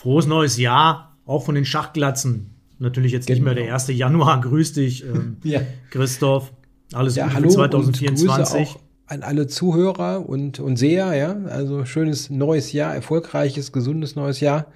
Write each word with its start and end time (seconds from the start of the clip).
frohes 0.00 0.26
neues 0.26 0.56
Jahr, 0.56 1.18
auch 1.26 1.44
von 1.44 1.54
den 1.54 1.66
Schachglatzen. 1.66 2.54
Natürlich 2.78 3.12
jetzt 3.12 3.26
genau. 3.26 3.36
nicht 3.36 3.44
mehr 3.44 3.54
der 3.54 3.74
1. 3.74 3.86
Genau. 3.88 3.98
Januar. 3.98 4.40
Grüß 4.42 4.72
dich, 4.72 5.04
ähm, 5.04 5.36
ja. 5.44 5.60
Christoph. 5.90 6.52
Alles 6.94 7.16
ja, 7.16 7.28
Gute 7.28 7.42
für 7.42 7.48
2024 7.50 8.76
an 9.06 9.22
alle 9.22 9.46
Zuhörer 9.46 10.26
und, 10.26 10.58
und 10.58 10.76
Seher, 10.76 11.14
ja. 11.14 11.36
Also 11.50 11.84
schönes 11.84 12.30
neues 12.30 12.72
Jahr, 12.72 12.94
erfolgreiches, 12.94 13.72
gesundes 13.72 14.16
neues 14.16 14.40
Jahr. 14.40 14.66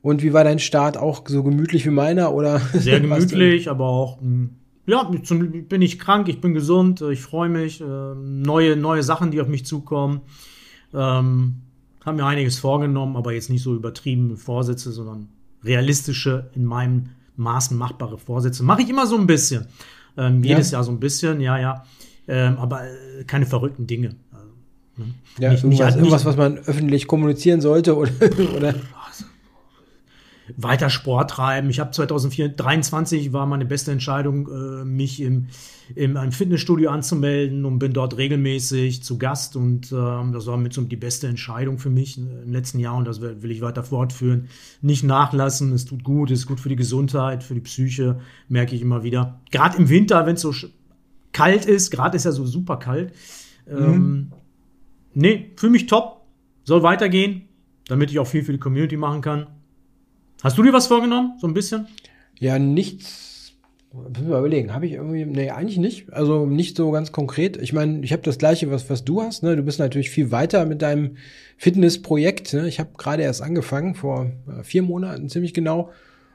Und 0.00 0.22
wie 0.22 0.32
war 0.32 0.44
dein 0.44 0.60
Start? 0.60 0.96
Auch 0.96 1.22
so 1.26 1.42
gemütlich 1.42 1.84
wie 1.84 1.90
meiner 1.90 2.32
oder? 2.32 2.60
Sehr 2.72 3.00
gemütlich, 3.00 3.68
aber 3.68 3.86
auch, 3.86 4.20
hm, 4.20 4.50
ja, 4.86 5.10
zum, 5.24 5.66
bin 5.66 5.82
ich 5.82 5.98
krank, 5.98 6.28
ich 6.28 6.40
bin 6.40 6.54
gesund, 6.54 7.00
ich 7.00 7.20
freue 7.20 7.48
mich. 7.48 7.80
Äh, 7.80 7.84
neue, 7.84 8.76
neue 8.76 9.02
Sachen, 9.02 9.32
die 9.32 9.40
auf 9.40 9.48
mich 9.48 9.66
zukommen. 9.66 10.20
Ähm, 10.94 11.62
haben 12.04 12.16
mir 12.16 12.26
einiges 12.26 12.58
vorgenommen, 12.58 13.16
aber 13.16 13.32
jetzt 13.32 13.50
nicht 13.50 13.62
so 13.62 13.74
übertriebene 13.74 14.36
Vorsätze, 14.36 14.92
sondern 14.92 15.28
realistische, 15.64 16.50
in 16.54 16.64
meinem 16.64 17.10
Maßen 17.36 17.76
machbare 17.76 18.18
Vorsätze. 18.18 18.62
Mache 18.62 18.82
ich 18.82 18.90
immer 18.90 19.06
so 19.06 19.16
ein 19.16 19.26
bisschen. 19.26 19.66
Ähm, 20.16 20.42
jedes 20.42 20.70
ja. 20.70 20.78
Jahr 20.78 20.84
so 20.84 20.92
ein 20.92 21.00
bisschen, 21.00 21.40
ja, 21.40 21.58
ja 21.58 21.84
ähm, 22.28 22.56
aber 22.58 22.84
äh, 22.84 23.24
keine 23.24 23.46
verrückten 23.46 23.86
Dinge. 23.86 24.14
Also, 24.32 24.52
ne? 24.96 25.14
Ja, 25.38 25.50
nicht, 25.50 25.64
irgendwas, 25.64 25.86
nicht, 25.86 25.96
irgendwas, 25.96 26.24
was 26.24 26.36
man 26.36 26.58
öffentlich 26.58 27.06
kommunizieren 27.06 27.60
sollte 27.60 27.96
oder, 27.96 28.10
oder? 28.56 28.74
Weiter 30.56 30.90
Sport 30.90 31.30
treiben. 31.30 31.70
Ich 31.70 31.80
habe 31.80 31.90
2023 31.90 33.32
war 33.32 33.46
meine 33.46 33.64
beste 33.64 33.92
Entscheidung, 33.92 34.48
äh, 34.48 34.84
mich 34.84 35.20
im, 35.20 35.46
im 35.94 36.16
einem 36.16 36.32
Fitnessstudio 36.32 36.90
anzumelden 36.90 37.64
und 37.64 37.78
bin 37.78 37.92
dort 37.92 38.16
regelmäßig 38.16 39.02
zu 39.02 39.18
Gast 39.18 39.56
und 39.56 39.92
ähm, 39.92 40.32
das 40.32 40.46
war 40.46 40.56
mit 40.56 40.72
so 40.72 40.82
die 40.82 40.96
beste 40.96 41.28
Entscheidung 41.28 41.78
für 41.78 41.90
mich 41.90 42.18
äh, 42.18 42.22
im 42.44 42.52
letzten 42.52 42.80
Jahr 42.80 42.96
und 42.96 43.06
das 43.06 43.20
will, 43.20 43.42
will 43.42 43.50
ich 43.50 43.60
weiter 43.60 43.84
fortführen. 43.84 44.48
Nicht 44.80 45.04
nachlassen, 45.04 45.72
es 45.72 45.84
tut 45.84 46.04
gut, 46.04 46.30
es 46.30 46.40
ist 46.40 46.46
gut 46.46 46.60
für 46.60 46.68
die 46.68 46.76
Gesundheit, 46.76 47.44
für 47.44 47.54
die 47.54 47.60
Psyche, 47.60 48.20
merke 48.48 48.74
ich 48.74 48.82
immer 48.82 49.02
wieder. 49.02 49.40
Gerade 49.50 49.78
im 49.78 49.88
Winter, 49.88 50.26
wenn 50.26 50.34
es 50.34 50.40
so 50.40 50.52
kalt 51.32 51.66
ist. 51.66 51.90
Gerade 51.90 52.16
ist 52.16 52.24
ja 52.24 52.32
so 52.32 52.46
super 52.46 52.76
kalt. 52.76 53.12
Mhm. 53.66 53.78
Ähm, 53.78 54.32
nee, 55.14 55.50
fühle 55.56 55.72
mich 55.72 55.86
top. 55.86 56.22
Soll 56.64 56.82
weitergehen, 56.82 57.48
damit 57.88 58.10
ich 58.10 58.18
auch 58.18 58.26
viel 58.26 58.44
für 58.44 58.52
die 58.52 58.58
Community 58.58 58.96
machen 58.96 59.20
kann. 59.20 59.46
Hast 60.42 60.58
du 60.58 60.64
dir 60.64 60.72
was 60.72 60.88
vorgenommen? 60.88 61.34
So 61.40 61.46
ein 61.46 61.54
bisschen? 61.54 61.86
Ja, 62.40 62.58
nichts. 62.58 63.52
Müssen 63.92 64.28
wir 64.28 64.38
überlegen. 64.38 64.74
Habe 64.74 64.86
ich 64.86 64.92
irgendwie. 64.92 65.24
Nee, 65.24 65.50
eigentlich 65.50 65.78
nicht. 65.78 66.12
Also 66.12 66.46
nicht 66.46 66.76
so 66.76 66.90
ganz 66.90 67.12
konkret. 67.12 67.56
Ich 67.58 67.72
meine, 67.72 68.00
ich 68.02 68.12
habe 68.12 68.22
das 68.22 68.38
gleiche, 68.38 68.68
was, 68.70 68.90
was 68.90 69.04
du 69.04 69.22
hast. 69.22 69.44
Ne? 69.44 69.54
Du 69.54 69.62
bist 69.62 69.78
natürlich 69.78 70.10
viel 70.10 70.32
weiter 70.32 70.64
mit 70.64 70.82
deinem 70.82 71.16
Fitnessprojekt. 71.58 72.54
Ne? 72.54 72.66
Ich 72.66 72.80
habe 72.80 72.90
gerade 72.98 73.22
erst 73.22 73.40
angefangen, 73.40 73.94
vor 73.94 74.32
äh, 74.48 74.64
vier 74.64 74.82
Monaten 74.82 75.28
ziemlich 75.28 75.54
genau 75.54 75.90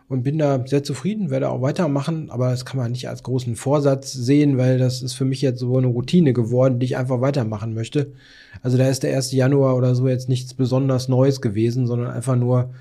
und 0.07 0.23
bin 0.23 0.37
da 0.37 0.65
sehr 0.65 0.83
zufrieden, 0.83 1.29
werde 1.29 1.49
auch 1.49 1.61
weitermachen, 1.61 2.29
aber 2.29 2.51
das 2.51 2.63
kann 2.63 2.77
man 2.77 2.93
nicht 2.93 3.09
als 3.09 3.23
großen 3.23 3.57
Vorsatz 3.57 4.13
sehen, 4.13 4.57
weil 4.57 4.77
das 4.77 5.01
ist 5.01 5.15
für 5.15 5.25
mich 5.25 5.41
jetzt 5.41 5.59
so 5.59 5.77
eine 5.77 5.87
Routine 5.87 6.31
geworden, 6.31 6.79
die 6.79 6.85
ich 6.85 6.95
einfach 6.95 7.19
weitermachen 7.19 7.73
möchte. 7.73 8.13
Also 8.61 8.77
da 8.77 8.87
ist 8.87 9.03
der 9.03 9.17
1. 9.17 9.33
Januar 9.33 9.75
oder 9.75 9.95
so 9.95 10.07
jetzt 10.07 10.29
nichts 10.29 10.53
besonders 10.53 11.09
Neues 11.09 11.41
gewesen, 11.41 11.87
sondern 11.87 12.09
einfach 12.09 12.37
nur, 12.37 12.73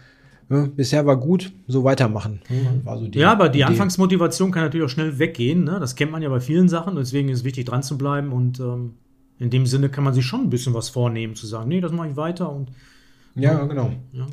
ja, 0.49 0.67
bisher 0.67 1.07
war 1.07 1.17
gut, 1.17 1.53
so 1.67 1.85
weitermachen. 1.85 2.41
War 2.85 2.99
so 2.99 3.09
die 3.09 3.19
ja, 3.19 3.33
aber 3.33 3.49
die 3.49 3.59
Idee. 3.59 3.69
Anfangsmotivation 3.69 4.53
kann 4.53 4.63
natürlich 4.63 4.87
auch 4.87 4.91
schnell 4.91 5.19
weggehen. 5.19 5.65
Ne? 5.65 5.79
Das 5.81 5.97
kennt 5.97 6.13
man 6.13 6.23
ja 6.23 6.29
bei 6.29 6.41
vielen 6.41 6.69
Sachen. 6.69 6.97
Deswegen 6.97 7.29
ist 7.29 7.39
es 7.39 7.45
wichtig, 7.45 7.65
dran 7.65 7.83
zu 7.83 7.99
bleiben. 7.99 8.33
Und 8.33 8.61
ähm, 8.61 8.95
in 9.39 9.51
dem 9.51 9.67
Sinne 9.67 9.89
kann 9.89 10.05
man 10.05 10.15
sich 10.15 10.25
schon 10.25 10.43
ein 10.43 10.51
bisschen 10.51 10.75
was 10.75 10.89
vornehmen, 10.89 11.35
zu 11.35 11.47
sagen, 11.47 11.69
nee, 11.69 11.81
das 11.81 11.93
mache 11.93 12.09
ich 12.09 12.17
weiter. 12.17 12.51
Und, 12.53 12.71
ja, 13.35 13.65
genau. 13.65 13.91
Ja, 14.13 14.27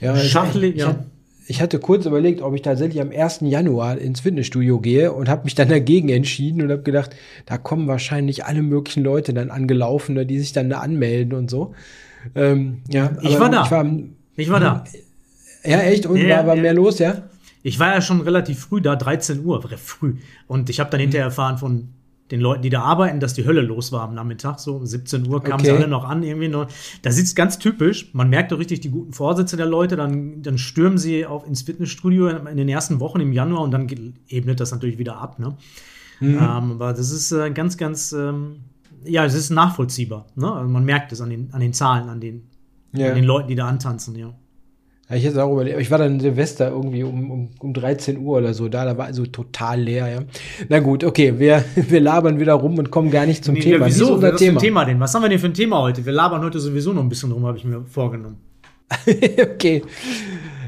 ja. 0.00 0.14
ja 0.14 0.20
Schachlich, 0.20 0.76
ja 0.76 1.04
ich 1.50 1.60
hatte 1.60 1.80
kurz 1.80 2.06
überlegt, 2.06 2.42
ob 2.42 2.54
ich 2.54 2.62
tatsächlich 2.62 3.02
am 3.02 3.10
1. 3.10 3.40
Januar 3.40 3.98
ins 3.98 4.20
Fitnessstudio 4.20 4.78
gehe 4.78 5.12
und 5.12 5.28
habe 5.28 5.42
mich 5.42 5.56
dann 5.56 5.68
dagegen 5.68 6.08
entschieden 6.08 6.62
und 6.62 6.70
habe 6.70 6.82
gedacht, 6.82 7.16
da 7.44 7.58
kommen 7.58 7.88
wahrscheinlich 7.88 8.44
alle 8.44 8.62
möglichen 8.62 9.02
Leute 9.02 9.34
dann 9.34 9.50
angelaufen, 9.50 10.14
ne, 10.14 10.24
die 10.24 10.38
sich 10.38 10.52
dann 10.52 10.70
da 10.70 10.78
anmelden 10.78 11.36
und 11.36 11.50
so. 11.50 11.74
Ähm, 12.36 12.82
ja, 12.88 13.16
ich 13.22 13.40
war 13.40 13.50
da. 13.50 13.64
Ich 13.64 13.70
war, 13.72 13.84
ich 14.36 14.48
war 14.48 14.60
da. 14.60 14.84
Ja, 15.64 15.80
echt? 15.80 16.06
Und 16.06 16.16
ja, 16.16 16.38
war, 16.38 16.48
war 16.48 16.56
ja. 16.56 16.62
mehr 16.62 16.74
los, 16.74 16.98
ja? 16.98 17.22
Ich 17.62 17.78
war 17.78 17.94
ja 17.94 18.00
schon 18.00 18.22
relativ 18.22 18.60
früh 18.60 18.80
da, 18.80 18.96
13 18.96 19.44
Uhr, 19.44 19.62
früh. 19.62 20.16
Und 20.46 20.70
ich 20.70 20.80
habe 20.80 20.90
dann 20.90 21.00
hinterher 21.00 21.26
erfahren 21.26 21.58
von 21.58 21.88
den 22.30 22.40
Leuten, 22.40 22.62
die 22.62 22.70
da 22.70 22.82
arbeiten, 22.82 23.18
dass 23.20 23.34
die 23.34 23.44
Hölle 23.44 23.60
los 23.60 23.92
war 23.92 24.02
am 24.02 24.14
Nachmittag. 24.14 24.60
So 24.60 24.84
17 24.84 25.26
Uhr 25.26 25.42
kamen 25.42 25.60
okay. 25.60 25.64
sie 25.66 25.70
alle 25.72 25.88
noch 25.88 26.04
an, 26.04 26.22
irgendwie 26.22 26.48
noch. 26.48 26.68
Da 27.02 27.10
es 27.10 27.34
ganz 27.34 27.58
typisch. 27.58 28.10
Man 28.14 28.30
merkt 28.30 28.52
doch 28.52 28.58
richtig 28.58 28.80
die 28.80 28.90
guten 28.90 29.12
Vorsätze 29.12 29.56
der 29.56 29.66
Leute. 29.66 29.96
Dann, 29.96 30.42
dann 30.42 30.56
stürmen 30.56 30.96
sie 30.96 31.26
auf 31.26 31.46
ins 31.46 31.62
Fitnessstudio 31.62 32.28
in 32.28 32.56
den 32.56 32.68
ersten 32.68 33.00
Wochen 33.00 33.20
im 33.20 33.32
Januar 33.32 33.62
und 33.62 33.72
dann 33.72 33.88
ebnet 34.28 34.60
das 34.60 34.70
natürlich 34.70 34.98
wieder 34.98 35.18
ab. 35.18 35.38
Ne? 35.38 35.56
Mhm. 36.20 36.34
Ähm, 36.34 36.40
aber 36.40 36.92
das 36.92 37.10
ist 37.10 37.32
äh, 37.32 37.50
ganz, 37.50 37.76
ganz, 37.76 38.12
ähm, 38.12 38.60
ja, 39.04 39.24
es 39.24 39.34
ist 39.34 39.50
nachvollziehbar. 39.50 40.26
Ne? 40.36 40.52
Also 40.52 40.68
man 40.68 40.84
merkt 40.84 41.12
es 41.12 41.20
an 41.20 41.30
den, 41.30 41.52
an 41.52 41.60
den 41.60 41.72
Zahlen, 41.72 42.08
an 42.08 42.20
den, 42.20 42.48
ja. 42.92 43.08
an 43.08 43.16
den 43.16 43.24
Leuten, 43.24 43.48
die 43.48 43.56
da 43.56 43.66
antanzen, 43.66 44.14
ja. 44.16 44.32
Ja, 45.10 45.16
ich 45.16 45.24
jetzt 45.24 45.36
auch 45.36 45.52
überlegt, 45.52 45.80
ich 45.80 45.90
war 45.90 45.98
dann 45.98 46.20
Silvester 46.20 46.68
irgendwie 46.70 47.02
um, 47.02 47.30
um, 47.30 47.48
um 47.58 47.74
13 47.74 48.18
Uhr 48.18 48.38
oder 48.38 48.54
so 48.54 48.68
da, 48.68 48.84
da 48.84 48.96
war 48.96 49.06
also 49.06 49.26
total 49.26 49.80
leer, 49.80 50.08
ja. 50.08 50.20
Na 50.68 50.78
gut, 50.78 51.02
okay, 51.02 51.34
wir, 51.36 51.64
wir 51.74 52.00
labern 52.00 52.38
wieder 52.38 52.54
rum 52.54 52.78
und 52.78 52.92
kommen 52.92 53.10
gar 53.10 53.26
nicht 53.26 53.44
zum 53.44 53.54
nee, 53.54 53.60
Thema. 53.60 53.86
Wieso? 53.86 54.22
Was 54.22 54.34
ist 54.34 54.38
Thema? 54.38 54.60
Thema 54.60 54.84
denn? 54.84 55.00
Was 55.00 55.12
haben 55.12 55.22
wir 55.22 55.28
denn 55.28 55.40
für 55.40 55.48
ein 55.48 55.54
Thema 55.54 55.82
heute? 55.82 56.06
Wir 56.06 56.12
labern 56.12 56.42
heute 56.42 56.60
sowieso 56.60 56.92
noch 56.92 57.02
ein 57.02 57.08
bisschen 57.08 57.32
rum, 57.32 57.44
habe 57.44 57.58
ich 57.58 57.64
mir 57.64 57.82
vorgenommen. 57.84 58.36
okay. 59.40 59.82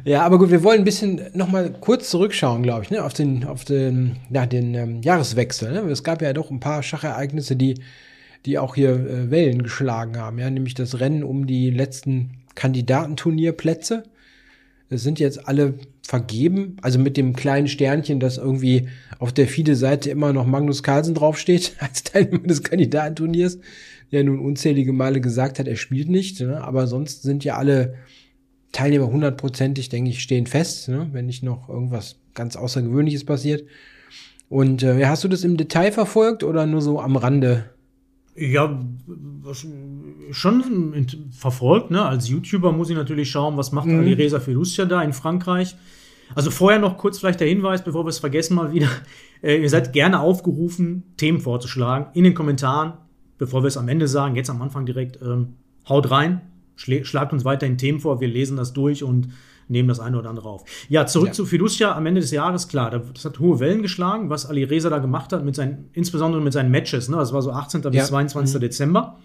Ja, 0.05 0.23
aber 0.23 0.39
gut, 0.39 0.51
wir 0.51 0.65
wollen 0.65 0.81
ein 0.81 0.85
bisschen 0.85 1.21
noch 1.35 1.49
mal 1.49 1.73
kurz 1.81 2.11
zurückschauen, 2.11 2.65
glaube 2.65 2.83
ich, 2.83 2.91
ne, 2.91 3.05
auf 3.05 3.13
den, 3.13 3.45
auf 3.45 3.65
den, 3.65 4.17
ja, 4.31 4.47
den 4.47 4.75
ähm, 4.75 5.03
Jahreswechsel. 5.03 5.71
Ne? 5.71 5.81
Es 5.91 6.03
gab 6.03 6.21
ja 6.21 6.33
doch 6.33 6.51
ein 6.51 6.59
paar 6.59 6.83
Schachereignisse, 6.83 7.55
die, 7.55 7.77
die 8.45 8.59
auch 8.59 8.75
hier 8.75 8.91
äh, 8.91 9.31
Wellen 9.31 9.63
geschlagen 9.63 10.19
haben, 10.19 10.41
ja, 10.41 10.51
nämlich 10.51 10.75
das 10.75 10.99
Rennen 10.99 11.23
um 11.23 11.47
die 11.47 11.71
letzten 11.71 12.33
Kandidatenturnierplätze 12.57 14.03
sind 14.99 15.21
jetzt 15.21 15.49
alle 15.49 15.75
vergeben. 16.03 16.77
Also 16.83 16.99
mit 16.99 17.17
dem 17.17 17.35
kleinen 17.35 17.69
Sternchen, 17.69 18.21
das 18.21 18.39
irgendwie 18.39 18.89
auf 19.19 19.33
der 19.33 19.47
FIDE-Seite 19.47 20.11
immer 20.11 20.33
noch 20.33 20.47
Magnus 20.47 20.83
Carlsen 20.83 21.15
draufsteht, 21.15 21.77
als 21.79 22.03
Teilnehmer 22.05 22.47
des 22.47 22.63
Kandidatenturniers, 22.63 23.59
der 24.11 24.25
nun 24.25 24.41
unzählige 24.41 24.93
Male 24.93 25.21
gesagt 25.21 25.59
hat, 25.59 25.69
er 25.69 25.77
spielt 25.77 26.09
nicht. 26.09 26.41
Ne? 26.41 26.63
Aber 26.63 26.87
sonst 26.87 27.23
sind 27.23 27.45
ja 27.45 27.57
alle 27.57 27.95
Teilnehmer 28.73 29.11
hundertprozentig, 29.11 29.89
denke 29.89 30.11
ich, 30.11 30.23
stehen 30.23 30.47
fest, 30.47 30.89
ne? 30.89 31.09
wenn 31.13 31.27
nicht 31.27 31.43
noch 31.43 31.69
irgendwas 31.69 32.17
ganz 32.35 32.57
Außergewöhnliches 32.57 33.25
passiert. 33.25 33.65
Und 34.49 34.83
äh, 34.83 35.07
hast 35.07 35.25
du 35.25 35.29
das 35.29 35.45
im 35.45 35.57
Detail 35.57 35.93
verfolgt 35.93 36.45
oder 36.45 36.67
nur 36.67 36.83
so 36.83 37.01
am 37.01 37.17
Rande? 37.17 37.71
Ja, 38.35 38.83
was, 39.07 39.67
schon 40.31 41.07
verfolgt, 41.33 41.91
ne? 41.91 42.05
Als 42.05 42.29
YouTuber 42.29 42.73
muss 42.73 42.91
ich 42.91 42.97
natürlich 42.97 43.31
schauen, 43.31 43.57
was 43.57 43.73
macht 43.73 43.87
mhm. 43.87 44.01
Alireza 44.01 44.41
Fiducia 44.41 44.85
da 44.85 45.03
in 45.03 45.13
Frankreich. 45.13 45.77
Also 46.35 46.51
vorher 46.51 46.79
noch 46.79 46.97
kurz 46.97 47.19
vielleicht 47.19 47.41
der 47.41 47.49
Hinweis, 47.49 47.85
bevor 47.85 48.05
wir 48.05 48.11
es 48.11 48.19
vergessen 48.19 48.55
mal 48.55 48.73
wieder. 48.73 48.89
Äh, 49.45 49.61
ihr 49.61 49.69
seid 49.69 49.93
gerne 49.93 50.21
aufgerufen, 50.21 51.03
Themen 51.17 51.41
vorzuschlagen 51.41 52.07
in 52.15 52.23
den 52.23 52.33
Kommentaren, 52.33 52.93
bevor 53.39 53.65
wir 53.65 53.67
es 53.67 53.77
am 53.77 53.89
Ende 53.89 54.07
sagen, 54.07 54.37
jetzt 54.37 54.51
am 54.51 54.63
Anfang 54.63 54.87
direkt, 54.87 55.21
ähm, 55.21 55.55
haut 55.89 56.13
rein, 56.13 56.43
schlagt 56.77 57.33
uns 57.33 57.45
weiterhin 57.45 57.77
Themen 57.77 57.99
vor, 57.99 58.21
wir 58.21 58.29
lesen 58.29 58.57
das 58.57 58.73
durch 58.73 59.03
und 59.03 59.31
nehmen 59.67 59.89
das 59.89 59.99
eine 59.99 60.17
oder 60.17 60.31
andere 60.31 60.49
auf. 60.49 60.65
Ja, 60.89 61.07
zurück 61.07 61.29
ja. 61.29 61.33
zu 61.33 61.45
Fiducia 61.45 61.93
am 61.97 62.07
Ende 62.07 62.21
des 62.21 62.31
Jahres, 62.31 62.69
klar, 62.69 62.91
das 62.91 63.25
hat 63.25 63.41
hohe 63.41 63.59
Wellen 63.59 63.83
geschlagen, 63.83 64.31
was 64.31 64.47
Ali 64.47 64.63
Reza 64.63 64.91
da 64.91 64.99
gemacht 64.99 65.33
hat, 65.33 65.45
mit 65.45 65.57
seinen, 65.57 65.91
insbesondere 65.93 66.41
mit 66.41 66.53
seinen 66.53 66.71
Matches, 66.71 67.09
ne? 67.09 67.17
Das 67.17 67.33
war 67.33 67.43
so 67.43 67.51
18. 67.51 67.83
Ja. 67.83 67.91
bis 67.91 68.07
22. 68.07 68.55
Mhm. 68.55 68.61
Dezember. 68.61 69.19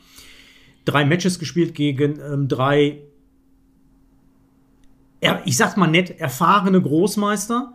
Drei 0.87 1.03
Matches 1.03 1.37
gespielt 1.37 1.75
gegen 1.75 2.17
ähm, 2.19 2.47
drei, 2.47 3.01
ich 5.43 5.57
sag's 5.57 5.75
mal 5.75 5.87
nett, 5.87 6.17
erfahrene 6.19 6.81
Großmeister. 6.81 7.73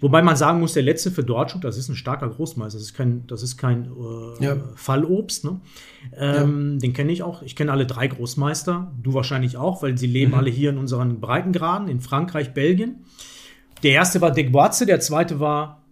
Wobei 0.00 0.22
man 0.22 0.36
sagen 0.36 0.60
muss, 0.60 0.72
der 0.72 0.82
letzte 0.82 1.10
für 1.10 1.22
Dortschuk, 1.22 1.60
das 1.60 1.76
ist 1.76 1.88
ein 1.88 1.94
starker 1.94 2.28
Großmeister. 2.28 2.78
Das 2.78 2.86
ist 2.88 2.94
kein, 2.94 3.26
das 3.26 3.42
ist 3.42 3.58
kein 3.58 3.84
äh, 3.84 4.44
ja. 4.44 4.56
Fallobst. 4.76 5.44
Ne? 5.44 5.60
Ähm, 6.16 6.72
ja. 6.74 6.78
Den 6.80 6.92
kenne 6.94 7.12
ich 7.12 7.22
auch. 7.22 7.42
Ich 7.42 7.54
kenne 7.54 7.70
alle 7.70 7.86
drei 7.86 8.06
Großmeister. 8.06 8.92
Du 9.02 9.12
wahrscheinlich 9.12 9.56
auch, 9.56 9.82
weil 9.82 9.98
sie 9.98 10.06
leben 10.06 10.32
mhm. 10.32 10.38
alle 10.38 10.50
hier 10.50 10.70
in 10.70 10.78
unseren 10.78 11.20
Breitengraden, 11.20 11.88
in 11.88 12.00
Frankreich, 12.00 12.54
Belgien. 12.54 13.04
Der 13.82 13.92
erste 13.92 14.20
war 14.22 14.30
Dick 14.30 14.52
Boatze, 14.52 14.86
der 14.86 15.00
zweite 15.00 15.38
war 15.38 15.82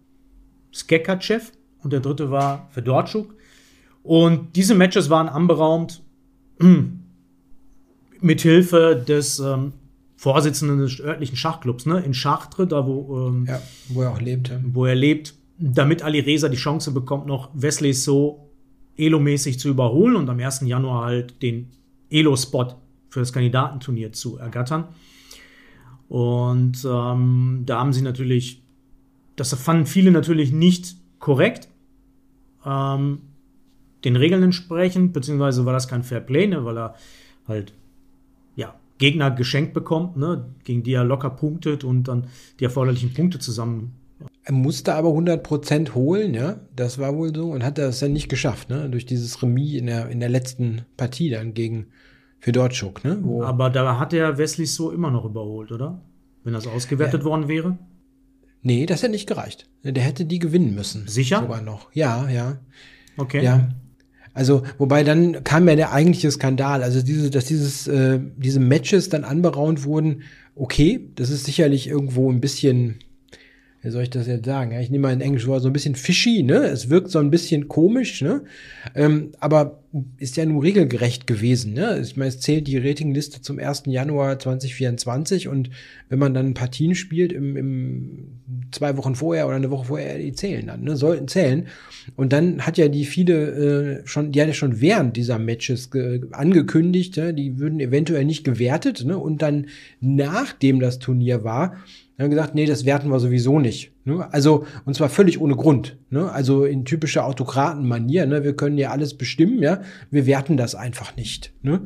Skekachev 0.73 1.53
und 1.83 1.93
der 1.93 2.01
dritte 2.01 2.31
war 2.31 2.69
Fedorczuk. 2.71 3.35
Und 4.03 4.57
diese 4.57 4.75
Matches 4.75 5.11
waren 5.11 5.29
anberaumt 5.29 6.03
mit 8.21 8.41
Hilfe 8.41 9.03
des 9.07 9.39
ähm, 9.39 9.73
Vorsitzenden 10.17 10.79
des 10.79 11.01
örtlichen 11.01 11.37
Schachclubs, 11.37 11.87
ne, 11.87 12.01
in 12.01 12.13
Chartres, 12.13 12.69
da 12.69 12.87
wo, 12.87 13.29
ähm, 13.29 13.47
ja, 13.47 13.61
wo 13.89 14.03
er 14.03 14.13
auch 14.13 14.21
lebt. 14.21 14.49
Ja. 14.49 14.61
Wo 14.63 14.87
er 14.87 14.95
lebt, 14.95 15.35
damit 15.59 16.03
Ali 16.03 16.21
Reza 16.21 16.49
die 16.49 16.57
Chance 16.57 16.93
bekommt, 16.93 17.27
noch 17.27 17.51
Wesley 17.55 17.93
So 17.93 18.49
Elo-mäßig 18.97 19.59
zu 19.59 19.69
überholen 19.69 20.17
und 20.17 20.29
am 20.29 20.39
1. 20.39 20.61
Januar 20.63 21.07
halt 21.07 21.43
den 21.43 21.71
Elo-Spot 22.11 22.75
für 23.09 23.21
das 23.21 23.33
Kandidatenturnier 23.33 24.13
zu 24.13 24.39
ergattern. 24.39 24.85
Und 26.09 26.85
ähm, 26.85 27.63
da 27.65 27.81
haben 27.81 27.93
sie 27.93 28.03
natürlich, 28.03 28.63
das 29.37 29.55
fanden 29.55 29.87
viele 29.87 30.11
natürlich 30.11 30.53
nicht 30.53 30.97
korrekt, 31.19 31.69
ähm, 32.67 33.23
den 34.05 34.17
Regeln 34.17 34.43
entsprechend, 34.43 35.13
beziehungsweise 35.13 35.65
war 35.65 35.73
das 35.73 35.89
kein 35.89 36.03
Fair 36.03 36.21
Play, 36.21 36.47
ne, 36.47 36.65
weil 36.65 36.79
er 36.79 36.95
halt 37.47 37.73
ja, 38.57 38.75
Gegner 38.99 39.31
geschenkt 39.31 39.75
bekommt, 39.75 40.17
ne, 40.17 40.47
gegen 40.65 40.83
die 40.83 40.93
er 40.93 41.05
locker 41.05 41.31
punktet 41.31 41.85
und 41.85 42.09
dann 42.09 42.27
die 42.61 42.65
erforderlichen 42.65 43.15
Punkte 43.15 43.39
zusammen 43.39 43.93
er 44.45 44.53
musste 44.53 44.95
aber 44.95 45.11
100% 45.11 45.95
holen, 45.95 46.35
ja, 46.35 46.61
das 46.75 46.99
war 46.99 47.17
wohl 47.17 47.35
so 47.35 47.51
und 47.51 47.65
hat 47.65 47.79
das 47.79 48.01
dann 48.01 48.13
nicht 48.13 48.29
geschafft, 48.29 48.71
ne, 48.71 48.89
durch 48.91 49.07
dieses 49.07 49.43
Remis 49.43 49.75
in 49.75 49.87
der, 49.87 50.09
in 50.09 50.21
der 50.21 50.29
letzten 50.29 50.83
Partie 50.97 51.31
dann 51.31 51.55
gegen 51.55 51.87
Fedorczuk, 52.41 53.05
ne. 53.05 53.19
Wo 53.23 53.45
aber 53.45 53.71
da 53.71 53.99
hat 53.99 54.13
er 54.13 54.39
Wesley 54.39 54.67
so 54.67 54.91
immer 54.91 55.11
noch 55.11 55.25
überholt, 55.25 55.71
oder? 55.71 56.01
Wenn 56.45 56.55
das 56.55 56.67
ausgewertet 56.67 57.21
ja. 57.21 57.27
worden 57.27 57.47
wäre? 57.47 57.79
Nee, 58.63 58.87
das 58.87 59.03
hätte 59.03 59.13
nicht 59.13 59.29
gereicht. 59.29 59.69
Der 59.85 60.03
hätte 60.03 60.25
die 60.25 60.39
gewinnen 60.41 60.75
müssen. 60.75 61.07
Sicher? 61.07 61.41
Sogar 61.41 61.63
noch. 61.63 61.93
Ja, 61.95 62.29
ja. 62.29 62.59
Okay. 63.17 63.45
Ja. 63.45 63.69
Also, 64.35 64.63
wobei 64.79 65.05
dann 65.05 65.45
kam 65.45 65.69
ja 65.69 65.77
der 65.77 65.93
eigentliche 65.93 66.31
Skandal. 66.31 66.83
Also 66.83 67.03
diese, 67.03 67.31
dass 67.31 67.45
dieses, 67.45 67.87
äh, 67.87 68.19
diese 68.37 68.61
Matches 68.61 69.09
dann 69.09 69.25
anberaumt 69.25 69.85
wurden, 69.85 70.23
okay, 70.55 71.09
das 71.17 71.31
ist 71.31 71.45
sicherlich 71.45 71.89
irgendwo 71.89 72.31
ein 72.31 72.41
bisschen 72.41 72.97
wie 73.83 73.91
soll 73.91 74.05
ich 74.05 74.11
das 74.11 74.29
jetzt 74.29 74.47
sagen? 74.47 74.71
Ja, 74.71 74.81
ich 74.81 74.91
nehme 74.91 75.03
mal 75.03 75.13
ein 75.13 75.21
englisches 75.21 75.49
Wort, 75.49 75.63
so 75.63 75.69
ein 75.69 75.73
bisschen 75.73 75.97
fishy, 75.97 76.45
ne? 76.45 76.67
Es 76.67 76.89
wirkt 76.89 77.11
so 77.11 77.19
ein 77.19 77.31
bisschen 77.31 77.67
komisch, 77.67 78.23
ne? 78.23 78.45
Ähm, 78.95 79.33
aber 79.41 79.82
ist 80.17 80.39
ja 80.39 80.47
nur 80.47 80.63
regelgerecht 80.63 81.27
gewesen, 81.27 81.75
ne? 81.75 82.01
Ich 82.01 82.17
meine, 82.17 82.31
es 82.31 82.41
zählt 82.41 82.67
die 82.67 82.79
Ratingliste 82.79 83.43
zum 83.43 83.59
1. 83.59 83.83
Januar 83.87 84.39
2024 84.39 85.49
und 85.49 85.69
wenn 86.09 86.19
man 86.19 86.33
dann 86.33 86.55
Partien 86.55 86.95
spielt 86.95 87.31
im, 87.31 87.57
im 87.57 88.41
zwei 88.71 88.97
Wochen 88.97 89.15
vorher 89.15 89.47
oder 89.47 89.57
eine 89.57 89.71
Woche 89.71 89.87
vorher, 89.87 90.19
die 90.19 90.33
zählen 90.33 90.67
dann, 90.67 90.85
ne? 90.85 90.97
Sollten 90.97 91.29
zählen. 91.29 91.67
Und 92.17 92.33
dann 92.33 92.63
hat 92.63 92.79
ja 92.79 92.89
die 92.89 93.05
viele 93.05 94.01
äh, 94.01 94.07
schon, 94.07 94.33
die 94.33 94.41
hat 94.41 94.49
ja 94.49 94.55
schon 94.55 94.81
während 94.81 95.17
dieser 95.17 95.39
Matches 95.39 95.91
angekündigt, 96.31 97.19
ne? 97.19 97.35
die 97.35 97.59
würden 97.59 97.79
eventuell 97.79 98.25
nicht 98.25 98.45
gewertet, 98.45 99.05
ne? 99.05 99.19
Und 99.19 99.43
dann 99.43 99.67
nachdem 100.01 100.81
das 100.81 101.01
Turnier 101.01 101.45
war, 101.45 101.77
haben 102.19 102.31
gesagt, 102.31 102.55
nee, 102.55 102.67
das 102.67 102.85
werten 102.85 103.09
wir 103.09 103.21
sowieso 103.21 103.59
nicht. 103.59 103.93
Ne? 104.05 104.33
Also, 104.33 104.67
und 104.85 104.95
zwar 104.95 105.09
völlig 105.09 105.41
ohne 105.41 105.57
Grund. 105.57 105.97
Ne? 106.11 106.31
Also 106.31 106.65
in 106.65 106.85
typischer 106.85 107.27
Autokratenmanier, 107.27 108.27
ne? 108.27 108.45
wir 108.45 108.55
können 108.55 108.79
ja 108.79 108.91
alles 108.91 109.15
bestimmen, 109.15 109.63
ja, 109.63 109.81
wir 110.11 110.27
werten 110.27 110.57
das 110.57 110.75
einfach 110.75 111.17
nicht. 111.17 111.53
Ne? 111.63 111.83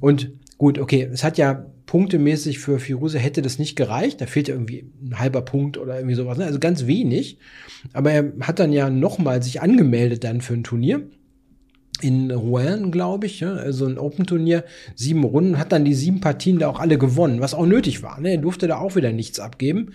Und 0.00 0.32
gut, 0.58 0.78
okay, 0.78 1.08
es 1.12 1.24
hat 1.24 1.38
ja 1.38 1.66
punktemäßig 1.86 2.60
für 2.60 2.78
Firuze 2.78 3.18
hätte 3.18 3.42
das 3.42 3.58
nicht 3.58 3.76
gereicht, 3.76 4.20
da 4.20 4.26
fehlt 4.26 4.48
ja 4.48 4.54
irgendwie 4.54 4.90
ein 5.04 5.18
halber 5.18 5.42
Punkt 5.42 5.76
oder 5.76 5.96
irgendwie 5.96 6.14
sowas, 6.14 6.38
ne? 6.38 6.44
also 6.44 6.58
ganz 6.58 6.86
wenig. 6.86 7.38
Aber 7.92 8.10
er 8.12 8.32
hat 8.40 8.58
dann 8.58 8.72
ja 8.72 8.90
nochmal 8.90 9.42
sich 9.42 9.60
angemeldet 9.60 10.24
dann 10.24 10.40
für 10.40 10.54
ein 10.54 10.64
Turnier 10.64 11.02
in 12.04 12.30
Rouen, 12.30 12.90
glaube 12.90 13.24
ich, 13.24 13.40
ja, 13.40 13.54
also 13.54 13.86
ein 13.86 13.96
Open-Turnier, 13.96 14.64
sieben 14.94 15.24
Runden, 15.24 15.58
hat 15.58 15.72
dann 15.72 15.86
die 15.86 15.94
sieben 15.94 16.20
Partien 16.20 16.58
da 16.58 16.68
auch 16.68 16.78
alle 16.78 16.98
gewonnen, 16.98 17.40
was 17.40 17.54
auch 17.54 17.64
nötig 17.64 18.02
war. 18.02 18.20
Ne? 18.20 18.32
Er 18.32 18.38
durfte 18.38 18.68
da 18.68 18.76
auch 18.76 18.94
wieder 18.94 19.10
nichts 19.10 19.40
abgeben. 19.40 19.92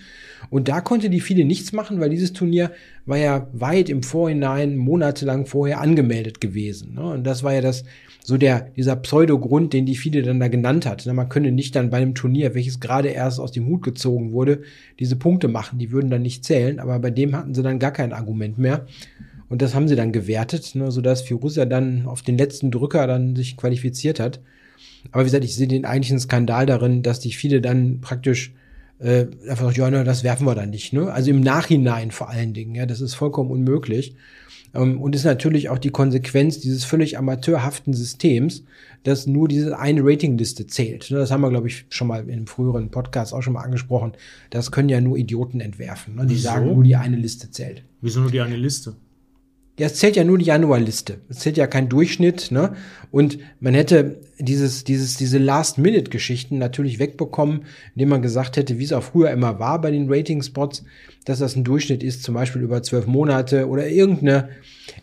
Und 0.50 0.68
da 0.68 0.82
konnte 0.82 1.12
die 1.12 1.20
viele 1.20 1.46
nichts 1.46 1.72
machen, 1.72 2.00
weil 2.00 2.10
dieses 2.10 2.34
Turnier 2.34 2.72
war 3.06 3.18
ja 3.18 3.48
weit 3.54 3.90
im 3.90 4.02
Vorhinein, 4.02 4.76
monatelang 4.76 5.46
vorher 5.46 5.82
angemeldet 5.82 6.42
gewesen. 6.42 6.96
Ne? 6.96 7.04
Und 7.04 7.26
das 7.26 7.44
war 7.44 7.54
ja 7.54 7.62
das, 7.62 7.84
so 8.24 8.38
der, 8.38 8.72
dieser 8.76 8.96
Pseudogrund, 8.96 9.74
den 9.74 9.86
die 9.86 9.96
viele 9.96 10.24
dann 10.24 10.40
da 10.40 10.48
genannt 10.48 10.88
hat. 10.88 11.06
Ne? 11.06 11.14
Man 11.14 11.30
könne 11.30 11.52
nicht 11.52 11.76
dann 11.76 11.92
bei 11.92 11.98
einem 11.98 12.16
Turnier, 12.16 12.56
welches 12.56 12.80
gerade 12.80 13.10
erst 13.10 13.40
aus 13.40 13.52
dem 13.52 13.68
Hut 13.68 13.84
gezogen 13.84 14.32
wurde, 14.32 14.64
diese 15.00 15.16
Punkte 15.16 15.48
machen. 15.48 15.78
Die 15.78 15.92
würden 15.92 16.10
dann 16.10 16.24
nicht 16.24 16.44
zählen, 16.44 16.80
aber 16.80 16.98
bei 16.98 17.12
dem 17.12 17.36
hatten 17.36 17.54
sie 17.54 17.62
dann 17.62 17.78
gar 17.78 17.92
kein 17.92 18.14
Argument 18.14 18.58
mehr. 18.58 18.88
Und 19.50 19.62
das 19.62 19.74
haben 19.74 19.88
sie 19.88 19.96
dann 19.96 20.12
gewertet, 20.12 20.76
ne, 20.76 20.92
sodass 20.92 21.24
Firuza 21.24 21.66
dann 21.66 22.06
auf 22.06 22.22
den 22.22 22.38
letzten 22.38 22.72
Drücker 22.72 23.08
dann 23.08 23.36
sich 23.36 23.58
qualifiziert 23.58 24.20
hat. 24.20 24.40
Aber 25.12 25.24
wie 25.24 25.28
gesagt, 25.28 25.44
ich 25.44 25.56
sehe 25.56 25.68
den 25.68 25.86
eigentlichen 25.86 26.20
Skandal 26.20 26.66
darin, 26.66 27.02
dass 27.02 27.20
die 27.20 27.32
viele 27.32 27.60
dann 27.62 28.00
praktisch 28.02 28.54
äh, 29.00 29.28
einfach 29.48 29.66
sagt, 29.66 29.78
ja, 29.78 29.90
ne, 29.90 30.04
das 30.04 30.24
werfen 30.24 30.46
wir 30.46 30.56
dann 30.56 30.70
nicht. 30.70 30.94
Ne? 30.94 31.12
Also 31.12 31.32
im 31.32 31.42
Nachhinein 31.42 32.12
vor 32.12 32.30
allen 32.30 32.54
Dingen, 32.54 32.76
ja, 32.76 32.86
das 32.86 33.02
ist 33.02 33.16
vollkommen 33.16 33.50
unmöglich. 33.50 34.16
Ähm, 34.74 35.02
und 35.02 35.16
ist 35.16 35.24
natürlich 35.24 35.70
auch 35.70 35.80
die 35.80 35.90
Konsequenz 35.90 36.60
dieses 36.60 36.84
völlig 36.84 37.18
amateurhaften 37.18 37.94
Systems, 37.94 38.66
dass 39.04 39.26
nur 39.26 39.48
diese 39.48 39.80
eine 39.80 40.02
Ratingliste 40.04 40.68
zählt. 40.68 41.10
Ne? 41.10 41.18
Das 41.18 41.32
haben 41.32 41.42
wir, 41.42 41.50
glaube 41.50 41.68
ich, 41.68 41.86
schon 41.90 42.08
mal 42.08 42.24
in 42.24 42.32
einem 42.32 42.48
früheren 42.48 42.92
Podcast 42.92 43.34
auch 43.34 43.42
schon 43.42 43.54
mal 43.54 43.64
angesprochen. 43.64 44.14
Das 44.50 44.72
können 44.72 44.90
ja 44.90 45.02
nur 45.02 45.18
Idioten 45.18 45.62
entwerfen. 45.62 46.16
Ne? 46.16 46.26
Die 46.26 46.36
Wieso? 46.36 46.44
sagen, 46.44 46.68
nur 46.68 46.84
die 46.84 46.96
eine 46.96 47.16
Liste 47.16 47.50
zählt. 47.50 47.84
Wieso 48.02 48.22
nur 48.22 48.32
die 48.32 48.42
eine 48.42 48.58
Liste? 48.58 48.96
Ja, 49.80 49.88
es 49.88 49.96
zählt 49.96 50.18
ja 50.18 50.26
nur 50.26 50.38
die 50.38 50.46
Januarliste. 50.46 51.20
Es 51.30 51.40
zählt 51.40 51.56
ja 51.56 51.66
kein 51.66 51.88
Durchschnitt, 51.88 52.52
ne? 52.52 52.76
Und 53.12 53.40
man 53.62 53.74
hätte 53.74 54.20
dieses, 54.40 54.84
dieses, 54.86 55.18
diese 55.18 55.38
Last-Minute-Geschichten 55.38 56.58
natürlich 56.58 57.00
wegbekommen, 57.00 57.66
indem 57.96 58.10
man 58.10 58.22
gesagt 58.22 58.58
hätte, 58.58 58.80
wie 58.80 58.86
es 58.86 58.94
auch 58.94 59.04
früher 59.04 59.32
immer 59.32 59.60
war 59.60 59.82
bei 59.82 59.92
den 59.92 60.12
Rating-Spots, 60.12 60.84
dass 61.26 61.40
das 61.40 61.56
ein 61.56 61.64
Durchschnitt 61.64 62.02
ist, 62.02 62.24
zum 62.24 62.34
Beispiel 62.34 62.62
über 62.62 62.82
zwölf 62.82 63.06
Monate 63.06 63.68
oder 63.68 63.88
irgendeine, 63.88 64.50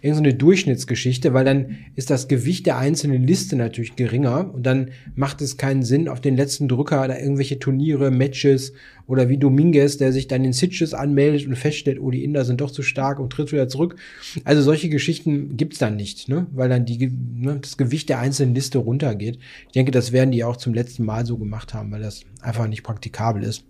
irgendeine 0.01 0.35
Durchschnittsgeschichte, 0.35 1.35
weil 1.35 1.45
dann 1.45 1.77
ist 1.95 2.11
das 2.11 2.29
Gewicht 2.29 2.67
der 2.67 2.79
einzelnen 2.79 3.27
Liste 3.27 3.57
natürlich 3.57 3.95
geringer 3.95 4.53
und 4.53 4.65
dann 4.65 4.91
macht 5.15 5.43
es 5.43 5.57
keinen 5.57 5.83
Sinn, 5.83 6.09
auf 6.09 6.21
den 6.21 6.37
letzten 6.37 6.69
Drücker 6.69 7.07
da 7.07 7.17
irgendwelche 7.17 7.59
Turniere, 7.59 8.11
Matches 8.11 8.73
oder 9.07 9.29
wie 9.29 9.39
Dominguez, 9.39 9.99
der 9.99 10.13
sich 10.13 10.27
dann 10.27 10.45
in 10.45 10.53
Sitches 10.53 10.95
anmeldet 10.95 11.47
und 11.47 11.57
feststellt, 11.57 12.01
oh, 12.01 12.11
die 12.11 12.25
Inder 12.25 12.45
sind 12.45 12.61
doch 12.61 12.71
zu 12.71 12.83
stark 12.83 13.21
und 13.21 13.31
tritt 13.31 13.53
wieder 13.53 13.69
zurück. 13.69 13.97
Also 14.45 14.63
solche 14.63 14.89
Geschichten 14.89 15.57
gibt's 15.57 15.79
dann 15.79 15.97
nicht, 15.97 16.29
ne? 16.29 16.47
weil 16.53 16.69
dann 16.69 16.85
die, 16.87 17.13
ne, 17.35 17.59
das 17.61 17.77
Gewicht 17.77 18.09
der 18.09 18.19
einzelnen 18.19 18.55
Liste 18.55 18.79
runtergeht. 18.79 19.26
Ich 19.35 19.73
denke, 19.73 19.91
das 19.91 20.13
werden 20.13 20.31
die 20.31 20.45
auch 20.45 20.57
zum 20.57 20.75
letzten 20.75 21.05
Mal 21.05 21.27
so 21.27 21.37
gemacht 21.37 21.75
haben, 21.75 21.91
weil 21.91 22.03
das 22.03 22.23
einfach 22.41 22.67
nicht 22.69 22.83
praktikabel 22.83 23.43
ist. 23.43 23.65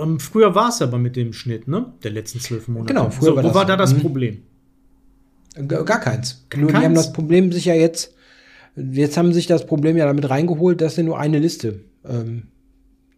Ähm, 0.00 0.20
früher 0.20 0.54
war 0.54 0.68
es 0.68 0.80
aber 0.80 0.98
mit 0.98 1.16
dem 1.16 1.32
Schnitt, 1.32 1.68
ne? 1.68 1.92
Der 2.02 2.10
letzten 2.10 2.40
zwölf 2.40 2.68
Monate. 2.68 2.94
Genau, 2.94 3.10
früher 3.10 3.30
so, 3.30 3.36
war 3.36 3.44
wo 3.44 3.48
das, 3.48 3.54
war 3.54 3.66
da 3.66 3.76
das 3.76 3.94
mhm. 3.94 4.00
Problem? 4.00 4.42
Gar, 5.68 5.84
keins. 6.00 6.46
Gar 6.48 6.60
nur 6.60 6.70
keins? 6.70 6.80
die 6.80 6.86
haben 6.86 6.94
das 6.94 7.12
Problem 7.12 7.52
sich 7.52 7.66
ja 7.66 7.74
jetzt, 7.74 8.14
jetzt 8.74 9.16
haben 9.18 9.32
sich 9.34 9.46
das 9.46 9.66
Problem 9.66 9.96
ja 9.96 10.06
damit 10.06 10.30
reingeholt, 10.30 10.80
dass 10.80 10.94
sie 10.94 11.02
nur 11.02 11.18
eine 11.18 11.38
Liste 11.38 11.80
ähm, 12.06 12.44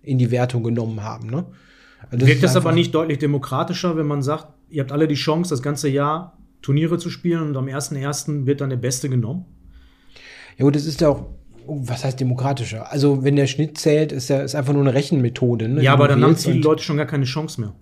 in 0.03 0.19
die 0.19 0.31
Wertung 0.31 0.65
genommen 0.65 1.03
haben. 1.03 1.31
Ne? 1.31 1.47
Also 2.11 2.27
Wirkt 2.27 2.43
das 2.43 2.57
aber 2.57 2.73
nicht 2.73 2.95
deutlich 2.95 3.19
demokratischer, 3.19 3.97
wenn 3.97 4.07
man 4.07 4.23
sagt, 4.23 4.49
ihr 4.69 4.83
habt 4.83 4.93
alle 4.93 5.07
die 5.07 5.15
Chance, 5.15 5.51
das 5.51 5.63
ganze 5.63 5.89
Jahr 5.89 6.39
Turniere 6.61 6.99
zu 6.99 7.11
spielen 7.11 7.43
und 7.43 7.57
am 7.57 7.67
1.1. 7.67 8.47
wird 8.47 8.61
dann 8.61 8.71
der 8.71 8.79
Beste 8.79 9.09
genommen? 9.09 9.45
Ja 10.59 10.65
gut, 10.65 10.77
das 10.77 10.87
ist 10.87 11.01
ja 11.01 11.09
auch 11.09 11.27
was 11.67 12.05
heißt 12.05 12.21
demokratischer? 12.21 12.91
Also, 12.93 13.25
wenn 13.25 13.37
der 13.37 13.47
Schnitt 13.47 13.79
zählt, 13.79 14.13
ist 14.13 14.29
ja 14.29 14.43
ist 14.43 14.55
einfach 14.55 14.73
nur 14.73 14.83
eine 14.83 14.95
Rechenmethode. 14.95 15.69
Ne, 15.69 15.83
ja, 15.83 15.93
aber 15.93 16.09
dann 16.09 16.23
haben 16.23 16.37
viele 16.37 16.61
Leute 16.61 16.83
schon 16.83 16.97
gar 16.97 17.07
keine 17.07 17.25
Chance 17.25 17.61
mehr. 17.61 17.75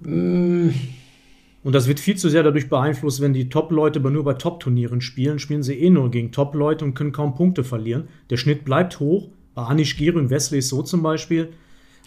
Mm. 0.00 0.70
Und 1.64 1.72
das 1.72 1.88
wird 1.88 1.98
viel 1.98 2.16
zu 2.16 2.28
sehr 2.28 2.42
dadurch 2.42 2.68
beeinflusst, 2.68 3.22
wenn 3.22 3.32
die 3.32 3.48
Top-Leute 3.48 3.98
nur 3.98 4.22
bei 4.22 4.34
Top-Turnieren 4.34 5.00
spielen, 5.00 5.38
spielen 5.38 5.62
sie 5.62 5.74
eh 5.74 5.88
nur 5.88 6.10
gegen 6.10 6.30
Top-Leute 6.30 6.84
und 6.84 6.94
können 6.94 7.12
kaum 7.12 7.34
Punkte 7.34 7.64
verlieren. 7.64 8.08
Der 8.28 8.36
Schnitt 8.36 8.66
bleibt 8.66 9.00
hoch. 9.00 9.28
Bei 9.54 9.62
Anish 9.62 9.96
Giri 9.96 10.18
und 10.18 10.28
Wesley 10.30 10.60
so 10.60 10.82
zum 10.82 11.02
Beispiel, 11.02 11.48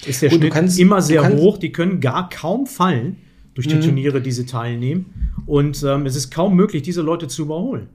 ist 0.05 0.21
der 0.21 0.29
Gut, 0.29 0.39
Schnitt 0.39 0.53
kannst, 0.53 0.79
immer 0.79 1.01
sehr 1.01 1.27
hoch. 1.27 1.57
Die 1.57 1.71
können 1.71 2.01
gar 2.01 2.29
kaum 2.29 2.67
fallen 2.67 3.17
durch 3.55 3.67
die 3.67 3.75
mhm. 3.75 3.81
Turniere, 3.81 4.21
die 4.21 4.31
sie 4.31 4.45
teilnehmen. 4.45 5.31
Und 5.47 5.83
ähm, 5.83 6.05
es 6.05 6.15
ist 6.15 6.29
kaum 6.29 6.55
möglich, 6.55 6.83
diese 6.83 7.01
Leute 7.01 7.27
zu 7.27 7.41
überholen. 7.41 7.87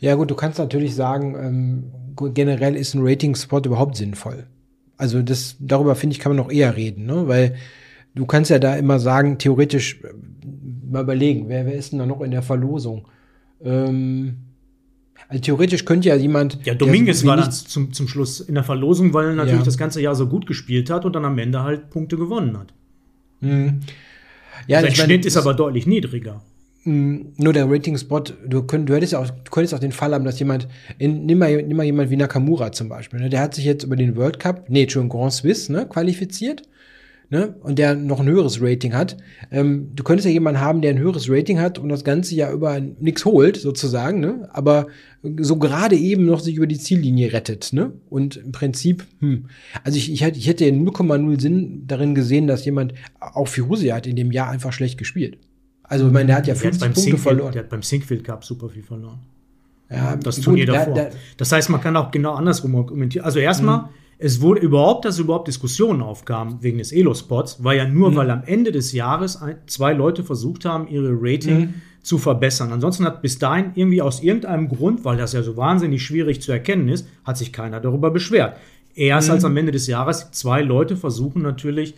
Ja, 0.00 0.14
gut, 0.14 0.30
du 0.30 0.34
kannst 0.34 0.58
natürlich 0.58 0.94
sagen, 0.94 1.34
ähm, 1.34 2.34
generell 2.34 2.76
ist 2.76 2.94
ein 2.94 3.00
Rating-Spot 3.02 3.60
überhaupt 3.60 3.96
sinnvoll. 3.96 4.46
Also 4.96 5.22
das, 5.22 5.56
darüber 5.60 5.94
finde 5.94 6.14
ich, 6.14 6.20
kann 6.20 6.34
man 6.34 6.44
noch 6.44 6.50
eher 6.50 6.76
reden, 6.76 7.06
ne? 7.06 7.28
Weil 7.28 7.56
du 8.14 8.26
kannst 8.26 8.50
ja 8.50 8.58
da 8.58 8.76
immer 8.76 8.98
sagen, 8.98 9.38
theoretisch 9.38 10.00
äh, 10.02 10.08
mal 10.90 11.02
überlegen, 11.02 11.48
wer, 11.48 11.66
wer 11.66 11.74
ist 11.74 11.92
denn 11.92 11.98
da 11.98 12.06
noch 12.06 12.20
in 12.20 12.30
der 12.30 12.42
Verlosung? 12.42 13.06
Ähm, 13.62 14.38
also 15.28 15.42
theoretisch 15.42 15.84
könnte 15.84 16.08
ja 16.08 16.16
jemand. 16.16 16.58
Ja, 16.64 16.74
Dominguez 16.74 17.24
war 17.24 17.36
dann 17.36 17.52
zum, 17.52 17.92
zum 17.92 18.08
Schluss 18.08 18.40
in 18.40 18.54
der 18.54 18.64
Verlosung, 18.64 19.12
weil 19.12 19.26
er 19.26 19.34
natürlich 19.34 19.60
ja. 19.60 19.64
das 19.64 19.76
ganze 19.76 20.00
Jahr 20.00 20.14
so 20.14 20.26
gut 20.26 20.46
gespielt 20.46 20.90
hat 20.90 21.04
und 21.04 21.14
dann 21.14 21.24
am 21.24 21.38
Ende 21.38 21.62
halt 21.62 21.90
Punkte 21.90 22.16
gewonnen 22.16 22.56
hat. 22.58 22.72
Mhm. 23.40 23.80
Ja, 24.66 24.80
Sein 24.80 24.94
Schnitt 24.94 25.08
meine, 25.08 25.26
ist 25.26 25.36
aber 25.36 25.54
deutlich 25.54 25.86
niedriger. 25.86 26.42
Mm, 26.88 27.34
nur 27.36 27.52
der 27.52 27.70
Rating-Spot, 27.70 28.22
du, 28.46 28.62
könnt, 28.62 28.88
du, 28.88 28.94
hättest 28.94 29.14
auch, 29.14 29.28
du 29.28 29.50
könntest 29.50 29.74
auch 29.74 29.78
den 29.78 29.92
Fall 29.92 30.14
haben, 30.14 30.24
dass 30.24 30.38
jemand, 30.38 30.68
in, 30.96 31.26
nimm, 31.26 31.36
mal, 31.36 31.62
nimm 31.62 31.76
mal 31.76 31.84
jemand 31.84 32.08
wie 32.08 32.16
Nakamura 32.16 32.72
zum 32.72 32.88
Beispiel, 32.88 33.20
ne? 33.20 33.28
der 33.28 33.42
hat 33.42 33.54
sich 33.54 33.66
jetzt 33.66 33.84
über 33.84 33.94
den 33.94 34.16
World 34.16 34.40
Cup, 34.40 34.70
nee, 34.70 34.88
schon 34.88 35.10
Grand 35.10 35.34
Swiss, 35.34 35.68
ne, 35.68 35.86
qualifiziert. 35.86 36.62
ne, 37.28 37.56
und 37.60 37.78
der 37.78 37.94
noch 37.94 38.20
ein 38.20 38.26
höheres 38.26 38.62
Rating 38.62 38.94
hat. 38.94 39.18
Ähm, 39.50 39.90
du 39.94 40.02
könntest 40.02 40.24
ja 40.24 40.32
jemanden 40.32 40.62
haben, 40.62 40.80
der 40.80 40.92
ein 40.92 40.98
höheres 40.98 41.28
Rating 41.28 41.60
hat 41.60 41.78
und 41.78 41.90
das 41.90 42.04
Ganze 42.04 42.34
ja 42.34 42.50
über 42.50 42.80
nichts 42.80 43.26
holt, 43.26 43.58
sozusagen, 43.58 44.20
ne, 44.20 44.48
aber 44.54 44.86
so 45.40 45.56
gerade 45.56 45.96
eben 45.96 46.24
noch 46.24 46.40
sich 46.40 46.56
über 46.56 46.66
die 46.66 46.78
Ziellinie 46.78 47.34
rettet, 47.34 47.74
ne, 47.74 47.92
und 48.08 48.38
im 48.38 48.52
Prinzip, 48.52 49.04
hm, 49.20 49.50
also 49.84 49.98
ich, 49.98 50.10
ich, 50.10 50.22
hätte, 50.22 50.38
ich 50.38 50.48
hätte 50.48 50.64
0,0 50.64 51.38
Sinn 51.38 51.82
darin 51.86 52.14
gesehen, 52.14 52.46
dass 52.46 52.64
jemand, 52.64 52.94
auch 53.20 53.48
Firusi 53.48 53.88
hat 53.88 54.06
in 54.06 54.16
dem 54.16 54.32
Jahr 54.32 54.48
einfach 54.48 54.72
schlecht 54.72 54.96
gespielt. 54.96 55.36
Also, 55.88 56.06
ich 56.06 56.12
meine, 56.12 56.26
der 56.26 56.36
hat 56.36 56.46
ja 56.46 56.54
50 56.54 56.80
hat 56.82 56.88
Punkte 56.88 57.00
Sinkfield, 57.00 57.22
verloren. 57.22 57.52
Der 57.52 57.62
hat 57.62 57.70
beim 57.70 57.82
Sinkfield 57.82 58.24
Cup 58.24 58.44
super 58.44 58.68
viel 58.68 58.82
verloren. 58.82 59.18
Ja, 59.90 60.16
das 60.16 60.36
gut, 60.36 60.44
Turnier 60.44 60.66
da- 60.66 60.72
davor. 60.72 60.94
da- 60.94 61.08
das 61.38 61.50
heißt, 61.50 61.70
man 61.70 61.80
kann 61.80 61.96
auch 61.96 62.10
genau 62.10 62.34
andersrum 62.34 62.76
argumentieren. 62.76 63.24
Also 63.24 63.38
erstmal, 63.38 63.78
Mhm. 63.78 63.84
es 64.18 64.40
wurde 64.42 64.60
überhaupt, 64.60 65.06
dass 65.06 65.18
überhaupt 65.18 65.48
Diskussionen 65.48 66.02
aufkamen 66.02 66.58
wegen 66.60 66.76
des 66.78 66.92
Elo-Spots, 66.92 67.64
war 67.64 67.74
ja 67.74 67.86
Mhm. 67.88 67.94
nur, 67.94 68.14
weil 68.16 68.30
am 68.30 68.42
Ende 68.44 68.70
des 68.70 68.92
Jahres 68.92 69.40
ein, 69.40 69.56
zwei 69.66 69.94
Leute 69.94 70.24
versucht 70.24 70.66
haben, 70.66 70.88
ihre 70.88 71.10
Rating 71.18 71.58
Mhm. 71.60 71.74
zu 72.02 72.18
verbessern. 72.18 72.70
Ansonsten 72.70 73.04
hat 73.06 73.22
bis 73.22 73.38
dahin 73.38 73.72
irgendwie 73.76 74.02
aus 74.02 74.22
irgendeinem 74.22 74.68
Grund, 74.68 75.06
weil 75.06 75.16
das 75.16 75.32
ja 75.32 75.42
so 75.42 75.56
wahnsinnig 75.56 76.02
schwierig 76.02 76.42
zu 76.42 76.52
erkennen 76.52 76.88
ist, 76.90 77.08
hat 77.24 77.38
sich 77.38 77.50
keiner 77.52 77.80
darüber 77.80 78.10
beschwert. 78.10 78.58
Erst 78.94 79.28
Mhm. 79.28 79.34
als 79.34 79.44
am 79.46 79.56
Ende 79.56 79.72
des 79.72 79.86
Jahres 79.86 80.30
zwei 80.32 80.60
Leute 80.60 80.96
versuchen 80.98 81.40
natürlich, 81.40 81.94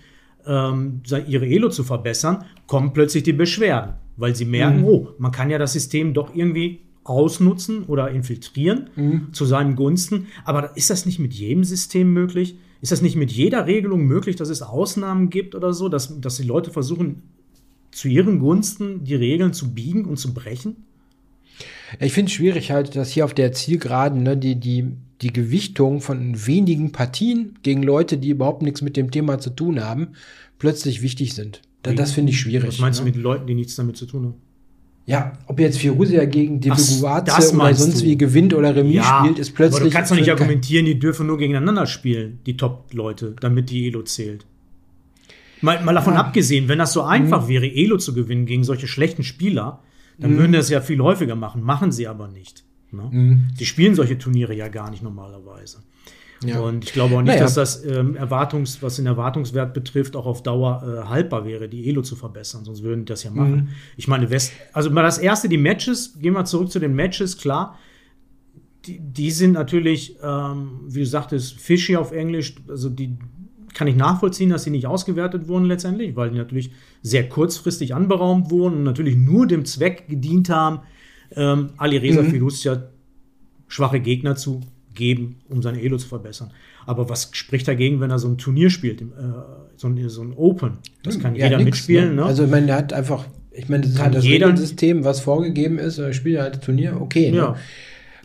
ähm, 0.47 1.03
ihre 1.27 1.47
Elo 1.47 1.69
zu 1.69 1.85
verbessern, 1.85 2.45
kommen 2.67 2.93
plötzlich 2.93 3.23
die 3.23 3.33
Beschwerden, 3.33 3.95
weil 4.17 4.35
sie 4.35 4.45
merken, 4.45 4.85
oh, 4.85 5.09
man 5.19 5.33
kann 5.33 5.51
ja 5.51 5.59
das 5.59 5.73
System 5.73 6.15
doch 6.15 6.35
irgendwie 6.35 6.81
ausnutzen 7.05 7.85
oder 7.85 8.11
infiltrieren 8.11 8.91
zu 9.33 9.45
seinen 9.45 9.75
Gunsten. 9.75 10.27
Aber 10.45 10.77
ist 10.77 10.91
das 10.91 11.07
nicht 11.07 11.19
mit 11.19 11.33
jedem 11.33 11.65
System 11.65 12.13
möglich? 12.13 12.57
Ist 12.83 12.93
das 12.93 13.03
nicht 13.03 13.17
mit 13.17 13.31
jeder 13.31 13.67
Regelung 13.67 14.05
möglich, 14.07 14.37
dass 14.37 14.49
es 14.49 14.63
Ausnahmen 14.63 15.31
gibt 15.31 15.55
oder 15.55 15.73
so, 15.73 15.89
dass, 15.89 16.21
dass 16.21 16.37
die 16.37 16.47
Leute 16.47 16.71
versuchen, 16.71 17.23
zu 17.91 18.09
ihren 18.09 18.39
Gunsten 18.39 19.05
die 19.05 19.15
Regeln 19.15 19.53
zu 19.53 19.75
biegen 19.75 20.05
und 20.05 20.19
zu 20.19 20.33
brechen? 20.33 20.85
Ja, 21.99 22.07
Ich 22.07 22.13
finde 22.13 22.31
es 22.31 22.35
schwierig 22.35 22.71
halt, 22.71 22.97
dass 22.97 23.11
hier 23.11 23.25
auf 23.25 23.35
der 23.35 23.53
Zielgeraden 23.53 24.23
ne, 24.23 24.37
die, 24.37 24.57
die, 24.57 24.85
die 25.23 25.33
Gewichtung 25.33 26.01
von 26.01 26.47
wenigen 26.47 26.93
Partien 26.93 27.59
gegen 27.63 27.83
Leute, 27.83 28.19
die 28.19 28.31
überhaupt 28.31 28.63
nichts 28.63 28.83
mit 28.83 28.97
dem 28.97 29.11
Thema 29.11 29.39
zu 29.39 29.51
tun 29.51 29.83
haben, 29.83 30.09
plötzlich 30.59 31.03
wichtig 31.03 31.35
sind. 31.35 31.63
Da, 31.83 31.93
das 31.95 32.13
finde 32.13 32.33
ich 32.33 32.41
schwierig. 32.41 32.69
Was 32.69 32.79
meinst 32.79 33.01
ne? 33.01 33.11
du 33.11 33.17
mit 33.17 33.23
Leuten, 33.23 33.47
die 33.47 33.55
nichts 33.55 33.75
damit 33.77 33.97
zu 33.97 34.07
tun 34.07 34.25
haben? 34.25 34.35
Ja, 35.07 35.33
ob 35.47 35.59
jetzt 35.59 35.79
Firusia 35.79 36.25
gegen 36.27 36.61
Diviguaze 36.61 37.57
oder 37.57 37.75
sonst 37.75 38.03
du. 38.03 38.05
wie 38.05 38.17
gewinnt 38.17 38.55
oder 38.55 38.77
Remis 38.77 39.05
spielt, 39.05 39.39
ist 39.39 39.55
plötzlich. 39.55 39.81
aber 39.81 39.91
du 39.91 39.95
kannst 39.97 40.13
doch 40.13 40.17
nicht 40.17 40.31
argumentieren, 40.31 40.87
die 40.87 40.99
dürfen 40.99 41.27
nur 41.27 41.39
gegeneinander 41.39 41.87
spielen, 41.87 42.39
die 42.47 42.57
Top-Leute, 42.57 43.35
damit 43.41 43.71
die 43.71 43.89
Elo 43.89 44.03
zählt. 44.03 44.47
Mal, 45.63 45.83
mal 45.83 45.95
davon 45.95 46.15
Ja. 46.15 46.23
Mhm. 46.23 46.27
abgesehen, 46.27 46.69
wenn 46.69 46.79
das 46.79 46.93
so 46.93 47.03
einfach 47.03 47.49
wäre, 47.49 47.67
Elo 47.67 47.97
zu 47.97 48.15
gewinnen 48.15 48.47
gegen 48.47 48.63
solche 48.63 48.87
schlechten 48.87 49.25
Spieler, 49.25 49.81
dann 50.21 50.37
würden 50.37 50.53
das 50.53 50.69
ja 50.69 50.81
viel 50.81 51.01
häufiger 51.01 51.35
machen. 51.35 51.63
Machen 51.63 51.93
sie 51.93 52.07
aber 52.07 52.29
nicht. 52.29 52.65
Ne? 52.93 53.09
Mhm. 53.11 53.49
Sie 53.57 53.67
spielen 53.67 53.95
solche 53.95 54.19
Turniere 54.19 54.55
ja 54.55 54.69
gar 54.69 54.91
nicht 54.91 55.03
normalerweise. 55.03 55.79
Ja. 56.45 56.61
Und 56.61 56.85
ich 56.85 56.93
glaube 56.93 57.17
auch 57.17 57.23
nicht, 57.23 57.29
Naja. 57.33 57.43
dass 57.43 57.55
das 57.55 57.85
ähm, 57.85 58.17
Erwartungs, 58.17 58.83
was 58.83 58.97
den 58.97 59.07
Erwartungswert 59.07 59.75
betrifft, 59.75 60.17
auch 60.17 60.25
auf 60.25 60.43
Dauer 60.43 60.83
äh, 60.83 61.09
haltbar 61.09 61.45
wäre, 61.45 61.69
die 61.69 61.89
Elo 61.89 62.03
zu 62.03 62.17
verbessern. 62.17 62.65
Sonst 62.65 62.83
würden 62.83 63.01
die 63.01 63.11
das 63.11 63.25
ja 63.25 63.31
machen. 63.31 63.55
Mhm. 63.55 63.69
Ich 63.97 64.09
meine, 64.09 64.31
West, 64.31 64.53
also 64.73 64.91
mal 64.91 65.03
das 65.03 65.19
erste, 65.19 65.49
die 65.49 65.59
Matches, 65.59 66.19
gehen 66.19 66.33
wir 66.33 66.45
zurück 66.47 66.71
zu 66.71 66.79
den 66.79 66.95
Matches, 66.95 67.37
klar. 67.37 67.79
Die, 68.87 68.99
die 68.99 69.31
sind 69.31 69.53
natürlich, 69.53 70.17
ähm, 70.23 70.81
wie 70.87 71.01
du 71.01 71.07
sagtest, 71.07 71.61
fishy 71.61 71.97
auf 71.97 72.13
Englisch, 72.13 72.55
also 72.69 72.89
die 72.89 73.19
kann 73.75 73.87
ich 73.89 73.97
nachvollziehen, 73.97 74.51
dass 74.51 74.65
sie 74.65 74.71
nicht 74.71 74.87
ausgewertet 74.87 75.49
wurden 75.49 75.65
letztendlich, 75.67 76.17
weil 76.17 76.31
die 76.31 76.39
natürlich 76.39 76.71
sehr 77.03 77.29
kurzfristig 77.29 77.95
anberaumt 77.95 78.51
wurden 78.51 78.77
und 78.79 78.83
natürlich 78.85 79.17
nur 79.17 79.47
dem 79.47 79.65
Zweck 79.65 80.09
gedient 80.09 80.51
haben, 80.51 80.81
ähm, 81.37 81.71
Ali 81.77 81.97
Reza 81.97 82.23
Mhm. 82.23 82.31
Fiducia 82.31 82.83
schwache 83.69 84.01
Gegner 84.01 84.37
zu 84.37 84.61
geben, 84.95 85.37
um 85.49 85.63
seine 85.63 85.81
Elo 85.81 85.97
zu 85.97 86.09
verbessern. 86.09 86.51
Aber 86.87 87.09
was 87.09 87.31
spricht 87.33 87.69
dagegen, 87.69 88.01
wenn 88.01 88.11
er 88.11 88.19
so 88.19 88.29
ein 88.29 88.39
Turnier 88.39 88.71
spielt, 88.71 89.01
äh, 89.01 89.05
so, 89.77 89.89
ein, 89.89 90.09
so 90.09 90.23
ein 90.23 90.33
Open? 90.35 90.79
Das 91.03 91.19
kann 91.21 91.37
Ja, 91.37 91.47
jeder 91.47 91.59
nix, 91.59 91.67
mitspielen. 91.67 92.17
Ne? 92.17 92.25
Also, 92.25 92.45
ich 92.45 92.51
meine, 92.51 92.67
der 92.67 92.77
hat 92.77 92.93
einfach, 92.93 93.27
ich 93.53 93.69
meine, 93.69 93.83
das 93.83 93.93
ist 93.93 94.03
halt 94.03 94.15
das 94.15 94.25
Regelsystem, 94.25 95.05
was 95.05 95.21
vorgegeben 95.21 95.79
ist, 95.79 95.99
er 95.99 96.13
spielt 96.13 96.41
halt 96.41 96.63
Turnier, 96.63 97.01
okay. 97.01 97.31
ja. 97.31 97.51
Ne? 97.53 97.57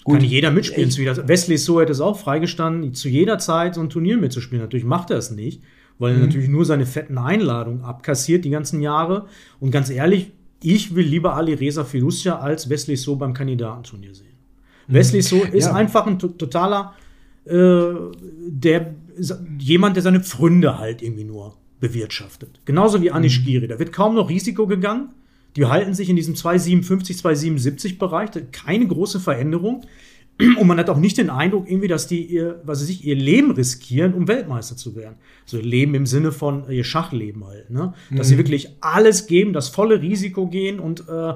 Gut. 0.06 0.20
Kann 0.20 0.26
jeder 0.26 0.52
mitspielen. 0.52 0.88
Ich- 0.90 0.98
Wesley 1.28 1.58
So 1.58 1.82
hätte 1.82 1.92
es 1.92 2.00
auch 2.00 2.18
freigestanden, 2.18 2.94
zu 2.94 3.10
jeder 3.10 3.38
Zeit 3.40 3.76
so 3.76 3.82
ein 3.82 3.90
Turnier 3.90 4.18
mitzuspielen. 4.18 4.62
Natürlich 4.64 4.86
macht 4.86 5.10
er 5.12 5.18
es 5.18 5.32
nicht, 5.32 5.62
weil 6.00 6.14
Mhm. 6.14 6.20
er 6.22 6.26
natürlich 6.28 6.48
nur 6.48 6.64
seine 6.64 6.86
fetten 6.86 7.18
Einladungen 7.18 7.84
abkassiert 7.84 8.46
die 8.46 8.52
ganzen 8.52 8.82
Jahre. 8.82 9.26
Und 9.60 9.72
ganz 9.72 9.90
ehrlich, 9.90 10.32
ich 10.64 10.96
will 10.96 11.06
lieber 11.06 11.36
Ali 11.36 11.54
Reza 11.56 11.84
Fiducia 11.84 12.40
als 12.40 12.70
Wesley 12.70 12.96
So 12.96 13.16
beim 13.18 13.34
Kandidatenturnier 13.34 14.14
sehen. 14.16 14.28
Wesley 14.88 15.22
So 15.24 15.38
ist 15.44 15.52
Mhm. 15.52 15.60
Ja. 15.60 15.74
einfach 15.74 16.06
ein 16.06 16.20
to 16.20 16.28
totaler, 16.30 16.94
äh, 17.46 17.94
der, 18.48 18.94
jemand, 19.60 19.96
der 19.96 20.04
seine 20.04 20.20
Pfründe 20.20 20.78
halt 20.78 21.02
irgendwie 21.02 21.24
nur 21.24 21.56
bewirtschaftet. 21.80 22.60
Genauso 22.66 23.02
wie 23.02 23.10
Mhm. 23.10 23.16
Anish 23.16 23.44
Giri. 23.44 23.68
Da 23.68 23.80
wird 23.80 23.92
kaum 23.92 24.14
noch 24.16 24.30
Risiko 24.30 24.68
gegangen. 24.68 25.10
Die 25.56 25.66
halten 25.66 25.94
sich 25.94 26.10
in 26.10 26.16
diesem 26.16 26.36
257, 26.36 27.18
277 27.18 27.98
Bereich. 27.98 28.30
Keine 28.52 28.88
große 28.88 29.20
Veränderung. 29.20 29.86
Und 30.60 30.68
man 30.68 30.78
hat 30.78 30.90
auch 30.90 30.98
nicht 30.98 31.18
den 31.18 31.30
Eindruck, 31.30 31.70
irgendwie, 31.70 31.88
dass 31.88 32.08
die 32.08 32.26
ihr, 32.26 32.62
was 32.66 32.82
weiß 32.82 32.90
ich, 32.90 33.06
ihr 33.06 33.16
Leben 33.16 33.52
riskieren, 33.52 34.14
um 34.14 34.28
Weltmeister 34.28 34.76
zu 34.76 34.96
werden. 34.96 35.16
So 35.46 35.58
Leben 35.58 35.96
im 35.96 36.06
Sinne 36.06 36.32
von 36.34 36.70
ihr 36.70 36.84
Schachleben 36.84 37.46
halt, 37.46 37.70
ne? 37.70 37.94
Dass 38.12 38.28
sie 38.28 38.38
wirklich 38.38 38.70
alles 38.82 39.28
geben, 39.28 39.54
das 39.54 39.70
volle 39.70 40.02
Risiko 40.02 40.48
gehen 40.48 40.80
und 40.80 41.08
äh, 41.08 41.36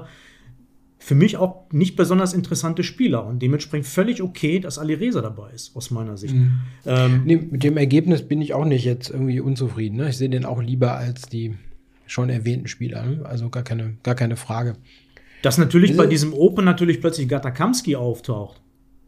für 1.02 1.14
mich 1.14 1.38
auch 1.38 1.64
nicht 1.72 1.96
besonders 1.96 2.34
interessante 2.34 2.84
Spieler 2.84 3.24
und 3.26 3.40
dementsprechend 3.40 3.86
völlig 3.86 4.22
okay, 4.22 4.60
dass 4.60 4.78
Ali 4.78 4.92
Reza 4.92 5.22
dabei 5.22 5.50
ist, 5.52 5.74
aus 5.74 5.90
meiner 5.90 6.18
Sicht. 6.18 6.34
Ähm, 6.84 7.22
Nee, 7.24 7.36
mit 7.36 7.64
dem 7.64 7.78
Ergebnis 7.78 8.28
bin 8.28 8.42
ich 8.42 8.52
auch 8.52 8.66
nicht 8.66 8.84
jetzt 8.84 9.08
irgendwie 9.08 9.40
unzufrieden. 9.40 9.96
Ne? 9.96 10.10
Ich 10.10 10.18
sehe 10.18 10.28
den 10.28 10.44
auch 10.44 10.62
lieber 10.62 10.92
als 10.92 11.22
die 11.22 11.54
schon 12.10 12.28
erwähnten 12.28 12.66
Spieler. 12.66 13.04
Ne? 13.04 13.24
Also 13.24 13.48
gar 13.50 13.62
keine, 13.62 13.96
gar 14.02 14.14
keine 14.14 14.36
Frage. 14.36 14.74
Dass 15.42 15.58
natürlich 15.58 15.96
bei 15.96 16.06
diesem 16.06 16.34
Open 16.34 16.64
natürlich 16.64 17.00
plötzlich 17.00 17.28
Gatakamski 17.28 17.96
auftaucht, 17.96 18.60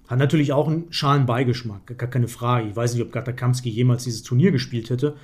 hat 0.07 0.19
natürlich 0.19 0.53
auch 0.53 0.69
einen 0.69 0.85
schalen 0.91 1.27
Beigeschmack, 1.27 1.99
gar 1.99 2.09
keine 2.09 2.29
Frage. 2.29 2.69
Ich 2.69 2.77
weiß 2.77 2.95
nicht, 2.95 3.03
ob 3.03 3.13
Gatakamski 3.13 3.69
jemals 3.69 4.05
dieses 4.05 4.23
Turnier 4.23 4.53
gespielt 4.53 4.89
hätte, 4.89 5.17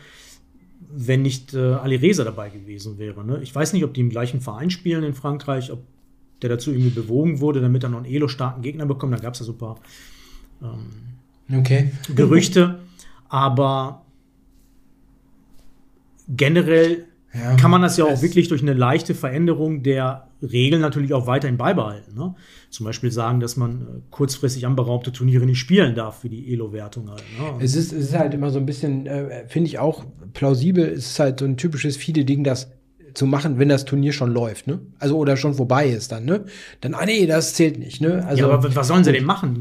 wenn 0.90 1.23
nicht 1.23 1.54
äh, 1.54 1.58
Ali 1.58 1.97
Reza 1.97 2.25
dabei 2.25 2.50
gewesen 2.50 2.99
wäre. 2.99 3.25
Ne? 3.25 3.40
Ich 3.42 3.54
weiß 3.54 3.73
nicht, 3.73 3.85
ob 3.85 3.94
die 3.94 4.00
im 4.00 4.11
gleichen 4.11 4.40
Verein 4.40 4.70
spielen 4.70 5.04
in 5.04 5.14
Frankreich, 5.14 5.70
ob 5.70 5.82
der 6.42 6.50
dazu 6.50 6.70
irgendwie 6.70 6.90
bewogen 6.90 7.40
wurde, 7.40 7.61
damit 7.61 7.82
er 7.82 7.88
noch 7.90 7.99
einen 7.99 8.12
elo-starken 8.12 8.62
Gegner 8.62 8.87
bekommt. 8.87 9.12
Da 9.14 9.18
gab 9.18 9.35
es 9.35 9.40
ja 9.40 9.47
so 9.47 9.52
ein 9.52 9.58
paar 9.58 9.80
Okay. 11.50 11.92
Gerüchte, 12.14 12.80
aber 13.28 14.02
generell 16.28 17.07
Ja, 17.35 17.56
kann 17.56 17.70
man 17.70 17.82
das 17.82 17.97
ja 17.99 18.06
auch 18.06 18.23
wirklich 18.23 18.49
durch 18.49 18.62
eine 18.62 18.73
leichte 18.73 19.14
Veränderung 19.14 19.82
der 19.82 20.28
Regeln 20.42 20.80
natürlich 20.80 21.12
auch 21.12 21.26
weiterhin 21.26 21.58
beibehalten. 21.58 22.14
Ne? 22.14 22.35
Zum 22.70 22.87
Beispiel 22.87 23.11
sagen, 23.11 23.40
dass 23.40 23.56
man 23.56 23.82
äh, 23.82 23.85
kurzfristig 24.11 24.66
anberaubte 24.66 25.12
Turniere 25.12 25.44
nicht 25.44 25.58
spielen 25.58 25.94
darf 25.94 26.20
für 26.20 26.28
die 26.28 26.52
Elo-Wertung 26.52 27.11
halt. 27.11 27.23
Ne? 27.38 27.62
Es 27.64 27.75
ist, 27.75 27.92
es 27.92 28.06
ist 28.06 28.18
halt 28.18 28.32
immer 28.32 28.50
so 28.50 28.58
ein 28.58 28.66
bisschen, 28.66 29.06
äh, 29.06 29.47
finde 29.47 29.68
ich 29.68 29.78
auch 29.78 30.04
plausibel, 30.32 30.87
es 30.87 31.06
ist 31.06 31.18
halt 31.18 31.40
so 31.40 31.44
ein 31.44 31.56
typisches 31.56 31.97
Fiete-Ding, 31.97 32.44
das 32.44 32.70
zu 33.14 33.26
machen, 33.26 33.58
wenn 33.58 33.68
das 33.68 33.85
Turnier 33.85 34.12
schon 34.12 34.32
läuft, 34.32 34.66
ne? 34.66 34.80
Also 34.99 35.16
oder 35.16 35.37
schon 35.37 35.54
vorbei 35.54 35.88
ist 35.88 36.12
dann, 36.12 36.25
ne? 36.25 36.44
Dann, 36.80 36.94
ah 36.94 37.04
nee, 37.04 37.26
das 37.26 37.54
zählt 37.54 37.78
nicht, 37.78 38.00
ne? 38.00 38.25
Also, 38.26 38.47
ja, 38.47 38.50
aber 38.50 38.75
was 38.75 38.87
sollen 38.87 39.02
sie 39.02 39.12
denn 39.12 39.25
machen? 39.25 39.61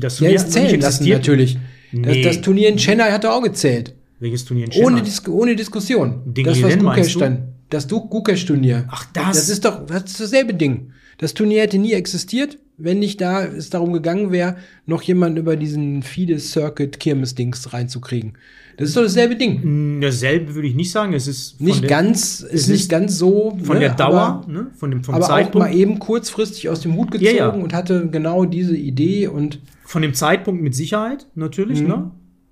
Das 0.00 0.20
ja, 0.20 0.28
Turnier 0.28 0.40
noch 0.40 0.48
zählen 0.48 0.80
lassen 0.80 1.08
natürlich. 1.08 1.58
Nee. 1.92 2.22
Das, 2.22 2.36
das 2.36 2.42
Turnier 2.42 2.68
in 2.68 2.76
Chennai 2.76 3.10
hat 3.10 3.24
auch 3.24 3.42
gezählt. 3.42 3.94
Welches 4.20 4.44
Turnier 4.44 4.66
in 4.66 4.72
Ohne, 4.82 4.96
Chennai? 4.96 5.00
Dis 5.02 5.28
ohne 5.28 5.56
Diskussion. 5.56 6.20
Ding 6.26 6.44
das, 6.44 6.62
was 6.62 6.76
dann. 7.18 7.48
Das 7.70 7.88
Gukesh-Turnier. 7.88 8.84
Ach, 8.90 9.06
das? 9.12 9.36
Das 9.36 9.48
ist 9.48 9.64
doch, 9.64 9.86
das 9.86 10.04
ist 10.04 10.20
dasselbe 10.20 10.54
Ding. 10.54 10.90
Das 11.18 11.34
Turnier 11.34 11.62
hätte 11.62 11.78
nie 11.78 11.92
existiert, 11.92 12.58
wenn 12.78 12.98
nicht 12.98 13.20
da 13.20 13.44
es 13.44 13.70
darum 13.70 13.92
gegangen 13.92 14.32
wäre, 14.32 14.56
noch 14.86 15.02
jemanden 15.02 15.38
über 15.38 15.56
diesen 15.56 16.02
Fides-Circuit-Kirmes-Dings 16.02 17.72
reinzukriegen. 17.72 18.32
Das 18.76 18.88
ist 18.88 18.96
doch 18.96 19.02
dasselbe 19.02 19.36
Ding. 19.36 19.62
Hm, 19.62 20.00
Dasselbe 20.00 20.54
würde 20.54 20.66
ich 20.68 20.74
nicht 20.74 20.90
sagen. 20.90 21.12
Es 21.12 21.26
ist 21.26 21.60
Nicht 21.60 21.82
der, 21.82 21.90
ganz, 21.90 22.40
ist 22.40 22.52
ist 22.52 22.68
nicht 22.68 22.88
ganz 22.88 23.18
so. 23.18 23.58
von 23.62 23.74
ne, 23.74 23.80
der 23.80 23.90
Dauer, 23.94 24.20
Aber, 24.46 24.50
ne? 24.52 24.66
von 24.74 24.90
dem 24.90 25.04
vom 25.04 25.14
aber 25.14 25.24
auch 25.24 25.28
Zeitpunkt. 25.28 25.68
mal 25.68 25.74
eben 25.76 25.98
kurzfristig 25.98 26.68
aus 26.70 26.80
dem 26.80 26.96
Hut 26.96 27.12
Ja, 27.14 27.18
gezogen 27.20 27.36
ja. 27.36 27.48
und 27.64 27.74
hatte 27.74 28.08
genau 28.10 28.44
diese 28.46 28.76
Idee 28.76 29.26
und 29.28 29.60
Von 29.84 30.00
dem 30.02 30.14
Zeitpunkt 30.14 30.62
mit 30.62 30.74
Sicherheit, 30.74 31.26
natürlich, 31.34 31.82
Mhm. 31.82 31.88
ne? 31.88 32.10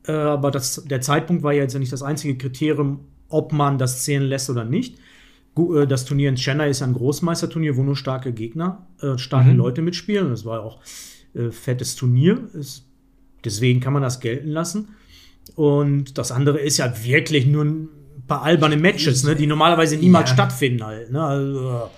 Äh, 0.08 0.12
aber 0.12 0.50
das, 0.50 0.82
der 0.84 1.00
Zeitpunkt 1.00 1.42
war 1.42 1.52
ja 1.52 1.62
jetzt 1.62 1.74
ja 1.74 1.78
nicht 1.78 1.92
das 1.92 2.02
einzige 2.02 2.36
Kriterium, 2.36 3.00
ob 3.28 3.52
man 3.52 3.78
das 3.78 4.02
zählen 4.04 4.22
lässt 4.24 4.50
oder 4.50 4.64
nicht. 4.64 4.98
Äh, 5.56 5.86
Das 5.86 6.04
Turnier 6.04 6.30
in 6.30 6.36
Chennai 6.36 6.70
ist 6.70 6.80
ja 6.80 6.86
ein 6.86 6.94
Großmeisterturnier, 6.94 7.76
wo 7.76 7.82
nur 7.82 7.96
starke 7.96 8.32
Gegner, 8.32 8.86
äh, 9.02 9.18
starke 9.18 9.50
Mhm. 9.50 9.58
Leute 9.58 9.82
mitspielen. 9.82 10.30
Das 10.30 10.44
war 10.44 10.62
auch 10.62 10.80
äh, 11.34 11.50
fettes 11.50 11.94
Turnier. 11.94 12.38
Ist, 12.54 12.86
deswegen 13.44 13.80
kann 13.80 13.92
man 13.92 14.02
das 14.02 14.20
gelten 14.20 14.48
lassen. 14.48 14.88
Und 15.54 16.18
das 16.18 16.32
andere 16.32 16.58
ist 16.58 16.78
ja 16.78 16.92
wirklich 17.04 17.46
nur 17.46 17.64
ein 17.64 17.88
paar 18.26 18.42
alberne 18.42 18.76
Matches, 18.76 19.24
ne, 19.24 19.34
die 19.34 19.46
normalerweise 19.46 19.96
niemals 19.96 20.30
ja. 20.30 20.34
stattfinden 20.34 20.84
halt. 20.84 21.10
Ne? 21.10 21.22
Also, 21.22 21.90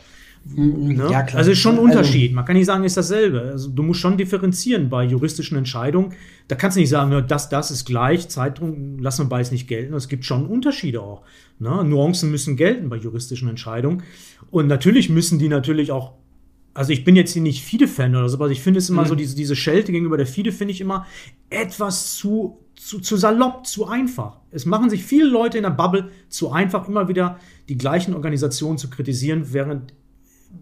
Ne? 0.44 1.09
Ja, 1.11 1.23
klar. 1.23 1.38
Also 1.38 1.50
ist 1.50 1.59
schon 1.59 1.75
ein 1.75 1.78
also 1.78 1.99
Unterschied. 1.99 2.32
Man 2.32 2.44
kann 2.44 2.56
nicht 2.56 2.66
sagen, 2.66 2.85
ist 2.85 2.97
dasselbe. 2.97 3.42
Also 3.42 3.70
du 3.70 3.82
musst 3.82 4.00
schon 4.00 4.16
differenzieren 4.16 4.88
bei 4.88 5.04
juristischen 5.04 5.56
Entscheidungen. 5.56 6.14
Da 6.49 6.56
kannst 6.56 6.76
du 6.76 6.80
nicht 6.80 6.88
sagen, 6.88 7.25
das, 7.28 7.49
das 7.49 7.70
ist 7.70 7.85
gleich, 7.85 8.28
Zeitung 8.28 8.99
lassen 8.99 9.26
wir 9.26 9.28
beides 9.28 9.52
nicht 9.52 9.68
gelten. 9.68 9.94
Es 9.94 10.09
gibt 10.09 10.25
schon 10.25 10.47
Unterschiede 10.47 11.02
auch. 11.02 11.23
Ne? 11.59 11.85
Nuancen 11.85 12.30
müssen 12.30 12.56
gelten 12.56 12.88
bei 12.88 12.97
juristischen 12.97 13.49
Entscheidungen. 13.49 14.02
Und 14.50 14.66
natürlich 14.66 15.11
müssen 15.11 15.38
die 15.38 15.49
natürlich 15.49 15.92
auch 15.92 16.14
also 16.73 16.92
ich 16.92 17.04
bin 17.04 17.16
jetzt 17.16 17.32
hier 17.32 17.42
nicht 17.42 17.64
FIDE-Fan 17.64 18.14
oder 18.14 18.28
so, 18.28 18.37
aber 18.37 18.49
ich 18.49 18.61
finde 18.61 18.78
es 18.78 18.88
immer 18.88 19.02
mhm. 19.02 19.09
so, 19.09 19.14
diese, 19.16 19.35
diese 19.35 19.56
Schelte 19.56 19.90
gegenüber 19.90 20.16
der 20.16 20.26
FIDE 20.26 20.52
finde 20.52 20.73
ich 20.73 20.80
immer 20.80 21.04
etwas 21.50 22.14
zu, 22.14 22.61
zu, 22.76 23.00
zu 23.00 23.16
salopp, 23.16 23.66
zu 23.66 23.87
einfach. 23.87 24.38
Es 24.50 24.66
machen 24.66 24.88
sich 24.88 25.02
viele 25.02 25.26
Leute 25.26 25.59
in 25.59 25.64
der 25.64 25.70
Bubble 25.70 26.11
zu 26.28 26.52
einfach, 26.52 26.87
immer 26.87 27.09
wieder 27.09 27.38
die 27.68 27.76
gleichen 27.76 28.14
Organisationen 28.14 28.78
zu 28.78 28.88
kritisieren, 28.88 29.52
während 29.52 29.92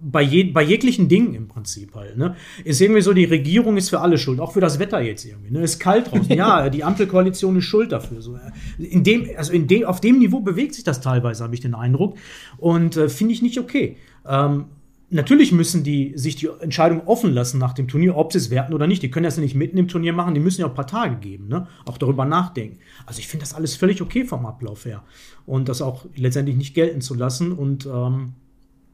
bei, 0.01 0.23
je, 0.23 0.45
bei 0.45 0.63
jeglichen 0.63 1.09
Dingen 1.09 1.35
im 1.35 1.49
Prinzip 1.49 1.95
halt. 1.95 2.17
Ne? 2.17 2.37
Ist 2.65 2.81
irgendwie 2.81 3.01
so, 3.01 3.13
die 3.13 3.25
Regierung 3.25 3.77
ist 3.77 3.91
für 3.91 4.01
alle 4.01 4.19
schuld, 4.19 4.41
auch 4.41 4.53
für 4.53 4.61
das 4.61 4.79
Wetter 4.79 5.01
jetzt 5.01 5.25
irgendwie. 5.25 5.51
Ne? 5.51 5.63
Ist 5.63 5.79
kalt 5.79 6.11
draußen. 6.11 6.35
ja, 6.35 6.69
die 6.71 6.85
Ampelkoalition 6.85 7.57
ist 7.57 7.65
schuld 7.65 7.93
dafür. 7.93 8.23
So. 8.23 8.39
In 8.79 9.03
dem, 9.05 9.29
also 9.37 9.53
in 9.53 9.67
dem, 9.67 9.85
auf 9.85 10.01
dem 10.01 10.19
Niveau 10.19 10.41
bewegt 10.41 10.75
sich 10.75 10.85
das 10.85 11.01
teilweise, 11.01 11.45
habe 11.45 11.55
ich 11.55 11.61
den 11.61 11.75
Eindruck. 11.75 12.17
Und 12.59 12.97
äh, 12.97 13.09
finde 13.09 13.35
ich 13.35 13.43
nicht 13.43 13.59
okay. 13.59 13.97
Ähm, 14.27 14.67
natürlich 15.11 15.53
müssen 15.53 15.83
die 15.85 16.13
sich 16.17 16.37
die 16.37 16.49
Entscheidung 16.61 17.07
offen 17.07 17.33
lassen 17.33 17.59
nach 17.59 17.73
dem 17.73 17.89
Turnier, 17.89 18.17
ob 18.17 18.33
sie 18.33 18.39
es 18.39 18.51
werten 18.51 18.75
oder 18.75 18.87
nicht. 18.87 19.03
Die 19.03 19.11
können 19.11 19.25
das 19.25 19.37
ja 19.37 19.43
nicht 19.43 19.55
mitten 19.55 19.79
im 19.79 19.89
Turnier 19.89 20.13
machen, 20.13 20.35
die 20.35 20.41
müssen 20.41 20.61
ja 20.61 20.67
auch 20.67 20.71
ein 20.71 20.77
paar 20.77 20.87
Tage 20.87 21.17
geben, 21.17 21.49
ne? 21.49 21.67
auch 21.87 21.99
darüber 21.99 22.25
nachdenken. 22.25 22.79
Also 23.07 23.21
ich 23.21 23.29
finde 23.29 23.45
das 23.45 23.55
alles 23.55 23.75
völlig 23.75 24.03
okay 24.03 24.25
vom 24.25 24.47
Ablauf 24.47 24.85
her. 24.85 25.03
Und 25.47 25.69
das 25.69 25.83
auch 25.83 26.05
letztendlich 26.15 26.57
nicht 26.57 26.75
gelten 26.75 27.01
zu 27.01 27.15
lassen. 27.15 27.53
Und 27.53 27.87
ähm, 27.87 28.35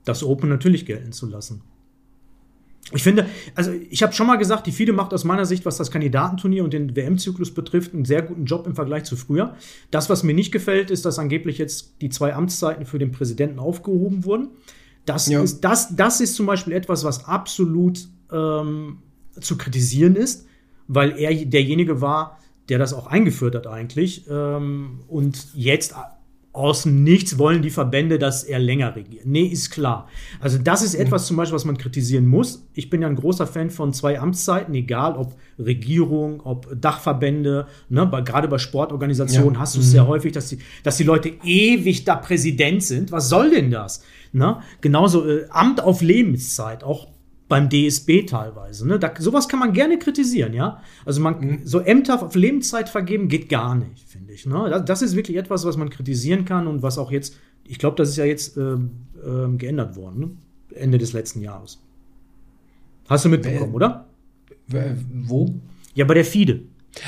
das 0.04 0.22
Open 0.22 0.48
natürlich 0.48 0.86
gelten 0.86 1.12
zu 1.12 1.26
lassen. 1.26 1.62
Ich 2.92 3.02
finde, 3.02 3.26
also 3.54 3.72
ich 3.72 4.02
habe 4.02 4.12
schon 4.12 4.26
mal 4.26 4.36
gesagt, 4.36 4.66
die 4.66 4.72
FIDE 4.72 4.92
macht 4.92 5.14
aus 5.14 5.24
meiner 5.24 5.46
Sicht, 5.46 5.64
was 5.64 5.78
das 5.78 5.90
Kandidatenturnier 5.90 6.64
und 6.64 6.72
den 6.74 6.94
WM-Zyklus 6.94 7.52
betrifft, 7.52 7.94
einen 7.94 8.04
sehr 8.04 8.20
guten 8.20 8.44
Job 8.44 8.66
im 8.66 8.74
Vergleich 8.74 9.04
zu 9.04 9.16
früher. 9.16 9.56
Das, 9.90 10.10
was 10.10 10.22
mir 10.22 10.34
nicht 10.34 10.52
gefällt, 10.52 10.90
ist, 10.90 11.06
dass 11.06 11.18
angeblich 11.18 11.56
jetzt 11.56 11.94
die 12.02 12.10
zwei 12.10 12.34
Amtszeiten 12.34 12.84
für 12.84 12.98
den 12.98 13.10
Präsidenten 13.10 13.58
aufgehoben 13.58 14.24
wurden. 14.24 14.48
Das, 15.06 15.28
ja. 15.28 15.42
ist, 15.42 15.62
das, 15.62 15.96
das 15.96 16.20
ist 16.20 16.34
zum 16.34 16.44
Beispiel 16.44 16.74
etwas, 16.74 17.04
was 17.04 17.24
absolut 17.24 18.06
ähm, 18.30 18.98
zu 19.40 19.56
kritisieren 19.56 20.14
ist, 20.14 20.46
weil 20.86 21.18
er 21.18 21.34
derjenige 21.46 22.02
war, 22.02 22.38
der 22.68 22.78
das 22.78 22.92
auch 22.92 23.06
eingeführt 23.06 23.54
hat 23.54 23.66
eigentlich. 23.66 24.26
Ähm, 24.28 25.00
und 25.08 25.48
jetzt 25.54 25.94
aus 26.54 26.86
nichts 26.86 27.36
wollen 27.36 27.62
die 27.62 27.70
Verbände, 27.70 28.16
dass 28.16 28.44
er 28.44 28.60
länger 28.60 28.94
regiert. 28.94 29.26
Nee, 29.26 29.42
ist 29.42 29.70
klar. 29.70 30.08
Also 30.38 30.56
das 30.56 30.82
ist 30.82 30.94
etwas 30.94 31.26
zum 31.26 31.36
Beispiel, 31.36 31.56
was 31.56 31.64
man 31.64 31.76
kritisieren 31.76 32.26
muss. 32.26 32.64
Ich 32.74 32.90
bin 32.90 33.02
ja 33.02 33.08
ein 33.08 33.16
großer 33.16 33.48
Fan 33.48 33.70
von 33.70 33.92
zwei 33.92 34.20
Amtszeiten, 34.20 34.72
egal 34.72 35.16
ob 35.16 35.34
Regierung, 35.58 36.40
ob 36.44 36.68
Dachverbände, 36.80 37.66
ne, 37.88 38.06
bei, 38.06 38.20
gerade 38.20 38.46
bei 38.46 38.58
Sportorganisationen 38.58 39.54
ja. 39.54 39.60
hast 39.60 39.74
du 39.74 39.80
es 39.80 39.86
mhm. 39.86 39.90
sehr 39.90 40.06
häufig, 40.06 40.32
dass 40.32 40.48
die, 40.48 40.58
dass 40.84 40.96
die 40.96 41.02
Leute 41.02 41.32
ewig 41.42 42.04
da 42.04 42.14
Präsident 42.14 42.84
sind. 42.84 43.10
Was 43.10 43.28
soll 43.28 43.50
denn 43.50 43.72
das? 43.72 44.04
Ne? 44.32 44.58
Genauso 44.80 45.28
äh, 45.28 45.46
Amt 45.50 45.80
auf 45.80 46.02
Lebenszeit, 46.02 46.84
auch 46.84 47.08
beim 47.54 47.68
DSB 47.68 48.26
teilweise. 48.26 48.84
Ne? 48.84 48.98
Da, 48.98 49.14
sowas 49.16 49.48
kann 49.48 49.60
man 49.60 49.72
gerne 49.72 49.96
kritisieren, 49.96 50.54
ja. 50.54 50.82
Also 51.04 51.20
man 51.20 51.38
mhm. 51.38 51.60
so 51.62 51.78
Ämter 51.78 52.20
auf 52.20 52.34
Lebenszeit 52.34 52.88
vergeben 52.88 53.28
geht 53.28 53.48
gar 53.48 53.76
nicht, 53.76 54.08
finde 54.08 54.32
ich. 54.32 54.44
Ne? 54.44 54.66
Das, 54.70 54.84
das, 54.84 55.02
ist 55.02 55.14
wirklich 55.14 55.36
etwas, 55.36 55.64
was 55.64 55.76
man 55.76 55.88
kritisieren 55.88 56.44
kann 56.46 56.66
und 56.66 56.82
was 56.82 56.98
auch 56.98 57.12
jetzt, 57.12 57.38
ich 57.64 57.78
glaube, 57.78 57.94
das 57.94 58.08
ist 58.08 58.16
ja 58.16 58.24
jetzt 58.24 58.56
äh, 58.56 58.72
äh, 58.72 59.56
geändert 59.56 59.94
worden, 59.94 60.18
ne? 60.18 60.30
Ende 60.74 60.98
des 60.98 61.12
letzten 61.12 61.42
Jahres. 61.42 61.80
Hast 63.08 63.24
du 63.24 63.28
mitbekommen, 63.28 63.72
Wer, 63.72 63.74
oder? 63.76 64.06
Wo? 65.22 65.54
Ja, 65.94 66.06
bei 66.06 66.14
der 66.14 66.24
FIDE. 66.24 66.62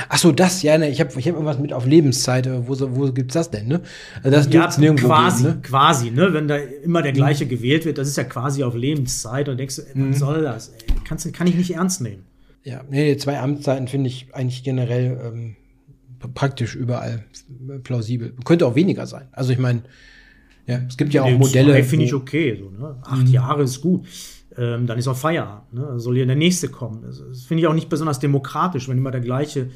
Ach 0.09 0.19
so, 0.19 0.33
das, 0.33 0.63
ja, 0.63 0.77
ne, 0.79 0.91
ich 0.91 1.01
habe 1.01 1.11
ich 1.17 1.29
hab 1.29 1.35
irgendwas 1.35 1.59
mit 1.59 1.73
auf 1.73 1.87
Lebenszeit, 1.87 2.49
wo, 2.67 2.77
wo 2.97 3.13
gibt's 3.13 3.35
das 3.35 3.51
denn, 3.51 3.69
ne? 3.69 3.83
Also 4.23 4.31
das 4.31 4.53
ja, 4.53 4.69
nirgendwo 4.79 5.07
quasi, 5.07 5.45
geben, 5.45 5.55
ne? 5.57 5.63
quasi, 5.63 6.11
ne? 6.11 6.33
Wenn 6.33 6.49
da 6.49 6.57
immer 6.57 7.03
der 7.03 7.13
gleiche 7.13 7.45
mhm. 7.45 7.51
gewählt 7.51 7.85
wird, 7.85 7.99
das 7.99 8.09
ist 8.09 8.17
ja 8.17 8.25
quasi 8.25 8.65
auf 8.65 8.75
Lebenszeit 8.75 9.49
und 9.49 9.59
denkst 9.59 9.77
du, 9.77 9.83
ey, 9.83 9.89
was 9.95 9.97
mhm. 9.97 10.15
soll 10.15 10.43
das? 10.43 10.69
Ey, 10.69 10.95
kannst, 11.05 11.33
kann 11.33 11.47
ich 11.47 11.55
nicht 11.55 11.75
ernst 11.75 12.01
nehmen. 12.01 12.25
Ja, 12.65 12.83
nee, 12.91 13.17
zwei 13.17 13.39
Amtszeiten 13.39 13.87
finde 13.87 14.09
ich 14.09 14.29
eigentlich 14.33 14.65
generell 14.65 15.21
ähm, 15.25 15.57
praktisch 16.35 16.75
überall 16.75 17.25
plausibel. 17.85 18.35
Könnte 18.45 18.67
auch 18.67 18.75
weniger 18.75 19.07
sein. 19.07 19.29
Also 19.31 19.53
ich 19.53 19.59
meine, 19.59 19.83
ja, 20.67 20.81
es 20.89 20.97
gibt 20.97 21.15
ja 21.15 21.23
auch 21.23 21.31
Modelle. 21.31 21.85
finde 21.85 22.07
ich 22.07 22.15
okay, 22.15 22.59
so, 22.59 22.71
ne? 22.71 22.97
Acht 23.03 23.27
mhm. 23.27 23.33
Jahre 23.33 23.63
ist 23.63 23.81
gut 23.81 24.05
ähm, 24.59 24.87
dann 24.87 24.99
ist 24.99 25.09
auch 25.09 25.17
Feierabend. 25.17 25.73
Ne? 25.73 25.99
Soll 26.01 26.17
hier 26.17 26.27
der 26.27 26.37
nächste 26.37 26.69
kommen. 26.69 27.03
Das, 27.03 27.23
das 27.27 27.43
finde 27.45 27.63
ich 27.63 27.67
auch 27.67 27.75
nicht 27.75 27.89
besonders 27.89 28.19
demokratisch, 28.19 28.89
wenn 28.89 28.99
immer 28.99 29.11
der 29.11 29.21
gleiche 29.21 29.71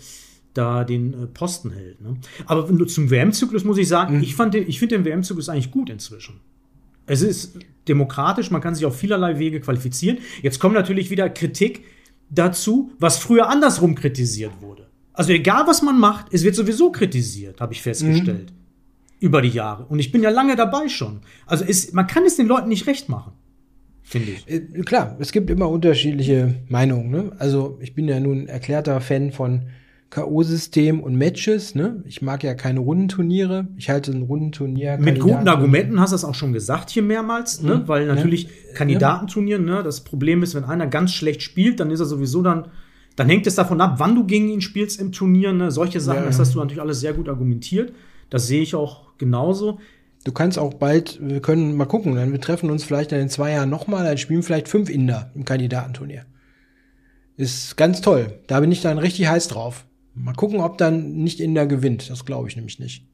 da 0.55 0.85
den 0.85 1.13
äh, 1.13 1.27
Posten 1.27 1.71
hält. 1.71 2.01
Ne? 2.01 2.17
Aber 2.47 2.67
zum 2.87 3.11
WM-Zyklus 3.11 3.65
muss 3.65 3.79
ich 3.79 3.89
sagen, 3.89 4.17
mhm. 4.17 4.23
ich, 4.23 4.39
ich 4.39 4.79
finde 4.79 4.97
den 4.97 5.05
WM-Zyklus 5.05 5.49
eigentlich 5.49 5.71
gut 5.71 5.91
inzwischen. 5.91 6.41
Es 7.07 7.23
ist 7.23 7.59
demokratisch, 7.89 8.51
man 8.51 8.61
kann 8.61 8.75
sich 8.75 8.85
auf 8.87 8.97
vielerlei 8.97 9.39
Wege 9.39 9.61
qualifizieren. 9.61 10.19
Jetzt 10.43 10.61
kommt 10.61 10.75
natürlich 10.75 11.11
wieder 11.11 11.29
Kritik 11.29 11.85
dazu, 12.31 12.93
was 12.99 13.19
früher 13.19 13.49
andersrum 13.49 13.95
kritisiert 13.95 14.61
wurde. 14.61 14.89
Also 15.13 15.33
egal, 15.33 15.67
was 15.67 15.83
man 15.83 15.99
macht, 15.99 16.27
es 16.31 16.45
wird 16.45 16.55
sowieso 16.55 16.93
kritisiert, 16.93 17.61
habe 17.61 17.73
ich 17.73 17.83
festgestellt. 17.83 18.51
Mhm. 18.51 18.57
Über 19.19 19.43
die 19.43 19.49
Jahre. 19.49 19.85
Und 19.85 19.99
ich 19.99 20.13
bin 20.13 20.23
ja 20.23 20.31
lange 20.31 20.57
dabei 20.57 20.89
schon. 20.89 21.21
Also 21.47 21.65
es, 21.65 21.93
man 21.93 22.07
kann 22.07 22.25
es 22.25 22.37
den 22.37 22.47
Leuten 22.47 22.69
nicht 22.69 22.87
recht 22.87 23.11
machen 23.11 23.33
finde 24.11 24.33
ich. 24.33 24.51
Äh, 24.51 24.83
klar, 24.83 25.17
es 25.21 25.33
gibt 25.33 25.49
immer 25.51 25.69
unterschiedliche 25.69 26.57
Meinungen. 26.69 27.11
Ne? 27.11 27.33
Also 27.39 27.79
ich 27.81 27.95
bin 27.95 28.09
ja 28.09 28.19
nun 28.21 28.49
erklärter 28.49 29.01
Fan 29.01 29.33
von 29.33 29.63
K.O.-System 30.11 30.99
und 31.01 31.17
Matches. 31.17 31.77
Ne? 31.77 32.03
Ich 32.05 32.21
mag 32.21 32.43
ja 32.43 32.55
keine 32.55 32.81
Rundenturniere. 32.81 33.69
Ich 33.77 33.89
halte 33.89 34.11
ein 34.11 34.23
Rundenturnier. 34.23 34.99
Mit 34.99 35.21
guten 35.21 35.47
Argumenten 35.47 36.01
hast 36.01 36.11
du 36.11 36.17
es 36.17 36.25
auch 36.25 36.35
schon 36.35 36.53
gesagt 36.53 36.91
hier 36.91 37.05
mehrmals, 37.05 37.63
ne? 37.63 37.77
Mhm. 37.77 37.89
weil 37.89 38.07
natürlich 38.07 38.45
ja. 38.45 38.75
Kandidatenturnier, 38.75 39.61
ne? 39.61 39.83
das 39.85 40.01
Problem 40.01 40.43
ist, 40.43 40.57
wenn 40.57 40.65
einer 40.65 40.89
ganz 40.89 41.15
schlecht 41.15 41.43
spielt, 41.43 41.79
dann 41.79 41.93
ist 41.93 42.01
er 42.01 42.07
sowieso 42.07 42.43
dann, 42.43 42.67
dann 43.15 43.29
hängt 43.29 43.47
es 43.47 43.55
davon 43.55 43.81
ab, 43.81 43.95
wann 43.99 44.17
du 44.17 44.27
gegen 44.27 44.49
ihn 44.49 44.61
spielst 44.61 45.01
im 45.01 45.13
Turnier. 45.13 45.53
Ne? 45.53 45.71
Solche 45.71 46.01
Sachen, 46.01 46.23
ja. 46.23 46.27
das 46.27 46.41
hast 46.41 46.55
du 46.55 46.59
natürlich 46.59 46.83
alles 46.83 46.99
sehr 46.99 47.13
gut 47.13 47.29
argumentiert. 47.29 47.93
Das 48.31 48.49
sehe 48.49 48.63
ich 48.63 48.75
auch 48.75 49.17
genauso. 49.17 49.79
Du 50.25 50.33
kannst 50.33 50.59
auch 50.59 50.75
bald, 50.75 51.19
wir 51.21 51.41
können 51.41 51.77
mal 51.77 51.87
gucken, 51.87 52.15
dann 52.15 52.33
wir 52.33 52.41
treffen 52.41 52.71
uns 52.71 52.85
vielleicht 52.85 53.13
in 53.13 53.31
zwei 53.31 53.53
Jahren 53.53 53.71
nochmal, 53.71 54.05
dann 54.05 54.19
spielen 54.19 54.43
vielleicht 54.43 54.69
fünf 54.69 54.91
Inder 54.91 55.31
im 55.35 55.45
Kandidatenturnier. 55.45 56.27
Ist 57.37 57.79
ganz 57.79 58.03
toll. 58.03 58.41
Da 58.47 58.61
bin 58.61 58.71
ich 58.71 58.83
dann 58.83 58.99
richtig 58.99 59.29
heiß 59.29 59.49
drauf. 59.49 59.87
Mal 60.15 60.35
gucken, 60.35 60.61
ob 60.61 60.77
dann 60.77 61.15
nicht 61.15 61.41
Inder 61.41 61.67
gewinnt. 61.67 62.11
Das 62.11 62.27
glaube 62.27 62.49
ich 62.49 62.57
nämlich 62.57 62.79
nicht. 62.79 63.10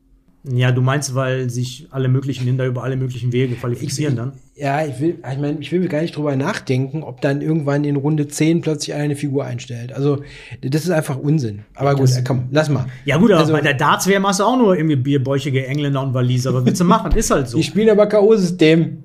Ja, 0.48 0.70
du 0.70 0.80
meinst, 0.80 1.14
weil 1.16 1.50
sich 1.50 1.88
alle 1.90 2.06
möglichen 2.08 2.46
Inder 2.46 2.66
über 2.66 2.84
alle 2.84 2.96
möglichen 2.96 3.32
Wege 3.32 3.56
qualifizieren 3.56 4.12
ich, 4.12 4.18
dann? 4.18 4.32
Ja, 4.54 4.86
ich 4.86 5.00
will, 5.00 5.18
ich 5.18 5.38
meine, 5.38 5.58
ich 5.58 5.72
will 5.72 5.88
gar 5.88 6.02
nicht 6.02 6.16
drüber 6.16 6.36
nachdenken, 6.36 7.02
ob 7.02 7.20
dann 7.20 7.42
irgendwann 7.42 7.82
in 7.82 7.96
Runde 7.96 8.28
10 8.28 8.60
plötzlich 8.60 8.94
eine 8.94 9.16
Figur 9.16 9.44
einstellt. 9.44 9.92
Also, 9.92 10.22
das 10.60 10.84
ist 10.84 10.90
einfach 10.90 11.18
Unsinn. 11.18 11.64
Aber 11.74 11.96
gut, 11.96 12.04
das, 12.04 12.22
komm, 12.22 12.44
lass 12.52 12.68
mal. 12.68 12.86
Ja, 13.04 13.16
gut, 13.16 13.32
aber 13.32 13.40
also, 13.40 13.52
bei 13.52 13.60
der 13.60 13.74
Darts-WM 13.74 14.24
hast 14.24 14.38
du 14.38 14.44
auch 14.44 14.56
nur 14.56 14.76
irgendwie 14.76 14.94
bierbäuchige 14.94 15.66
Engländer 15.66 16.00
und 16.00 16.14
Waliser. 16.14 16.50
Aber 16.50 16.64
willst 16.64 16.80
du 16.80 16.84
machen? 16.84 17.10
Ist 17.12 17.32
halt 17.32 17.48
so. 17.48 17.56
Die 17.56 17.64
spielen 17.64 17.90
aber 17.90 18.06
K.O.-System. 18.06 18.98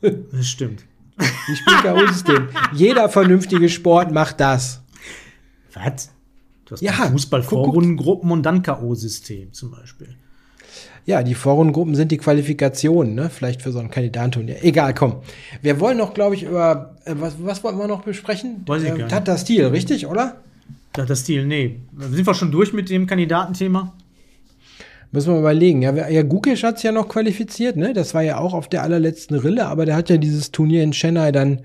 Das 0.00 0.48
stimmt. 0.48 0.84
Die 1.20 1.56
spielen 1.56 1.82
K.O.-System. 1.82 2.48
Jeder 2.72 3.08
vernünftige 3.08 3.68
Sport 3.68 4.10
macht 4.10 4.40
das. 4.40 4.82
Was? 5.72 6.10
Du 6.64 6.72
hast 6.72 6.80
ja, 6.80 6.92
Fußball-Vorrundengruppen 6.92 8.32
und 8.32 8.42
dann 8.42 8.62
K.O.-System 8.62 9.52
zum 9.52 9.70
Beispiel. 9.70 10.16
Ja, 11.04 11.22
die 11.22 11.34
Vorrundengruppen 11.34 11.94
sind 11.94 12.12
die 12.12 12.16
Qualifikationen, 12.18 13.14
ne? 13.14 13.28
Vielleicht 13.28 13.62
für 13.62 13.72
so 13.72 13.80
ein 13.80 13.90
Kandidatenturnier. 13.90 14.62
Egal, 14.62 14.94
komm. 14.94 15.16
Wir 15.60 15.80
wollen 15.80 15.98
noch, 15.98 16.14
glaube 16.14 16.36
ich, 16.36 16.44
über 16.44 16.94
äh, 17.04 17.14
was, 17.18 17.34
was 17.40 17.64
wollten 17.64 17.78
wir 17.78 17.88
noch 17.88 18.02
besprechen? 18.02 18.62
Weiß 18.66 18.82
ich 18.82 18.88
äh, 18.88 18.90
gar 18.90 18.98
nicht. 18.98 19.08
Tata 19.08 19.36
Stil, 19.36 19.66
richtig, 19.66 20.06
oder? 20.06 20.36
Tata 20.92 21.16
Stil, 21.16 21.44
nee. 21.46 21.80
Sind 21.98 22.26
wir 22.26 22.34
schon 22.34 22.52
durch 22.52 22.72
mit 22.72 22.88
dem 22.88 23.06
Kandidatenthema? 23.06 23.92
Müssen 25.10 25.32
wir 25.32 25.40
überlegen. 25.40 25.82
Ja, 25.82 26.08
ja 26.08 26.22
Gukic 26.22 26.62
hat 26.62 26.76
es 26.76 26.82
ja 26.84 26.92
noch 26.92 27.08
qualifiziert, 27.08 27.76
ne? 27.76 27.92
Das 27.92 28.14
war 28.14 28.22
ja 28.22 28.38
auch 28.38 28.54
auf 28.54 28.68
der 28.68 28.82
allerletzten 28.82 29.36
Rille, 29.36 29.66
aber 29.66 29.86
der 29.86 29.96
hat 29.96 30.08
ja 30.08 30.16
dieses 30.16 30.52
Turnier 30.52 30.82
in 30.84 30.92
Chennai 30.92 31.32
dann 31.32 31.62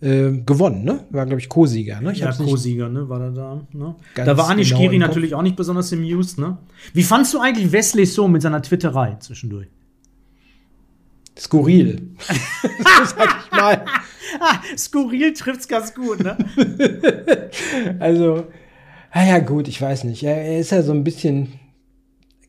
äh, 0.00 0.30
gewonnen, 0.30 0.84
ne? 0.84 1.04
War, 1.10 1.26
glaube 1.26 1.40
ich, 1.40 1.48
Co-Sieger, 1.48 2.00
ne? 2.00 2.12
Ich 2.12 2.18
ja, 2.18 2.32
Co-Sieger, 2.32 2.88
ne? 2.88 3.08
War 3.08 3.20
er 3.20 3.30
da, 3.30 3.66
ne? 3.72 3.96
Da 4.14 4.36
war 4.36 4.48
Anish 4.48 4.70
genau 4.70 4.80
Giri 4.82 4.98
natürlich 4.98 5.34
auch 5.34 5.42
nicht 5.42 5.56
besonders 5.56 5.92
amused, 5.92 6.38
ne? 6.38 6.58
Wie 6.92 7.02
fandst 7.02 7.34
du 7.34 7.40
eigentlich 7.40 7.72
Wesley 7.72 8.06
so 8.06 8.28
mit 8.28 8.42
seiner 8.42 8.62
Twitterei 8.62 9.16
zwischendurch? 9.20 9.68
Skurril. 11.36 12.10
sag 13.16 13.44
ich 13.44 13.50
mal. 13.50 13.84
ah, 14.40 14.60
skurril 14.76 15.32
trifft's 15.32 15.68
ganz 15.68 15.94
gut, 15.94 16.20
ne? 16.20 16.36
also, 17.98 18.46
naja, 19.14 19.38
gut, 19.40 19.68
ich 19.68 19.80
weiß 19.80 20.04
nicht. 20.04 20.22
Er, 20.22 20.58
ist 20.58 20.70
ja 20.70 20.82
so 20.82 20.92
ein 20.92 21.04
bisschen, 21.04 21.48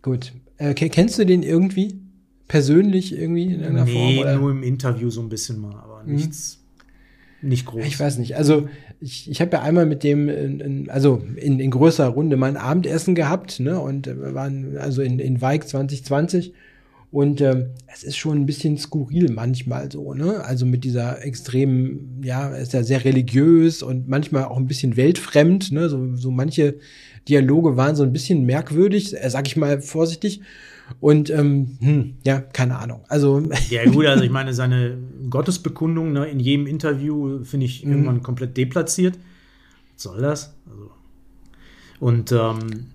gut, 0.02 0.34
Äh, 0.58 0.74
kennst 0.74 1.18
du 1.18 1.26
den 1.26 1.42
irgendwie? 1.42 2.02
Persönlich 2.48 3.18
irgendwie 3.18 3.46
in 3.46 3.62
irgendeiner 3.62 3.86
nee, 3.86 3.94
Form? 3.94 4.28
Nee, 4.28 4.38
nur 4.38 4.52
im 4.52 4.64
Interview 4.64 5.10
so 5.10 5.22
ein 5.22 5.30
bisschen 5.30 5.60
mal, 5.60 5.76
aber 5.76 6.04
mhm. 6.04 6.32
Nicht 7.42 7.66
groß. 7.66 7.86
Ich 7.86 8.00
weiß 8.00 8.18
nicht. 8.18 8.36
Also 8.36 8.68
ich, 9.00 9.30
ich 9.30 9.42
habe 9.42 9.52
ja 9.54 9.62
einmal 9.62 9.86
mit 9.86 10.04
dem, 10.04 10.30
in, 10.30 10.60
in, 10.60 10.90
also 10.90 11.22
in, 11.36 11.60
in 11.60 11.72
größerer 11.72 12.10
Runde 12.10 12.38
mal 12.38 12.48
ein 12.48 12.58
Abendessen 12.58 13.16
gehabt, 13.16 13.60
ne? 13.60 13.80
Und 13.80 14.08
wir 14.08 14.34
waren 14.34 14.78
also 14.78 15.02
in, 15.02 15.20
in 15.20 15.42
Weik 15.42 15.68
2020 15.68 16.54
und 17.12 17.42
ähm, 17.42 17.72
es 17.92 18.04
ist 18.04 18.18
schon 18.18 18.38
ein 18.38 18.46
bisschen 18.46 18.78
skurril 18.78 19.32
manchmal 19.32 19.92
so, 19.92 20.14
ne? 20.14 20.44
Also 20.44 20.66
mit 20.66 20.84
dieser 20.84 21.26
extremen, 21.26 22.22
ja, 22.24 22.50
ist 22.50 22.74
ja 22.74 22.84
sehr 22.84 23.04
religiös 23.04 23.82
und 23.82 24.08
manchmal 24.08 24.46
auch 24.46 24.58
ein 24.58 24.68
bisschen 24.68 24.96
weltfremd, 24.96 25.72
ne? 25.72 25.90
So, 25.90 26.16
so 26.16 26.30
manche 26.30 26.76
Dialoge 27.28 27.78
waren 27.78 27.96
so 27.96 28.04
ein 28.04 28.14
bisschen 28.14 28.46
merkwürdig, 28.46 29.16
äh, 29.16 29.30
sag 29.30 29.48
ich 29.48 29.58
mal 29.58 29.82
vorsichtig. 29.82 30.42
Und 31.00 31.30
ähm, 31.30 31.78
hm, 31.80 32.14
ja, 32.24 32.40
keine 32.40 32.78
Ahnung. 32.78 33.04
Also 33.08 33.42
ja 33.70 33.86
gut, 33.92 34.06
also 34.06 34.24
ich 34.24 34.32
meine 34.32 34.54
seine 34.54 34.98
Gottesbekundung 35.30 36.14
ne, 36.14 36.26
in 36.28 36.40
jedem 36.40 36.68
Interview 36.68 37.44
finde 37.44 37.66
ich 37.66 37.86
mhm. 37.86 37.92
irgendwann 37.92 38.24
komplett 38.24 38.58
deplatziert. 38.58 39.18
Was 39.94 40.04
soll 40.04 40.22
das? 40.22 40.56
Also, 40.70 40.92
und 42.00 42.32
ähm, 42.32 42.88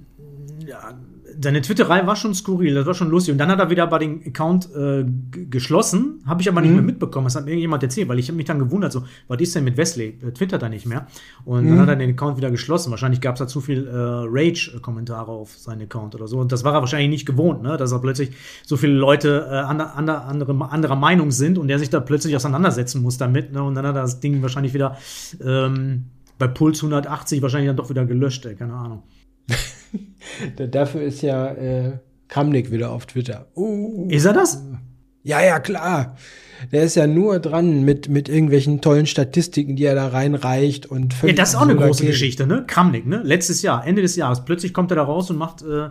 ja, 0.67 0.99
seine 1.41 1.61
Twitterei 1.63 2.07
war 2.07 2.17
schon 2.17 2.35
skurril, 2.35 2.75
das 2.75 2.87
war 2.87 2.95
schon 2.95 3.11
lustig. 3.11 3.33
Und 3.33 3.39
dann 3.39 3.49
hat 3.49 3.59
er 3.59 3.71
wieder 3.71 3.87
bei 3.87 3.99
den 3.99 4.23
Account 4.27 4.69
äh, 4.75 5.05
geschlossen, 5.31 6.23
habe 6.27 6.43
ich 6.43 6.49
aber 6.49 6.61
nicht 6.61 6.71
mhm. 6.71 6.77
mehr 6.77 6.85
mitbekommen. 6.85 7.25
Das 7.25 7.37
hat 7.37 7.45
mir 7.45 7.53
irgendjemand 7.53 7.83
erzählt, 7.83 8.09
weil 8.09 8.19
ich 8.19 8.29
habe 8.29 8.37
mich 8.37 8.47
dann 8.47 8.59
gewundert, 8.59 8.93
so, 8.93 9.05
was 9.29 9.41
ist 9.41 9.55
denn 9.55 9.65
mit 9.65 9.77
Wesley? 9.77 10.19
Er 10.23 10.33
twittert 10.35 10.63
er 10.63 10.69
nicht 10.69 10.87
mehr. 10.87 11.07
Und 11.45 11.65
mhm. 11.65 11.71
dann 11.71 11.81
hat 11.81 11.89
er 11.91 11.97
den 11.97 12.11
Account 12.11 12.37
wieder 12.37 12.51
geschlossen. 12.51 12.91
Wahrscheinlich 12.91 13.21
gab 13.21 13.35
es 13.35 13.41
da 13.41 13.47
zu 13.47 13.61
viel 13.61 13.87
äh, 13.87 13.93
Rage-Kommentare 13.95 15.31
auf 15.31 15.57
seinen 15.57 15.83
Account 15.83 16.15
oder 16.15 16.29
so. 16.29 16.39
Und 16.39 16.53
das 16.53 16.65
war 16.65 16.75
er 16.75 16.81
wahrscheinlich 16.81 17.11
nicht 17.11 17.27
gewohnt, 17.27 17.63
ne? 17.63 17.77
dass 17.77 17.93
er 17.93 18.01
plötzlich 18.01 18.31
so 18.65 18.77
viele 18.77 18.95
Leute 18.95 19.49
äh, 19.51 19.55
ander, 19.57 19.97
ander, 19.97 20.25
andere, 20.25 20.71
anderer 20.71 20.97
Meinung 20.97 21.31
sind 21.31 21.59
und 21.59 21.69
der 21.69 21.79
sich 21.79 21.91
da 21.91 22.01
plötzlich 22.01 22.37
auseinandersetzen 22.37 23.03
muss 23.03 23.19
damit. 23.19 23.53
Ne? 23.53 23.63
Und 23.63 23.75
dann 23.75 23.87
hat 23.87 23.97
er 23.97 24.03
das 24.03 24.21
Ding 24.21 24.43
wahrscheinlich 24.43 24.75
wieder 24.75 24.97
ähm, 25.45 26.05
bei 26.39 26.49
Puls 26.49 26.79
180 26.79 27.43
wahrscheinlich 27.43 27.69
dann 27.69 27.77
doch 27.77 27.91
wieder 27.91 28.05
gelöscht, 28.05 28.45
ey, 28.47 28.55
keine 28.55 28.75
Ahnung. 28.75 29.03
Dafür 30.71 31.03
ist 31.03 31.23
ja 31.23 31.53
äh, 31.53 31.99
Kramnik 32.29 32.71
wieder 32.71 32.91
auf 32.91 33.07
Twitter. 33.07 33.47
Uh, 33.55 34.09
ist 34.11 34.25
er 34.25 34.33
das? 34.33 34.63
Ja, 35.23 35.43
ja, 35.43 35.59
klar. 35.59 36.17
Der 36.71 36.85
ist 36.85 36.95
ja 36.95 37.07
nur 37.07 37.39
dran 37.39 37.83
mit, 37.83 38.09
mit 38.09 38.29
irgendwelchen 38.29 38.81
tollen 38.81 39.07
Statistiken, 39.07 39.77
die 39.77 39.85
er 39.85 39.95
da 39.95 40.09
reinreicht 40.09 40.87
und 40.87 41.15
Ja, 41.23 41.33
das 41.33 41.51
ist 41.51 41.55
auch 41.57 41.63
eine 41.63 41.77
große 41.77 42.07
Geschichte, 42.07 42.47
ne? 42.47 42.65
Kramnik, 42.67 43.07
ne? 43.07 43.23
Letztes 43.25 43.63
Jahr, 43.63 43.87
Ende 43.87 44.03
des 44.03 44.17
Jahres. 44.17 44.45
Plötzlich 44.45 44.73
kommt 44.73 44.91
er 44.93 44.97
da 44.97 45.03
raus 45.03 45.31
und 45.31 45.37
macht, 45.37 45.63
äh, 45.63 45.89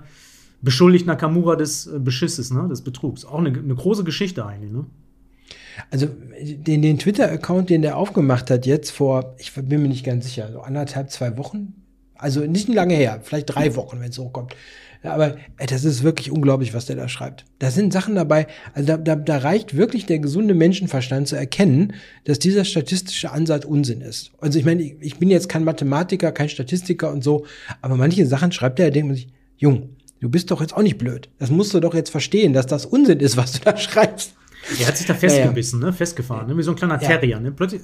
beschuldigt 0.62 1.06
Nakamura 1.06 1.56
des 1.56 1.88
äh, 1.88 2.00
Beschisses, 2.00 2.52
ne? 2.52 2.68
Des 2.70 2.84
Betrugs. 2.84 3.26
Auch 3.26 3.40
eine, 3.40 3.50
eine 3.50 3.76
große 3.76 4.04
Geschichte 4.04 4.46
eigentlich, 4.46 4.72
ne? 4.72 4.86
Also 5.90 6.08
den, 6.40 6.82
den 6.82 7.00
Twitter-Account, 7.00 7.70
den 7.70 7.82
der 7.82 7.98
aufgemacht 7.98 8.52
hat, 8.52 8.66
jetzt 8.66 8.92
vor, 8.92 9.36
ich 9.40 9.54
bin 9.54 9.82
mir 9.82 9.88
nicht 9.88 10.06
ganz 10.06 10.26
sicher, 10.26 10.52
so 10.52 10.62
anderthalb, 10.62 11.10
zwei 11.10 11.38
Wochen, 11.38 11.74
also 12.16 12.42
nicht 12.42 12.68
lange 12.68 12.96
her, 12.96 13.20
vielleicht 13.24 13.54
drei 13.54 13.76
Wochen, 13.76 14.00
wenn 14.00 14.10
es 14.10 14.18
hochkommt. 14.18 14.56
Aber 15.04 15.36
ey, 15.58 15.68
das 15.68 15.84
ist 15.84 16.04
wirklich 16.04 16.32
unglaublich, 16.32 16.74
was 16.74 16.86
der 16.86 16.96
da 16.96 17.10
schreibt. 17.10 17.44
Da 17.60 17.72
sind 17.72 17.92
Sachen 17.92 18.16
dabei, 18.16 18.48
also 18.74 18.88
da, 18.88 18.98
da, 18.98 19.16
da 19.16 19.38
reicht 19.40 19.76
wirklich 19.76 20.06
der 20.06 20.20
gesunde 20.20 20.54
Menschenverstand 20.54 21.28
zu 21.28 21.36
erkennen, 21.36 21.94
dass 22.24 22.40
dieser 22.40 22.64
statistische 22.64 23.32
Ansatz 23.32 23.66
Unsinn 23.66 24.00
ist. 24.00 24.32
Also 24.40 24.60
ich 24.60 24.66
meine, 24.66 24.82
ich, 24.82 24.96
ich 25.02 25.18
bin 25.20 25.30
jetzt 25.30 25.50
kein 25.50 25.66
Mathematiker, 25.66 26.32
kein 26.32 26.48
Statistiker 26.48 27.12
und 27.12 27.24
so, 27.24 27.46
aber 27.82 27.96
manche 27.96 28.26
Sachen 28.26 28.54
schreibt 28.54 28.80
er, 28.80 28.86
da 28.86 28.92
denkt 28.92 29.08
man 29.08 29.16
sich, 29.18 29.28
Jung, 29.58 29.90
du 30.22 30.30
bist 30.30 30.52
doch 30.52 30.62
jetzt 30.62 30.76
auch 30.76 30.82
nicht 30.82 30.98
blöd. 30.98 31.30
Das 31.38 31.52
musst 31.52 31.74
du 31.74 31.82
doch 31.82 31.94
jetzt 31.94 32.10
verstehen, 32.10 32.54
dass 32.54 32.66
das 32.66 32.86
Unsinn 32.86 33.20
ist, 33.20 33.36
was 33.36 33.52
du 33.52 33.60
da 33.60 33.76
schreibst. 33.78 34.34
Er 34.80 34.88
hat 34.88 34.98
sich 34.98 35.06
da 35.06 35.14
festgebissen, 35.14 35.80
ja, 35.80 35.88
ja. 35.88 35.92
ne? 35.92 35.98
festgefahren, 35.98 36.48
ne? 36.48 36.58
wie 36.58 36.64
so 36.64 36.72
ein 36.72 36.78
kleiner 36.78 37.00
Terrier. 37.00 37.40
Ne? 37.40 37.52
Plötzlich 37.52 37.82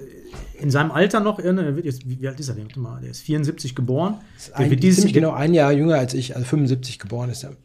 in 0.60 0.70
seinem 0.70 0.92
Alter 0.92 1.20
noch, 1.20 1.39
er 1.39 1.76
wird 1.76 1.86
jetzt, 1.86 2.08
wie 2.08 2.28
alt 2.28 2.39
ist 2.39 2.50
er 2.50 2.56
denn? 2.56 2.68
Der 3.02 3.10
ist 3.10 3.22
74 3.22 3.76
geboren. 3.76 4.15
Ist 4.38 4.56
ein, 4.56 4.70
wird 4.70 4.82
ziemlich 4.82 5.13
genau 5.13 5.32
ein 5.32 5.54
Jahr 5.54 5.72
jünger 5.72 5.96
als 5.96 6.13
ich, 6.13 6.36
also 6.36 6.48
75 6.48 7.00
geboren 7.00 7.30
ist 7.30 7.44
er. 7.44 7.56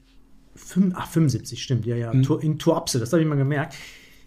ach, 0.95 1.09
75, 1.09 1.63
stimmt, 1.63 1.87
ja, 1.87 1.97
ja. 1.97 2.13
Mhm. 2.13 2.27
In 2.41 2.59
Tuapse, 2.59 2.99
das 2.99 3.13
habe 3.13 3.23
ich 3.23 3.29
mal 3.29 3.37
gemerkt. 3.37 3.75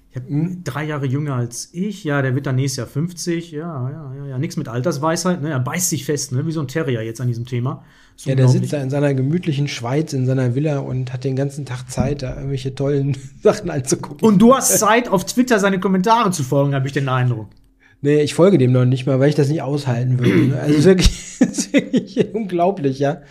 Ich 0.09 0.15
habe 0.15 0.57
drei 0.63 0.85
Jahre 0.85 1.05
jünger 1.05 1.35
als 1.35 1.69
ich, 1.73 2.03
ja, 2.03 2.21
der 2.21 2.33
wird 2.33 2.45
dann 2.45 2.55
nächstes 2.55 2.77
Jahr 2.77 2.87
50, 2.87 3.51
ja, 3.51 3.89
ja, 3.89 4.15
ja, 4.15 4.25
ja. 4.27 4.37
Nichts 4.39 4.55
mit 4.57 4.67
Altersweisheit, 4.67 5.41
ne? 5.41 5.49
Er 5.49 5.59
beißt 5.59 5.89
sich 5.89 6.05
fest, 6.05 6.31
ne? 6.31 6.47
Wie 6.47 6.51
so 6.51 6.61
ein 6.61 6.67
Terrier 6.67 7.01
jetzt 7.01 7.19
an 7.21 7.27
diesem 7.27 7.45
Thema. 7.45 7.83
Ja, 8.25 8.33
der 8.33 8.47
sitzt 8.47 8.73
da 8.73 8.81
in 8.81 8.89
seiner 8.89 9.13
gemütlichen 9.13 9.67
Schweiz, 9.67 10.13
in 10.13 10.25
seiner 10.25 10.55
Villa 10.55 10.79
und 10.79 11.13
hat 11.13 11.23
den 11.23 11.35
ganzen 11.35 11.65
Tag 11.65 11.89
Zeit, 11.91 12.23
da 12.23 12.35
irgendwelche 12.35 12.73
tollen 12.73 13.15
Sachen 13.43 13.69
anzugucken. 13.69 14.27
Und 14.27 14.39
du 14.39 14.55
hast 14.55 14.79
Zeit, 14.79 15.07
auf 15.07 15.25
Twitter 15.25 15.59
seine 15.59 15.79
Kommentare 15.79 16.31
zu 16.31 16.43
folgen, 16.43 16.73
habe 16.73 16.87
ich 16.87 16.93
den 16.93 17.09
Eindruck. 17.09 17.49
Nee, 18.01 18.21
ich 18.21 18.33
folge 18.33 18.57
dem 18.57 18.71
noch 18.71 18.85
nicht 18.85 19.05
mal, 19.05 19.19
weil 19.19 19.29
ich 19.29 19.35
das 19.35 19.49
nicht 19.49 19.61
aushalten 19.61 20.19
würde. 20.19 20.57
Also 20.61 20.83
wirklich, 20.85 21.09
ist 21.39 21.73
wirklich 21.73 22.33
unglaublich, 22.33 22.99
ja. 22.99 23.21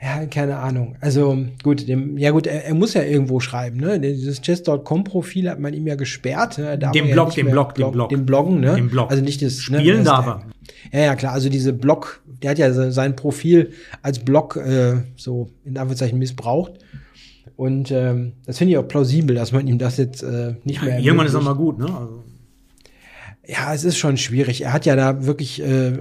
Ja, 0.00 0.26
keine 0.26 0.56
Ahnung. 0.56 0.96
Also 1.00 1.38
gut, 1.62 1.88
dem, 1.88 2.18
ja 2.18 2.30
gut, 2.30 2.46
er, 2.46 2.66
er 2.66 2.74
muss 2.74 2.94
ja 2.94 3.02
irgendwo 3.02 3.40
schreiben, 3.40 3.78
ne? 3.78 3.98
Dieses 3.98 4.40
Chess.com-Profil 4.42 5.48
hat 5.50 5.58
man 5.58 5.72
ihm 5.74 5.86
ja 5.86 5.94
gesperrt. 5.94 6.58
Ne? 6.58 6.78
Den 6.78 7.10
Blog, 7.10 7.34
den 7.34 7.50
Blog, 7.50 7.74
den 7.74 7.90
Blog. 7.90 8.08
Den 8.10 8.26
Bloggen, 8.26 8.60
ne? 8.60 8.74
Den 8.74 8.88
Blog. 8.88 9.10
Also 9.10 9.22
nicht 9.22 9.42
das 9.42 9.68
ne, 9.70 9.78
Spielen 9.78 9.98
ne, 9.98 10.04
darf 10.04 10.26
er. 10.26 10.42
Ja, 10.92 11.00
ja, 11.06 11.16
klar. 11.16 11.32
Also 11.32 11.48
diese 11.48 11.72
Blog, 11.72 12.22
der 12.42 12.50
hat 12.50 12.58
ja 12.58 12.72
sein 12.90 13.16
Profil 13.16 13.72
als 14.02 14.18
Blog 14.18 14.56
äh, 14.56 14.96
so 15.16 15.50
in 15.64 15.76
Anführungszeichen 15.76 16.18
missbraucht. 16.18 16.72
Und 17.56 17.90
ähm, 17.90 18.32
das 18.44 18.58
finde 18.58 18.72
ich 18.72 18.78
auch 18.78 18.86
plausibel, 18.86 19.34
dass 19.34 19.52
man 19.52 19.66
ihm 19.66 19.78
das 19.78 19.96
jetzt 19.96 20.22
äh, 20.22 20.56
nicht 20.64 20.82
ja, 20.82 20.88
mehr. 20.88 20.98
Irgendwann 21.00 21.26
ist 21.26 21.34
auch 21.34 21.42
mal 21.42 21.54
gut, 21.54 21.78
ne? 21.78 21.86
Also 21.86 22.22
ja, 23.48 23.72
es 23.72 23.84
ist 23.84 23.96
schon 23.96 24.16
schwierig. 24.16 24.62
Er 24.62 24.72
hat 24.72 24.86
ja 24.86 24.96
da 24.96 25.24
wirklich 25.24 25.62
äh, 25.62 25.92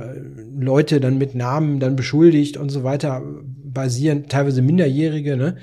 Leute 0.57 0.99
dann 0.99 1.17
mit 1.17 1.35
Namen 1.35 1.79
dann 1.79 1.95
beschuldigt 1.95 2.57
und 2.57 2.69
so 2.69 2.83
weiter, 2.83 3.21
basierend, 3.75 4.29
teilweise 4.29 4.63
Minderjährige, 4.63 5.37
ne? 5.37 5.57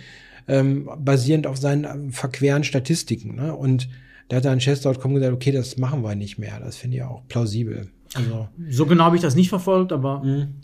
ähm, 0.47 0.89
basierend 0.99 1.49
auf 1.49 1.57
seinen 1.57 1.85
äh, 1.85 2.13
verqueren 2.13 2.63
Statistiken. 2.63 3.35
Ne? 3.35 3.57
Und 3.57 3.89
da 4.29 4.37
hat 4.37 4.45
dann 4.45 4.61
Chess.com 4.61 5.15
gesagt, 5.15 5.33
okay, 5.33 5.51
das 5.51 5.77
machen 5.79 6.05
wir 6.05 6.15
nicht 6.15 6.39
mehr. 6.39 6.61
Das 6.61 6.77
finde 6.77 6.99
ich 6.99 7.03
auch 7.03 7.27
plausibel. 7.27 7.89
Also, 8.15 8.49
so 8.71 8.87
genau 8.87 9.05
habe 9.05 9.17
ich 9.17 9.23
das 9.23 9.35
nicht 9.35 9.49
verfolgt, 9.49 9.93
aber 9.93 10.23
ähm, 10.25 10.55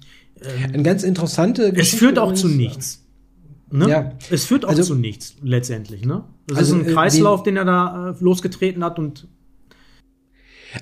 eine 0.63 0.83
ganz 0.83 1.03
interessante 1.03 1.73
Geschichte. 1.73 1.97
Es 1.97 1.99
führt 1.99 2.19
auch 2.19 2.35
zu 2.35 2.49
nichts. 2.49 3.05
Ne? 3.71 3.89
Ja. 3.89 4.13
Es 4.31 4.45
führt 4.45 4.65
auch 4.65 4.71
also, 4.71 4.83
zu 4.83 4.95
nichts 4.95 5.37
letztendlich. 5.43 6.05
Ne? 6.05 6.25
Das 6.47 6.59
also, 6.59 6.77
ist 6.77 6.83
ein 6.83 6.91
äh, 6.91 6.93
Kreislauf, 6.93 7.43
den, 7.43 7.57
den 7.57 7.63
er 7.63 7.65
da 7.65 8.11
äh, 8.11 8.15
losgetreten 8.21 8.85
hat 8.85 8.99
und 8.99 9.29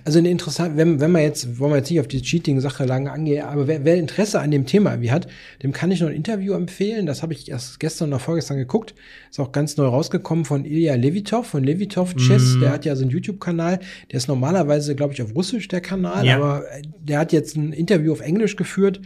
also 0.04 0.18
eine 0.18 0.30
interessante, 0.30 0.76
wenn, 0.76 1.00
wenn 1.00 1.12
man 1.12 1.22
jetzt, 1.22 1.58
wollen 1.58 1.72
wir 1.72 1.78
jetzt 1.78 1.90
nicht 1.90 2.00
auf 2.00 2.08
die 2.08 2.20
Cheating-Sache 2.20 2.84
lange 2.84 3.10
angehen, 3.12 3.44
aber 3.44 3.66
wer, 3.66 3.84
wer 3.84 3.96
Interesse 3.96 4.40
an 4.40 4.50
dem 4.50 4.66
Thema 4.66 4.92
irgendwie 4.92 5.10
hat, 5.10 5.28
dem 5.62 5.72
kann 5.72 5.90
ich 5.90 6.00
noch 6.00 6.08
ein 6.08 6.14
Interview 6.14 6.54
empfehlen. 6.54 7.06
Das 7.06 7.22
habe 7.22 7.32
ich 7.32 7.50
erst 7.50 7.78
gestern 7.78 8.08
oder 8.08 8.18
vorgestern 8.18 8.56
geguckt. 8.56 8.94
Ist 9.30 9.38
auch 9.38 9.52
ganz 9.52 9.76
neu 9.76 9.86
rausgekommen 9.86 10.44
von 10.44 10.64
Ilya 10.64 10.94
Levitov, 10.94 11.46
von 11.46 11.62
Levitov 11.62 12.14
Chess. 12.16 12.56
Mm. 12.56 12.60
Der 12.60 12.70
hat 12.72 12.84
ja 12.84 12.96
so 12.96 13.02
einen 13.02 13.10
YouTube-Kanal. 13.10 13.80
Der 14.10 14.16
ist 14.16 14.28
normalerweise, 14.28 14.96
glaube 14.96 15.14
ich, 15.14 15.22
auf 15.22 15.34
Russisch 15.34 15.68
der 15.68 15.80
Kanal, 15.80 16.26
ja. 16.26 16.36
aber 16.36 16.64
der 16.98 17.18
hat 17.18 17.32
jetzt 17.32 17.56
ein 17.56 17.72
Interview 17.72 18.12
auf 18.12 18.20
Englisch 18.20 18.56
geführt 18.56 19.00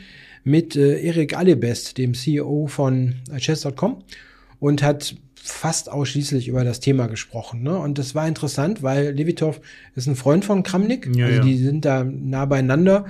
mit 0.45 0.77
äh, 0.77 1.01
Erik 1.01 1.37
Alibest, 1.37 1.99
dem 1.99 2.15
CEO 2.15 2.67
von 2.67 3.17
Chess.com 3.37 4.03
und 4.59 4.83
hat 4.83 5.15
fast 5.43 5.91
ausschließlich 5.91 6.49
über 6.49 6.65
das 6.65 6.81
Thema 6.81 7.07
gesprochen. 7.07 7.63
Ne? 7.63 7.77
Und 7.77 7.99
das 7.99 8.15
war 8.15 8.29
interessant, 8.29 8.83
weil 8.83 9.13
Levitov 9.13 9.61
ist 9.95 10.07
ein 10.07 10.17
Freund 10.17 10.45
von 10.45 10.63
Kramnik. 10.63 11.11
Ja, 11.15 11.27
also 11.27 11.43
die 11.43 11.57
sind 11.57 11.85
da 11.85 12.05
nah 12.05 12.45
beieinander. 12.45 13.07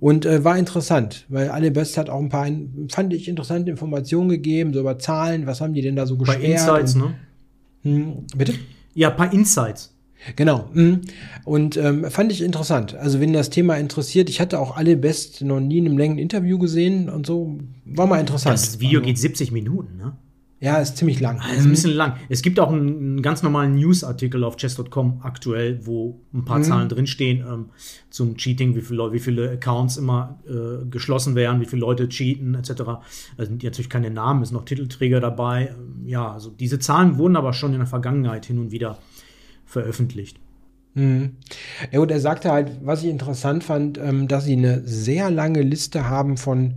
Und 0.00 0.26
äh, 0.26 0.42
war 0.42 0.58
interessant, 0.58 1.24
weil 1.28 1.50
Alibest 1.50 1.96
hat 1.98 2.10
auch 2.10 2.20
ein 2.20 2.28
paar, 2.28 2.48
fand 2.90 3.12
ich, 3.12 3.28
interessante 3.28 3.70
Informationen 3.70 4.28
gegeben, 4.28 4.72
so 4.72 4.80
über 4.80 4.98
Zahlen, 4.98 5.46
was 5.46 5.60
haben 5.60 5.72
die 5.72 5.82
denn 5.82 5.94
da 5.94 6.06
so 6.06 6.16
gesperrt. 6.16 6.42
Bei 6.42 6.48
Insights, 6.48 6.94
und, 6.96 7.00
ne? 7.02 7.14
Hm, 7.82 8.26
bitte? 8.36 8.54
Ja, 8.94 9.10
ein 9.10 9.16
paar 9.16 9.32
Insights. 9.32 9.94
Genau. 10.36 10.70
Hm. 10.72 11.02
Und 11.44 11.76
ähm, 11.76 12.10
fand 12.10 12.32
ich 12.32 12.40
interessant. 12.40 12.94
Also, 12.94 13.20
wenn 13.20 13.32
das 13.32 13.50
Thema 13.50 13.76
interessiert, 13.76 14.30
ich 14.30 14.40
hatte 14.40 14.58
auch 14.58 14.76
alle 14.76 14.96
Best 14.96 15.42
noch 15.42 15.60
nie 15.60 15.78
in 15.78 15.86
einem 15.86 15.98
längeren 15.98 16.18
Interview 16.18 16.58
gesehen 16.58 17.08
und 17.10 17.26
so. 17.26 17.58
War 17.84 18.06
mal 18.06 18.20
interessant. 18.20 18.54
Das 18.54 18.80
Video 18.80 19.00
also, 19.00 19.08
geht 19.08 19.18
70 19.18 19.52
Minuten, 19.52 19.96
ne? 19.98 20.16
Ja, 20.60 20.78
ist 20.78 20.96
ziemlich 20.96 21.20
lang. 21.20 21.40
Ah, 21.40 21.52
ist 21.52 21.64
ein 21.64 21.70
bisschen 21.70 21.92
lang. 21.92 22.14
Es 22.28 22.40
gibt 22.40 22.58
auch 22.58 22.72
einen, 22.72 22.88
einen 22.88 23.22
ganz 23.22 23.42
normalen 23.42 23.74
News-Artikel 23.74 24.44
auf 24.44 24.56
chess.com 24.56 25.20
aktuell, 25.22 25.84
wo 25.84 26.20
ein 26.32 26.44
paar 26.44 26.58
mhm. 26.58 26.62
Zahlen 26.62 26.88
drinstehen 26.88 27.44
ähm, 27.46 27.66
zum 28.08 28.36
Cheating, 28.36 28.74
wie 28.74 28.80
viele, 28.80 29.12
wie 29.12 29.18
viele 29.18 29.50
Accounts 29.50 29.96
immer 29.96 30.38
äh, 30.48 30.86
geschlossen 30.86 31.34
werden, 31.34 31.60
wie 31.60 31.66
viele 31.66 31.80
Leute 31.80 32.08
cheaten, 32.08 32.54
etc. 32.54 32.70
Da 32.76 33.00
sind 33.38 33.62
natürlich 33.62 33.90
keine 33.90 34.10
Namen, 34.10 34.42
ist 34.42 34.52
noch 34.52 34.64
Titelträger 34.64 35.20
dabei. 35.20 35.74
Ähm, 35.76 36.06
ja, 36.06 36.32
also 36.32 36.50
diese 36.50 36.78
Zahlen 36.78 37.18
wurden 37.18 37.36
aber 37.36 37.52
schon 37.52 37.72
in 37.72 37.78
der 37.78 37.86
Vergangenheit 37.86 38.46
hin 38.46 38.58
und 38.58 38.70
wieder 38.70 38.98
veröffentlicht. 39.66 40.38
Mhm. 40.94 41.32
Ja, 41.90 42.00
und 42.00 42.10
er 42.10 42.20
sagte 42.20 42.50
halt, 42.50 42.70
was 42.82 43.02
ich 43.02 43.10
interessant 43.10 43.64
fand, 43.64 43.98
ähm, 43.98 44.28
dass 44.28 44.44
sie 44.44 44.54
eine 44.54 44.82
sehr 44.86 45.30
lange 45.30 45.62
Liste 45.62 46.08
haben 46.08 46.36
von 46.36 46.76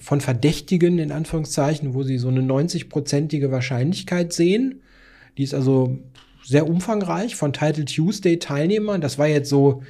von 0.00 0.20
Verdächtigen 0.20 0.98
in 0.98 1.12
Anführungszeichen, 1.12 1.94
wo 1.94 2.02
sie 2.02 2.18
so 2.18 2.28
eine 2.28 2.40
90-prozentige 2.40 3.50
Wahrscheinlichkeit 3.50 4.32
sehen. 4.32 4.80
Die 5.38 5.42
ist 5.42 5.54
also 5.54 5.98
sehr 6.44 6.68
umfangreich 6.68 7.36
von 7.36 7.52
Title 7.52 7.84
Tuesday 7.84 8.38
Teilnehmern. 8.38 9.00
Das 9.00 9.18
war 9.18 9.26
jetzt 9.28 9.48
so 9.48 9.82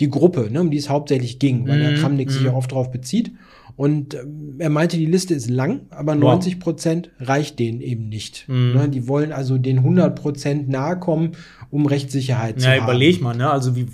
die 0.00 0.08
Gruppe, 0.10 0.48
ne, 0.50 0.60
um 0.60 0.70
die 0.70 0.76
es 0.76 0.88
hauptsächlich 0.88 1.38
ging, 1.38 1.66
weil 1.66 1.78
der 1.80 1.90
Mhm, 1.92 1.94
Kramnik 1.96 2.30
sich 2.30 2.42
mhm. 2.42 2.50
auch 2.50 2.54
oft 2.54 2.72
drauf 2.72 2.90
bezieht. 2.90 3.32
Und 3.76 4.14
ähm, 4.14 4.56
er 4.58 4.70
meinte, 4.70 4.96
die 4.96 5.06
Liste 5.06 5.34
ist 5.34 5.48
lang, 5.50 5.82
aber 5.90 6.14
90 6.14 6.58
Prozent 6.60 7.10
reicht 7.20 7.58
denen 7.58 7.80
eben 7.80 8.08
nicht. 8.08 8.48
Mhm. 8.48 8.72
Ne, 8.74 8.88
die 8.88 9.06
wollen 9.08 9.32
also 9.32 9.58
den 9.58 9.78
100 9.78 10.14
Prozent 10.20 10.68
nahe 10.68 10.98
kommen, 10.98 11.32
um 11.70 11.86
Rechtssicherheit 11.86 12.60
zu 12.60 12.66
Ja, 12.68 12.74
haben. 12.74 12.84
überleg 12.84 13.20
mal, 13.20 13.36
ne? 13.36 13.50
Also 13.50 13.76
wie. 13.76 13.86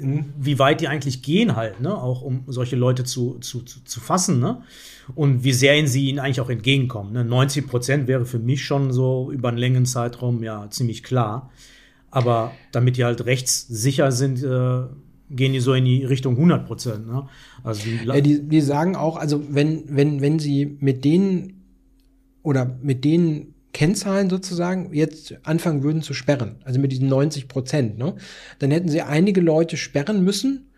Wie 0.00 0.58
weit 0.58 0.80
die 0.80 0.88
eigentlich 0.88 1.22
gehen 1.22 1.56
halt, 1.56 1.80
ne? 1.80 1.94
Auch 1.94 2.22
um 2.22 2.44
solche 2.46 2.76
Leute 2.76 3.04
zu, 3.04 3.38
zu, 3.40 3.62
zu, 3.62 4.00
fassen, 4.00 4.38
ne? 4.38 4.62
Und 5.14 5.44
wie 5.44 5.52
sehr 5.52 5.86
sie 5.86 6.08
ihnen 6.08 6.18
eigentlich 6.18 6.40
auch 6.40 6.50
entgegenkommen. 6.50 7.12
Ne? 7.12 7.24
90 7.24 7.66
Prozent 7.66 8.08
wäre 8.08 8.26
für 8.26 8.38
mich 8.38 8.64
schon 8.64 8.92
so 8.92 9.30
über 9.32 9.48
einen 9.48 9.58
längeren 9.58 9.86
Zeitraum 9.86 10.42
ja 10.42 10.68
ziemlich 10.70 11.02
klar. 11.02 11.50
Aber 12.10 12.52
damit 12.72 12.96
die 12.96 13.04
halt 13.04 13.24
rechtssicher 13.24 14.12
sind, 14.12 14.42
äh, 14.42 14.82
gehen 15.30 15.52
die 15.52 15.60
so 15.60 15.74
in 15.74 15.84
die 15.84 16.04
Richtung 16.04 16.34
100 16.34 16.66
Prozent. 16.66 17.06
Ne? 17.06 17.26
Also 17.64 17.84
die, 17.84 18.06
Ja, 18.06 18.20
die, 18.20 18.42
die 18.48 18.60
sagen 18.60 18.96
auch, 18.96 19.16
also 19.16 19.42
wenn, 19.50 19.84
wenn, 19.88 20.20
wenn 20.20 20.38
sie 20.38 20.76
mit 20.80 21.04
denen 21.04 21.64
oder 22.42 22.78
mit 22.82 23.04
den 23.04 23.54
Kennzahlen 23.78 24.28
sozusagen 24.28 24.92
jetzt 24.92 25.36
anfangen 25.44 25.84
würden 25.84 26.02
zu 26.02 26.12
sperren, 26.12 26.56
also 26.64 26.80
mit 26.80 26.90
diesen 26.90 27.08
90 27.08 27.46
Prozent, 27.46 27.96
ne, 27.96 28.16
dann 28.58 28.72
hätten 28.72 28.88
sie 28.88 29.02
einige 29.02 29.40
Leute 29.40 29.76
sperren 29.76 30.24
müssen, 30.24 30.72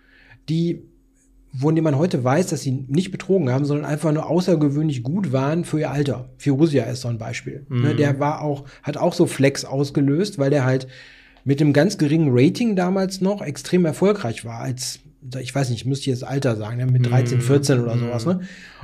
die, 0.51 0.83
von 1.59 1.75
denen 1.75 1.85
man 1.85 1.97
heute 1.97 2.23
weiß, 2.23 2.49
dass 2.49 2.61
sie 2.61 2.85
nicht 2.89 3.11
betrogen 3.11 3.49
haben, 3.49 3.65
sondern 3.65 3.87
einfach 3.87 4.13
nur 4.13 4.29
außergewöhnlich 4.29 5.03
gut 5.03 5.33
waren 5.33 5.65
für 5.65 5.81
ihr 5.81 5.91
Alter. 5.91 6.29
Firusia 6.37 6.85
ist 6.85 7.01
so 7.01 7.09
ein 7.09 7.17
Beispiel. 7.17 7.65
Ne, 7.71 7.95
der 7.95 8.21
war 8.21 8.43
auch, 8.43 8.67
hat 8.83 8.99
auch 8.99 9.15
so 9.15 9.25
Flex 9.25 9.65
ausgelöst, 9.65 10.39
weil 10.39 10.51
der 10.51 10.67
halt 10.67 10.87
mit 11.43 11.59
dem 11.61 11.73
ganz 11.73 11.97
geringen 11.97 12.29
Rating 12.31 12.77
damals 12.77 13.23
noch 13.23 13.41
extrem 13.41 13.87
erfolgreich 13.87 14.45
war, 14.45 14.61
als, 14.61 14.99
ich 15.41 15.55
weiß 15.55 15.71
nicht, 15.71 15.87
müsste 15.87 16.03
ich 16.03 16.19
jetzt 16.19 16.25
Alter 16.25 16.55
sagen, 16.55 16.77
ne, 16.77 16.85
mit 16.85 17.11
13, 17.11 17.41
14 17.41 17.81
oder 17.81 17.97
sowas, 17.97 18.27
ne? 18.27 18.41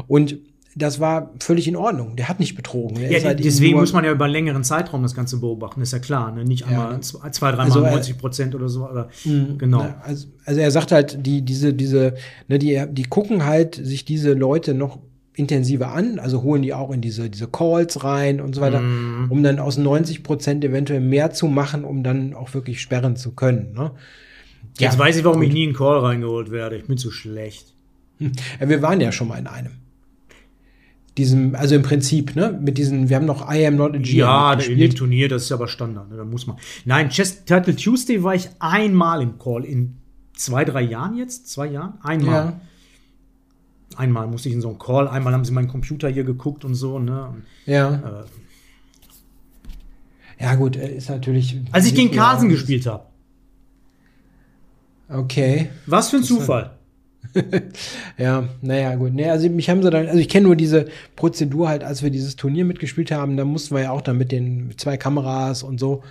Und 0.06 0.38
das 0.78 1.00
war 1.00 1.30
völlig 1.40 1.66
in 1.66 1.74
Ordnung. 1.74 2.16
Der 2.16 2.28
hat 2.28 2.38
nicht 2.38 2.54
betrogen. 2.54 2.96
Der 3.00 3.10
ja, 3.10 3.24
halt 3.24 3.42
deswegen 3.42 3.78
muss 3.78 3.94
man 3.94 4.04
ja 4.04 4.12
über 4.12 4.26
einen 4.26 4.32
längeren 4.34 4.62
Zeitraum 4.62 5.02
das 5.02 5.14
Ganze 5.14 5.38
beobachten, 5.40 5.80
ist 5.80 5.92
ja 5.94 5.98
klar. 5.98 6.30
Ne? 6.32 6.44
Nicht 6.44 6.66
einmal 6.66 6.92
ne? 6.92 7.00
zwei, 7.00 7.30
zwei 7.30 7.48
dreimal 7.50 7.64
Also, 7.66 7.82
äh, 7.82 7.90
90 7.90 8.18
Prozent 8.18 8.54
oder 8.54 8.68
so. 8.68 8.86
Oder, 8.88 9.08
genau. 9.24 9.82
Ne, 9.84 9.94
Also, 10.02 10.26
also 10.44 10.60
er 10.60 10.70
sagt 10.70 10.92
halt, 10.92 11.24
die, 11.26 11.40
diese, 11.42 11.72
diese, 11.72 12.14
ne, 12.48 12.58
die, 12.58 12.84
die 12.90 13.04
gucken 13.04 13.44
halt 13.46 13.74
sich 13.74 14.04
diese 14.04 14.34
Leute 14.34 14.74
noch 14.74 14.98
intensiver 15.34 15.92
an, 15.92 16.18
also 16.18 16.42
holen 16.42 16.62
die 16.62 16.72
auch 16.74 16.90
in 16.90 17.00
diese, 17.00 17.28
diese 17.30 17.46
Calls 17.48 18.04
rein 18.04 18.40
und 18.40 18.54
so 18.54 18.60
weiter, 18.60 18.80
Mhm. 18.80 19.30
um 19.30 19.42
dann 19.42 19.58
aus 19.58 19.76
90 19.78 20.22
Prozent 20.22 20.64
eventuell 20.64 21.00
mehr 21.00 21.30
zu 21.30 21.46
machen, 21.46 21.84
um 21.84 22.02
dann 22.02 22.32
auch 22.34 22.52
wirklich 22.54 22.80
sperren 22.80 23.16
zu 23.16 23.32
können. 23.32 23.72
Ne? 23.74 23.90
Jetzt 24.78 24.94
Ja, 24.94 24.98
weiß 24.98 25.16
ich, 25.16 25.24
warum 25.24 25.40
gut. 25.40 25.48
ich 25.48 25.54
nie 25.54 25.62
in 25.64 25.68
einen 25.70 25.76
Call 25.76 25.98
reingeholt 26.00 26.50
werde. 26.50 26.76
Ich 26.76 26.86
bin 26.86 26.96
zu 26.98 27.10
schlecht. 27.10 27.72
Ja, 28.18 28.68
wir 28.68 28.80
waren 28.82 29.00
ja 29.00 29.12
schon 29.12 29.28
mal 29.28 29.38
in 29.38 29.46
einem. 29.46 29.72
Diesem, 31.18 31.54
also 31.54 31.74
im 31.74 31.82
Prinzip, 31.82 32.36
ne, 32.36 32.58
mit 32.62 32.76
diesen, 32.76 33.08
wir 33.08 33.16
haben 33.16 33.24
noch 33.24 33.50
I 33.50 33.66
am 33.66 33.76
not 33.76 33.94
a 33.94 33.98
G 33.98 34.16
Ja, 34.18 34.52
in 34.52 34.76
dem. 34.78 34.94
Turnier, 34.94 35.28
das 35.30 35.44
ist 35.44 35.52
aber 35.52 35.66
Standard. 35.66 36.10
Ne? 36.10 36.16
Da 36.18 36.24
muss 36.24 36.46
man. 36.46 36.56
Nein, 36.84 37.08
Chess 37.08 37.44
Title 37.46 37.74
Tuesday 37.74 38.22
war 38.22 38.34
ich 38.34 38.50
einmal 38.58 39.22
im 39.22 39.38
Call. 39.38 39.64
In 39.64 39.96
zwei, 40.34 40.64
drei 40.66 40.82
Jahren 40.82 41.16
jetzt? 41.16 41.48
Zwei 41.48 41.68
Jahren? 41.68 41.94
Einmal. 42.02 42.34
Ja. 42.34 42.60
Einmal 43.96 44.26
musste 44.26 44.50
ich 44.50 44.54
in 44.54 44.60
so 44.60 44.68
einen 44.68 44.78
Call. 44.78 45.08
Einmal 45.08 45.32
haben 45.32 45.46
sie 45.46 45.52
meinen 45.52 45.68
Computer 45.68 46.08
hier 46.10 46.24
geguckt 46.24 46.66
und 46.66 46.74
so. 46.74 46.98
Ne? 46.98 47.28
Und, 47.28 47.42
Ja. 47.64 47.94
äh, 47.94 48.24
Ja, 50.44 50.54
gut, 50.54 50.76
äh, 50.76 50.96
ist 50.96 51.08
natürlich. 51.08 51.56
als 51.72 51.86
ich 51.86 51.94
gegen 51.94 52.10
Carlsen 52.14 52.50
gespielt 52.50 52.84
habe. 52.86 53.04
Okay. 55.08 55.70
Was 55.86 56.10
für 56.10 56.16
ein 56.18 56.24
Zufall. 56.24 56.75
Ja, 58.18 58.48
naja, 58.62 58.94
gut. 58.96 59.12
Nee, 59.14 59.28
also 59.30 59.48
mich 59.48 59.68
haben 59.70 59.82
sie 59.82 59.90
dann, 59.90 60.06
also 60.06 60.18
ich 60.18 60.28
kenne 60.28 60.46
nur 60.46 60.56
diese 60.56 60.86
Prozedur 61.16 61.68
halt, 61.68 61.84
als 61.84 62.02
wir 62.02 62.10
dieses 62.10 62.36
Turnier 62.36 62.64
mitgespielt 62.64 63.10
haben, 63.10 63.36
da 63.36 63.44
mussten 63.44 63.74
wir 63.74 63.82
ja 63.82 63.90
auch 63.90 64.00
dann 64.02 64.18
mit 64.18 64.32
den 64.32 64.72
zwei 64.76 64.96
Kameras 64.96 65.62
und 65.62 65.78
so. 65.78 66.02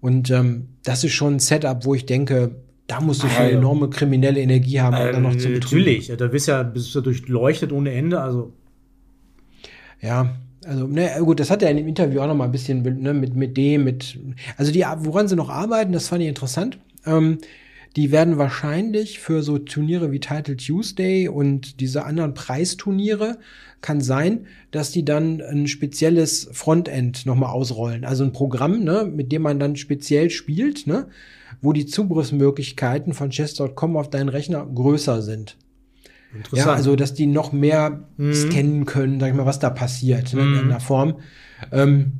Und 0.00 0.30
ähm, 0.30 0.68
das 0.82 1.04
ist 1.04 1.12
schon 1.12 1.36
ein 1.36 1.38
Setup, 1.38 1.84
wo 1.84 1.94
ich 1.94 2.06
denke, 2.06 2.56
da 2.86 3.00
musst 3.00 3.22
du 3.22 3.28
schon 3.28 3.46
enorme 3.46 3.88
kriminelle 3.88 4.40
Energie 4.40 4.80
haben, 4.80 5.00
um 5.00 5.10
dann 5.12 5.22
noch 5.22 5.36
zu 5.36 5.48
Ähm, 5.48 5.54
betrügen. 5.54 5.84
natürlich. 5.84 6.08
Ja, 6.08 6.16
Da 6.16 6.26
bist 6.28 6.48
ja, 6.48 6.62
bist 6.62 6.94
du 6.94 7.00
durchleuchtet 7.00 7.72
ohne 7.72 7.92
Ende. 7.92 8.20
Also, 8.20 8.52
Ja, 10.00 10.36
also, 10.66 10.86
ne, 10.86 11.10
gut, 11.20 11.40
das 11.40 11.50
hat 11.50 11.62
er 11.62 11.70
in 11.70 11.76
dem 11.76 11.88
Interview 11.88 12.20
auch 12.20 12.26
noch 12.26 12.34
mal 12.34 12.44
ein 12.44 12.52
bisschen 12.52 12.82
ne, 13.02 13.12
mit, 13.14 13.34
mit 13.36 13.56
dem, 13.56 13.84
mit, 13.84 14.18
also 14.56 14.72
die, 14.72 14.84
woran 14.98 15.28
sie 15.28 15.36
noch 15.36 15.50
arbeiten, 15.50 15.92
das 15.92 16.08
fand 16.08 16.22
ich 16.22 16.28
interessant. 16.28 16.78
Ähm, 17.06 17.38
die 17.96 18.10
werden 18.10 18.38
wahrscheinlich 18.38 19.20
für 19.20 19.42
so 19.42 19.58
Turniere 19.58 20.10
wie 20.10 20.20
Title 20.20 20.56
Tuesday 20.56 21.28
und 21.28 21.80
diese 21.80 22.04
anderen 22.04 22.34
Preisturniere 22.34 23.38
kann 23.80 24.00
sein, 24.00 24.46
dass 24.70 24.90
die 24.90 25.04
dann 25.04 25.40
ein 25.40 25.66
spezielles 25.68 26.48
Frontend 26.52 27.26
nochmal 27.26 27.50
ausrollen. 27.50 28.04
Also 28.04 28.24
ein 28.24 28.32
Programm, 28.32 28.82
ne, 28.82 29.04
mit 29.04 29.30
dem 29.30 29.42
man 29.42 29.60
dann 29.60 29.76
speziell 29.76 30.30
spielt, 30.30 30.86
ne, 30.86 31.06
wo 31.60 31.72
die 31.72 31.86
Zugriffsmöglichkeiten 31.86 33.12
von 33.14 33.30
chess.com 33.30 33.96
auf 33.96 34.10
deinen 34.10 34.28
Rechner 34.28 34.66
größer 34.66 35.22
sind. 35.22 35.56
interessant. 36.34 36.66
Ja, 36.66 36.72
also 36.74 36.96
dass 36.96 37.14
die 37.14 37.26
noch 37.26 37.52
mehr 37.52 38.08
Mhm. 38.16 38.34
scannen 38.34 38.84
können, 38.86 39.20
sag 39.20 39.28
ich 39.28 39.34
mal, 39.36 39.46
was 39.46 39.60
da 39.60 39.70
passiert 39.70 40.34
ne, 40.34 40.40
in 40.42 40.48
Mhm. 40.48 40.54
irgendeiner 40.54 40.80
Form. 40.80 41.18
Ähm, 41.70 42.14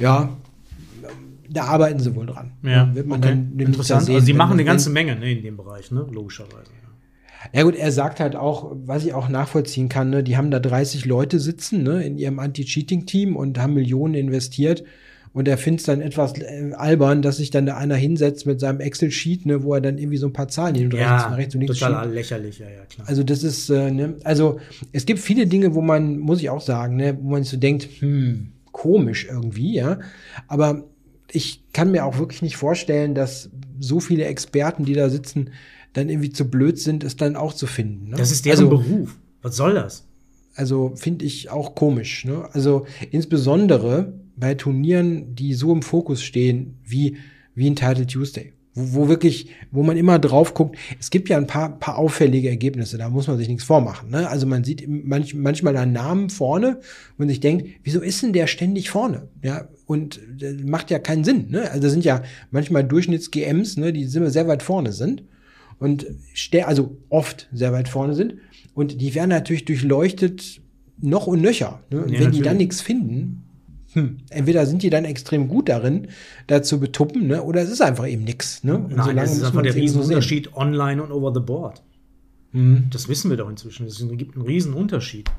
ja, 0.00 0.36
da 1.56 1.64
arbeiten 1.64 1.98
sie 1.98 2.14
wohl 2.14 2.26
dran. 2.26 2.52
ja, 2.62 2.94
wird 2.94 3.06
man 3.06 3.20
okay. 3.20 3.30
dann 3.30 3.58
interessant. 3.58 4.02
sehen, 4.04 4.14
also, 4.16 4.26
sie 4.26 4.32
machen 4.32 4.52
eine 4.52 4.64
ganze 4.64 4.90
Menge 4.90 5.16
ne, 5.16 5.32
in 5.32 5.42
dem 5.42 5.56
Bereich, 5.56 5.90
ne? 5.90 6.06
logischerweise. 6.10 6.70
Ja 7.52 7.62
gut, 7.62 7.76
er 7.76 7.92
sagt 7.92 8.20
halt 8.20 8.34
auch, 8.36 8.72
was 8.84 9.04
ich 9.04 9.14
auch 9.14 9.28
nachvollziehen 9.28 9.88
kann, 9.88 10.10
ne, 10.10 10.22
die 10.22 10.36
haben 10.36 10.50
da 10.50 10.58
30 10.58 11.04
Leute 11.04 11.38
sitzen 11.38 11.82
ne, 11.82 12.02
in 12.04 12.18
ihrem 12.18 12.38
Anti-Cheating-Team 12.38 13.36
und 13.36 13.58
haben 13.58 13.74
Millionen 13.74 14.14
investiert. 14.14 14.84
Und 15.32 15.48
er 15.48 15.58
findet 15.58 15.80
es 15.80 15.86
dann 15.86 16.00
etwas 16.00 16.32
äh, 16.38 16.72
albern, 16.74 17.20
dass 17.20 17.36
sich 17.36 17.50
dann 17.50 17.66
da 17.66 17.76
einer 17.76 17.94
hinsetzt 17.94 18.46
mit 18.46 18.58
seinem 18.58 18.80
Excel-Sheet, 18.80 19.44
ne, 19.44 19.62
wo 19.62 19.74
er 19.74 19.82
dann 19.82 19.98
irgendwie 19.98 20.16
so 20.16 20.26
ein 20.26 20.32
paar 20.32 20.48
Zahlen 20.48 20.74
hin 20.74 20.86
und 20.86 20.94
rechts, 20.94 21.04
Ja, 21.04 21.30
nach 21.30 21.36
rechts 21.36 21.54
und 21.54 21.60
links 21.60 21.78
total 21.78 22.04
schiebt. 22.04 22.14
lächerlich, 22.14 22.58
ja, 22.58 22.66
ja, 22.70 22.84
klar. 22.86 23.06
Also 23.06 23.22
das 23.22 23.42
ist, 23.42 23.68
äh, 23.68 23.90
ne, 23.90 24.14
also 24.24 24.58
es 24.92 25.04
gibt 25.04 25.20
viele 25.20 25.46
Dinge, 25.46 25.74
wo 25.74 25.82
man, 25.82 26.18
muss 26.18 26.40
ich 26.40 26.48
auch 26.48 26.62
sagen, 26.62 26.96
ne, 26.96 27.18
wo 27.20 27.30
man 27.30 27.42
sich 27.42 27.52
so 27.52 27.58
denkt, 27.58 27.86
hm, 28.00 28.52
komisch 28.72 29.26
irgendwie, 29.30 29.74
ja. 29.74 29.98
Aber 30.48 30.84
ich 31.30 31.62
kann 31.72 31.90
mir 31.90 32.04
auch 32.04 32.18
wirklich 32.18 32.42
nicht 32.42 32.56
vorstellen, 32.56 33.14
dass 33.14 33.50
so 33.78 34.00
viele 34.00 34.24
Experten, 34.24 34.84
die 34.84 34.94
da 34.94 35.10
sitzen, 35.10 35.50
dann 35.92 36.08
irgendwie 36.08 36.30
zu 36.30 36.48
blöd 36.48 36.78
sind, 36.78 37.04
es 37.04 37.16
dann 37.16 37.36
auch 37.36 37.52
zu 37.52 37.66
finden. 37.66 38.10
Ne? 38.10 38.16
das 38.16 38.30
ist 38.30 38.44
deren 38.44 38.58
also, 38.58 38.68
Beruf. 38.68 39.18
Was 39.42 39.56
soll 39.56 39.74
das? 39.74 40.06
also 40.56 40.92
finde 40.96 41.24
ich 41.24 41.50
auch 41.50 41.74
komisch. 41.74 42.24
Ne? 42.24 42.48
Also 42.52 42.86
insbesondere 43.10 44.14
bei 44.36 44.54
Turnieren, 44.54 45.34
die 45.34 45.54
so 45.54 45.72
im 45.72 45.82
Fokus 45.82 46.22
stehen, 46.22 46.78
wie, 46.84 47.18
wie 47.54 47.70
ein 47.70 47.76
Title 47.76 48.06
Tuesday. 48.06 48.52
Wo, 48.74 48.94
wo 48.94 49.08
wirklich, 49.08 49.50
wo 49.70 49.82
man 49.82 49.96
immer 49.96 50.18
drauf 50.18 50.54
guckt, 50.54 50.76
es 50.98 51.10
gibt 51.10 51.28
ja 51.28 51.36
ein 51.36 51.46
paar, 51.46 51.78
paar 51.78 51.96
auffällige 51.96 52.48
Ergebnisse, 52.48 52.98
da 52.98 53.08
muss 53.08 53.26
man 53.26 53.38
sich 53.38 53.48
nichts 53.48 53.64
vormachen. 53.64 54.10
Ne? 54.10 54.28
Also 54.28 54.46
man 54.46 54.64
sieht 54.64 54.86
manch, 54.88 55.34
manchmal 55.34 55.76
einen 55.76 55.92
Namen 55.92 56.30
vorne 56.30 56.80
und 57.16 57.28
sich 57.28 57.40
denkt, 57.40 57.68
wieso 57.84 58.00
ist 58.00 58.22
denn 58.22 58.32
der 58.32 58.46
ständig 58.46 58.90
vorne? 58.90 59.28
Ja, 59.42 59.68
und 59.86 60.20
äh, 60.42 60.52
macht 60.64 60.90
ja 60.90 60.98
keinen 60.98 61.24
Sinn. 61.24 61.46
Ne? 61.50 61.70
Also 61.70 61.82
das 61.82 61.92
sind 61.92 62.04
ja 62.04 62.22
manchmal 62.50 62.84
Durchschnitts-GMs, 62.84 63.78
ne, 63.78 63.92
die 63.92 64.02
immer 64.02 64.30
sehr 64.30 64.48
weit 64.48 64.62
vorne 64.62 64.92
sind 64.92 65.22
und 65.78 66.06
also 66.64 66.96
oft 67.08 67.48
sehr 67.52 67.72
weit 67.72 67.88
vorne 67.88 68.14
sind. 68.14 68.34
Und 68.74 69.00
die 69.00 69.14
werden 69.14 69.30
natürlich 69.30 69.64
durchleuchtet 69.64 70.60
noch 71.00 71.26
und 71.26 71.40
nöcher. 71.40 71.80
Ne? 71.90 72.02
Und 72.02 72.08
Ja, 72.08 72.12
wenn 72.12 72.18
die 72.18 72.24
natürlich. 72.24 72.42
dann 72.42 72.56
nichts 72.56 72.80
finden, 72.80 73.42
hm, 73.92 74.18
entweder 74.30 74.66
sind 74.66 74.82
die 74.82 74.90
dann 74.90 75.04
extrem 75.04 75.48
gut 75.48 75.68
darin, 75.68 76.08
da 76.46 76.62
zu 76.62 76.80
betuppen, 76.80 77.28
ne? 77.28 77.42
oder 77.42 77.62
es 77.62 77.70
ist 77.70 77.80
einfach 77.80 78.06
eben 78.06 78.24
nix. 78.24 78.64
Ne? 78.64 78.76
Und 78.76 78.96
Nein, 78.96 79.16
das 79.16 79.36
ist 79.36 79.44
einfach 79.44 79.62
der 79.62 79.70
es 79.70 79.76
eben 79.76 79.88
so. 79.88 80.00
Riesenunterschied 80.00 80.54
online 80.54 81.02
und 81.02 81.12
over 81.12 81.32
the 81.32 81.40
board. 81.40 81.82
Mhm. 82.52 82.86
Das 82.90 83.08
wissen 83.08 83.30
wir 83.30 83.36
doch 83.36 83.48
inzwischen. 83.48 83.86
Es 83.86 84.04
gibt 84.16 84.34
einen 84.36 84.44
Riesenunterschied. 84.44 85.30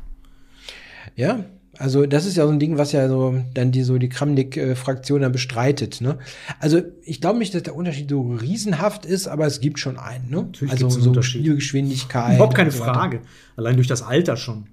Ja, 1.15 1.45
also 1.79 2.05
das 2.05 2.25
ist 2.25 2.37
ja 2.37 2.45
so 2.45 2.51
ein 2.51 2.59
Ding, 2.59 2.77
was 2.77 2.91
ja 2.91 3.07
so 3.07 3.43
dann 3.53 3.71
die 3.71 3.83
so 3.83 3.97
die 3.97 4.09
Kramnik-Fraktion 4.09 5.21
dann 5.21 5.31
bestreitet. 5.31 6.01
Ne? 6.01 6.17
Also 6.59 6.81
ich 7.03 7.21
glaube 7.21 7.39
nicht, 7.39 7.53
dass 7.53 7.63
der 7.63 7.75
Unterschied 7.75 8.09
so 8.09 8.21
riesenhaft 8.33 9.05
ist, 9.05 9.27
aber 9.27 9.45
es 9.45 9.59
gibt 9.59 9.79
schon 9.79 9.97
einen. 9.97 10.29
Ne? 10.29 10.43
Natürlich 10.43 10.71
also 10.71 10.87
einen 10.87 11.01
so 11.01 11.09
Unterschied. 11.09 11.41
Spielgeschwindigkeit. 11.41 12.35
Überhaupt 12.35 12.55
keine 12.55 12.71
so. 12.71 12.83
Frage. 12.83 13.21
Allein 13.55 13.75
durch 13.75 13.87
das 13.87 14.01
Alter 14.01 14.37
schon. 14.37 14.65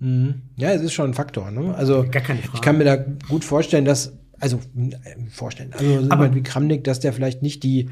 Mhm. 0.00 0.34
Ja, 0.56 0.70
es 0.72 0.82
ist 0.82 0.92
schon 0.92 1.10
ein 1.10 1.14
Faktor. 1.14 1.50
Ne? 1.50 1.74
Also 1.74 2.04
Gar 2.10 2.22
keine 2.22 2.40
Frage. 2.40 2.52
ich 2.54 2.60
kann 2.62 2.78
mir 2.78 2.84
da 2.84 2.96
gut 2.96 3.44
vorstellen, 3.44 3.84
dass 3.84 4.12
also 4.40 4.58
äh, 4.76 4.90
vorstellen, 5.30 5.72
also 5.72 5.84
so 5.84 6.10
Aber- 6.10 6.24
jemand 6.24 6.34
wie 6.36 6.42
Kramnik, 6.42 6.84
dass 6.84 7.00
der 7.00 7.12
vielleicht 7.12 7.42
nicht 7.42 7.62
die 7.62 7.88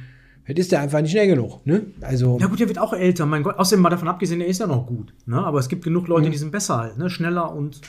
Jetzt 0.49 0.61
ist 0.61 0.71
der 0.71 0.81
einfach 0.81 1.01
nicht 1.01 1.11
schnell 1.11 1.27
genug. 1.27 1.67
Ne? 1.67 1.87
Also, 2.01 2.39
Ja 2.39 2.47
gut, 2.47 2.61
der 2.61 2.69
wird 2.69 2.79
auch 2.79 2.93
älter, 2.93 3.27
mein 3.27 3.43
Gott. 3.43 3.59
Außerdem 3.59 3.83
mal 3.83 3.91
davon 3.91 4.07
abgesehen, 4.07 4.41
er 4.41 4.47
ist 4.47 4.61
ja 4.61 4.69
noch 4.69 4.87
gut. 4.87 5.13
Ne? 5.27 5.45
Aber 5.45 5.59
es 5.59 5.67
gibt 5.69 5.83
genug 5.83 6.07
Leute, 6.07 6.31
die 6.31 6.37
sind 6.39 6.53
besser 6.53 6.79
halt, 6.79 6.99
ne? 6.99 7.11
Schneller 7.11 7.53
und 7.53 7.81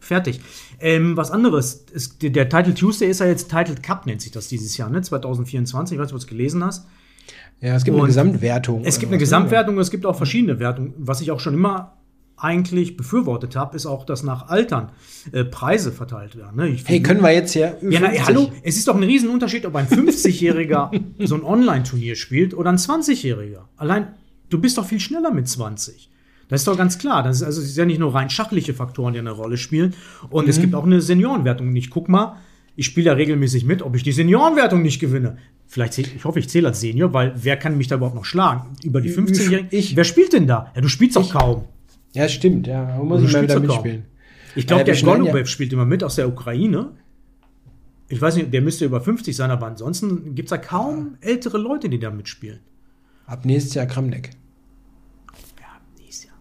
fertig. 0.00 0.40
Ähm, 0.80 1.16
was 1.16 1.30
anderes, 1.30 1.84
ist, 1.92 2.22
der, 2.22 2.48
Title 2.48 2.74
Tuesday 2.74 3.08
ist 3.08 3.20
ja 3.20 3.26
jetzt 3.26 3.50
Title 3.50 3.76
Cup, 3.76 4.06
nennt 4.06 4.20
sich 4.22 4.32
das 4.32 4.48
dieses 4.48 4.76
Jahr, 4.76 4.90
ne? 4.90 5.00
2024. 5.02 5.94
Ich 5.94 6.00
weiß 6.00 6.06
nicht, 6.06 6.12
ob 6.14 6.18
du 6.20 6.24
es 6.24 6.26
gelesen 6.26 6.64
hast. 6.64 6.86
ja, 7.60 7.74
es 7.76 7.84
gibt 7.84 7.94
eine 7.94 8.02
Und 8.02 8.08
Gesamtwertung. 8.08 8.82
Es 8.84 8.98
gibt 8.98 9.12
eine 9.12 9.18
Gesamtwertung, 9.18 9.78
es 9.78 9.90
gibt 9.90 10.06
auch 10.06 10.16
verschiedene 10.16 10.58
Wertungen. 10.58 10.94
Was 10.96 11.20
ich 11.20 11.30
auch 11.30 11.40
schon 11.40 11.54
immer 11.54 11.96
eigentlich 12.42 12.96
befürwortet 12.96 13.54
habe, 13.54 13.76
ist 13.76 13.84
auch, 13.84 14.06
dass 14.06 14.22
nach 14.22 14.48
Altern 14.48 14.92
äh, 15.32 15.44
Preise 15.44 15.92
verteilt 15.92 16.36
werden. 16.36 16.56
Ne? 16.56 16.68
Ich 16.68 16.84
Hey, 16.86 16.96
find- 16.96 17.06
können 17.06 17.22
wir 17.22 17.32
jetzt 17.32 17.52
hier. 17.52 17.76
ja, 17.82 18.00
na, 18.00 18.08
hallo, 18.26 18.50
es 18.62 18.78
ist 18.78 18.88
doch 18.88 18.96
ein 18.96 19.02
Riesenunterschied, 19.02 19.66
ob 19.66 19.76
ein 19.76 19.86
50-Jähriger 19.86 20.90
so 21.26 21.34
ein 21.34 21.44
Online-Turnier 21.44 22.16
spielt 22.16 22.54
oder 22.54 22.70
ein 22.70 22.78
20-Jähriger. 22.78 23.64
Allein, 23.76 24.14
du 24.48 24.58
bist 24.58 24.78
doch 24.78 24.86
viel 24.86 25.00
schneller 25.00 25.32
mit 25.34 25.48
20. 25.48 26.10
Das 26.50 26.60
ist 26.60 26.66
doch 26.68 26.76
ganz 26.76 26.98
klar. 26.98 27.22
Das 27.22 27.36
ist, 27.38 27.42
also, 27.42 27.60
es 27.62 27.68
ist 27.68 27.76
ja 27.76 27.86
nicht 27.86 27.98
nur 28.00 28.14
rein 28.14 28.28
schachliche 28.28 28.74
Faktoren, 28.74 29.12
die 29.14 29.18
eine 29.20 29.30
Rolle 29.30 29.56
spielen. 29.56 29.94
Und 30.28 30.48
es 30.48 30.60
gibt 30.60 30.74
auch 30.74 30.84
eine 30.84 31.00
Seniorenwertung. 31.00 31.74
Ich 31.76 31.88
guck 31.90 32.08
mal, 32.08 32.36
ich 32.76 32.86
spiele 32.86 33.06
ja 33.06 33.12
regelmäßig 33.14 33.64
mit, 33.64 33.82
ob 33.82 33.94
ich 33.96 34.02
die 34.02 34.12
Seniorenwertung 34.12 34.82
nicht 34.82 35.00
gewinne. 35.00 35.38
Vielleicht, 35.66 35.92
zähl- 35.94 36.08
ich 36.16 36.24
hoffe, 36.24 36.40
ich 36.40 36.48
zähle 36.48 36.68
als 36.68 36.80
Senior, 36.80 37.12
weil 37.14 37.32
wer 37.36 37.56
kann 37.56 37.78
mich 37.78 37.86
da 37.88 37.94
überhaupt 37.96 38.16
noch 38.16 38.24
schlagen? 38.24 38.74
Über 38.82 39.00
die 39.00 39.10
15-Jährigen? 39.10 39.68
Ich. 39.70 39.94
Wer 39.94 40.04
spielt 40.04 40.32
denn 40.32 40.46
da? 40.48 40.72
Ja, 40.74 40.80
du 40.80 40.88
spielst 40.88 41.16
doch 41.16 41.30
kaum. 41.30 41.64
Ja, 42.12 42.28
stimmt. 42.28 42.66
Ja, 42.66 42.84
da 42.84 43.02
muss 43.04 43.22
ich 43.22 43.32
mal 43.32 43.46
kaum. 43.46 43.62
mitspielen. 43.62 44.02
Ich 44.56 44.66
glaube, 44.66 44.82
der 44.82 44.96
Golubev 45.00 45.34
ja- 45.38 45.46
spielt 45.46 45.72
immer 45.72 45.84
mit 45.84 46.02
aus 46.02 46.16
der 46.16 46.28
Ukraine. 46.28 46.90
Ich 48.08 48.20
weiß 48.20 48.34
nicht, 48.34 48.52
der 48.52 48.62
müsste 48.62 48.84
über 48.84 49.00
50 49.00 49.36
sein, 49.36 49.52
aber 49.52 49.66
ansonsten 49.68 50.34
gibt 50.34 50.48
es 50.48 50.50
da 50.50 50.58
kaum 50.58 51.16
ältere 51.20 51.58
Leute, 51.58 51.88
die 51.88 52.00
da 52.00 52.10
mitspielen. 52.10 52.58
Ab 53.26 53.44
nächstes 53.44 53.74
Jahr 53.74 53.86
Kramneck. 53.86 54.30
Ja, 55.60 55.80
nächstes 56.02 56.24
Jahr. 56.24 56.34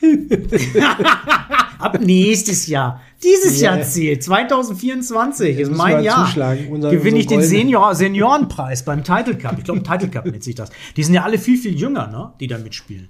Ab 1.78 2.00
nächstes 2.00 2.66
Jahr. 2.66 3.02
Dieses. 3.22 3.60
Jahr 3.60 3.82
zählt. 3.82 4.22
2024 4.22 5.58
ist 5.58 5.68
müssen 5.68 5.76
mein 5.78 6.04
Jahr. 6.04 6.26
zuschlagen, 6.26 6.68
unser- 6.70 6.90
Gewinne 6.90 7.18
ich 7.18 7.26
den 7.26 7.42
Senior 7.42 7.94
Seniorenpreis 7.94 8.84
beim 8.84 9.02
Title 9.04 9.36
Cup. 9.36 9.56
Ich 9.58 9.64
glaube, 9.64 9.82
Title 9.82 10.08
Cup 10.08 10.26
nennt 10.26 10.42
sich 10.44 10.54
das. 10.54 10.70
Die 10.96 11.02
sind 11.02 11.14
ja 11.14 11.22
alle 11.24 11.38
viel, 11.38 11.56
viel 11.56 11.74
jünger, 11.78 12.06
ne? 12.08 12.32
die 12.40 12.46
da 12.46 12.58
mitspielen. 12.58 13.08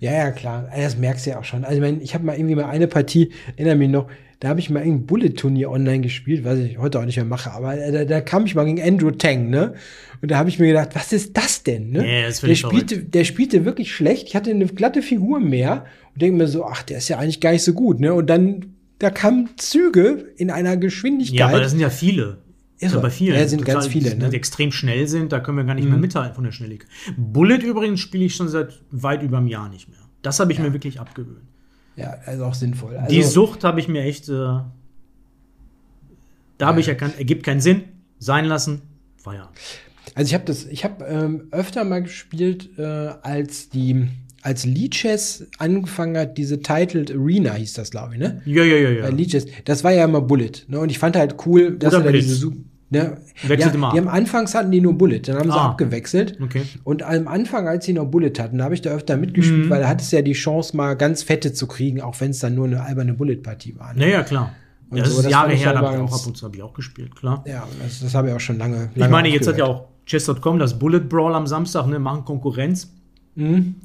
Ja, 0.00 0.12
ja, 0.12 0.30
klar. 0.30 0.68
Das 0.74 0.96
merkst 0.96 1.26
du 1.26 1.30
ja 1.30 1.38
auch 1.38 1.44
schon. 1.44 1.64
Also, 1.64 1.76
ich, 1.76 1.80
mein, 1.80 2.00
ich 2.00 2.14
habe 2.14 2.24
mal 2.24 2.36
irgendwie 2.36 2.54
mal 2.56 2.64
eine 2.66 2.86
Partie, 2.88 3.30
erinnere 3.56 3.76
mich 3.76 3.88
noch, 3.88 4.08
da 4.40 4.48
habe 4.48 4.58
ich 4.58 4.70
mal 4.70 4.82
ein 4.82 5.04
Bullet-Turnier 5.04 5.70
online 5.70 6.00
gespielt, 6.00 6.44
was 6.44 6.58
ich 6.58 6.78
heute 6.78 6.98
auch 6.98 7.04
nicht 7.04 7.16
mehr 7.16 7.26
mache, 7.26 7.52
aber 7.52 7.76
äh, 7.76 7.92
da, 7.92 8.04
da 8.06 8.20
kam 8.22 8.46
ich 8.46 8.54
mal 8.54 8.64
gegen 8.64 8.82
Andrew 8.82 9.10
Tang, 9.10 9.50
ne? 9.50 9.74
Und 10.22 10.30
da 10.30 10.38
habe 10.38 10.48
ich 10.48 10.58
mir 10.58 10.68
gedacht, 10.68 10.90
was 10.94 11.12
ist 11.12 11.36
das 11.36 11.62
denn, 11.62 11.90
ne? 11.90 12.20
Ja, 12.20 12.26
das 12.26 12.40
der, 12.40 12.54
spielte, 12.54 12.98
der 12.98 13.24
spielte 13.24 13.66
wirklich 13.66 13.94
schlecht. 13.94 14.28
Ich 14.28 14.36
hatte 14.36 14.50
eine 14.50 14.66
glatte 14.66 15.02
Figur 15.02 15.40
mehr 15.40 15.84
und 16.14 16.22
denke 16.22 16.38
mir 16.38 16.48
so, 16.48 16.64
ach, 16.64 16.82
der 16.82 16.98
ist 16.98 17.08
ja 17.08 17.18
eigentlich 17.18 17.40
gar 17.40 17.52
nicht 17.52 17.64
so 17.64 17.74
gut, 17.74 18.00
ne? 18.00 18.14
Und 18.14 18.28
dann, 18.28 18.74
da 18.98 19.10
kamen 19.10 19.50
Züge 19.56 20.32
in 20.36 20.50
einer 20.50 20.78
Geschwindigkeit. 20.78 21.38
Ja, 21.38 21.48
aber 21.48 21.60
das 21.60 21.72
sind 21.72 21.80
ja 21.80 21.90
viele. 21.90 22.38
Irre. 22.78 22.94
Ja, 22.94 22.98
bei 23.00 23.10
vielen. 23.10 23.36
Ja, 23.36 23.46
sind 23.46 23.66
ganz 23.66 23.88
viele, 23.88 24.10
die 24.10 24.16
ne? 24.16 24.28
Mhm. 24.28 24.32
extrem 24.32 24.72
schnell 24.72 25.06
sind, 25.06 25.32
da 25.32 25.40
können 25.40 25.58
wir 25.58 25.64
gar 25.64 25.74
nicht 25.74 25.86
mehr 25.86 25.98
mithalten 25.98 26.34
von 26.34 26.44
der 26.44 26.52
Schnelligkeit. 26.52 26.88
Bullet 27.18 27.58
übrigens 27.58 28.00
spiele 28.00 28.24
ich 28.24 28.34
schon 28.34 28.48
seit 28.48 28.80
weit 28.90 29.22
über 29.22 29.36
einem 29.36 29.48
Jahr 29.48 29.68
nicht 29.68 29.90
mehr. 29.90 29.98
Das 30.22 30.40
habe 30.40 30.50
ich 30.52 30.58
mir 30.58 30.72
wirklich 30.72 30.98
abgewöhnt. 30.98 31.49
Ja, 31.96 32.16
also 32.26 32.44
auch 32.44 32.54
sinnvoll. 32.54 32.96
Also, 32.96 33.14
Die 33.14 33.22
Sucht 33.22 33.64
habe 33.64 33.80
ich 33.80 33.88
mir 33.88 34.02
echt. 34.02 34.28
Äh, 34.28 34.32
da 36.58 36.66
habe 36.66 36.80
ich 36.80 36.88
erkannt, 36.88 37.18
ergibt 37.18 37.44
keinen 37.44 37.60
Sinn. 37.60 37.84
Sein 38.18 38.44
lassen. 38.44 38.82
Feierabend. 39.16 39.56
Also 40.14 40.28
ich 40.28 40.34
habe 40.34 40.44
das, 40.44 40.66
ich 40.66 40.84
habe 40.84 41.04
ähm, 41.04 41.48
öfter 41.50 41.84
mal 41.84 42.02
gespielt, 42.02 42.70
äh, 42.78 42.82
als 42.82 43.68
die, 43.68 44.08
als 44.42 44.64
Leeches 44.64 45.46
angefangen 45.58 46.16
hat, 46.16 46.36
diese 46.36 46.60
Titled 46.60 47.10
Arena 47.10 47.54
hieß 47.54 47.74
das, 47.74 47.90
glaube 47.90 48.14
ich, 48.14 48.20
ne? 48.20 48.42
Ja, 48.44 48.64
ja, 48.64 48.76
ja, 48.76 48.90
ja. 48.90 49.02
Bei 49.02 49.10
Leeches, 49.10 49.46
das 49.64 49.84
war 49.84 49.92
ja 49.92 50.04
immer 50.04 50.20
Bullet, 50.20 50.52
ne? 50.68 50.80
Und 50.80 50.90
ich 50.90 50.98
fand 50.98 51.16
halt 51.16 51.36
cool, 51.46 51.78
dass 51.78 51.94
Oder 51.94 52.06
er 52.06 52.12
da 52.12 52.18
diese 52.18 52.52
ne? 52.90 53.16
Wechselt 53.46 53.70
ja, 53.72 53.74
immer 53.74 53.86
ab. 53.88 53.92
Die 53.94 53.98
haben 54.00 54.08
anfangs 54.08 54.54
hatten 54.54 54.70
die 54.70 54.80
nur 54.80 54.94
Bullet, 54.98 55.20
dann 55.20 55.36
haben 55.38 55.50
sie 55.50 55.56
Ah. 55.58 55.70
abgewechselt. 55.70 56.38
Okay. 56.42 56.62
Und 56.84 57.02
am 57.02 57.26
Anfang, 57.28 57.66
als 57.68 57.84
sie 57.86 57.92
noch 57.92 58.04
Bullet 58.06 58.32
hatten, 58.38 58.58
da 58.58 58.64
habe 58.64 58.74
ich 58.74 58.82
da 58.82 58.90
öfter 58.90 59.16
mitgespielt, 59.16 59.66
Mhm. 59.66 59.70
weil 59.70 59.80
da 59.80 59.88
hat 59.88 60.00
es 60.00 60.10
ja 60.10 60.22
die 60.22 60.32
Chance, 60.32 60.76
mal 60.76 60.94
ganz 60.94 61.22
fette 61.22 61.52
zu 61.52 61.66
kriegen, 61.66 62.00
auch 62.00 62.20
wenn 62.20 62.30
es 62.30 62.40
dann 62.40 62.54
nur 62.54 62.66
eine 62.66 62.82
alberne 62.82 63.14
Bullet-Partie 63.14 63.78
war. 63.78 63.94
Ne? 63.94 64.00
Naja, 64.00 64.22
klar. 64.22 64.52
Und 64.90 64.98
das 64.98 65.10
so, 65.10 65.18
ist 65.18 65.24
das 65.26 65.32
Jahre 65.32 65.52
her, 65.52 65.72
da 65.72 65.80
habe 65.82 65.94
ich 65.96 66.02
auch 66.02 66.20
ab 66.20 66.26
und 66.26 66.36
zu 66.36 66.44
habe 66.46 66.56
ich 66.56 66.62
auch 66.62 66.74
gespielt, 66.74 67.14
klar. 67.14 67.44
Ja, 67.46 67.66
das, 67.82 68.00
das 68.00 68.14
habe 68.14 68.28
ich 68.28 68.34
auch 68.34 68.40
schon 68.40 68.58
lange. 68.58 68.76
lange 68.76 68.90
Ich 68.96 69.08
meine, 69.08 69.28
jetzt 69.28 69.46
hat 69.46 69.56
ja 69.56 69.64
auch 69.66 69.84
Chess.com 70.06 70.58
das 70.58 70.78
Bullet 70.78 70.98
Brawl 71.00 71.34
am 71.36 71.46
Samstag, 71.46 71.86
ne, 71.86 72.00
machen 72.00 72.24
Konkurrenz. 72.24 72.92
Mhm. 73.36 73.76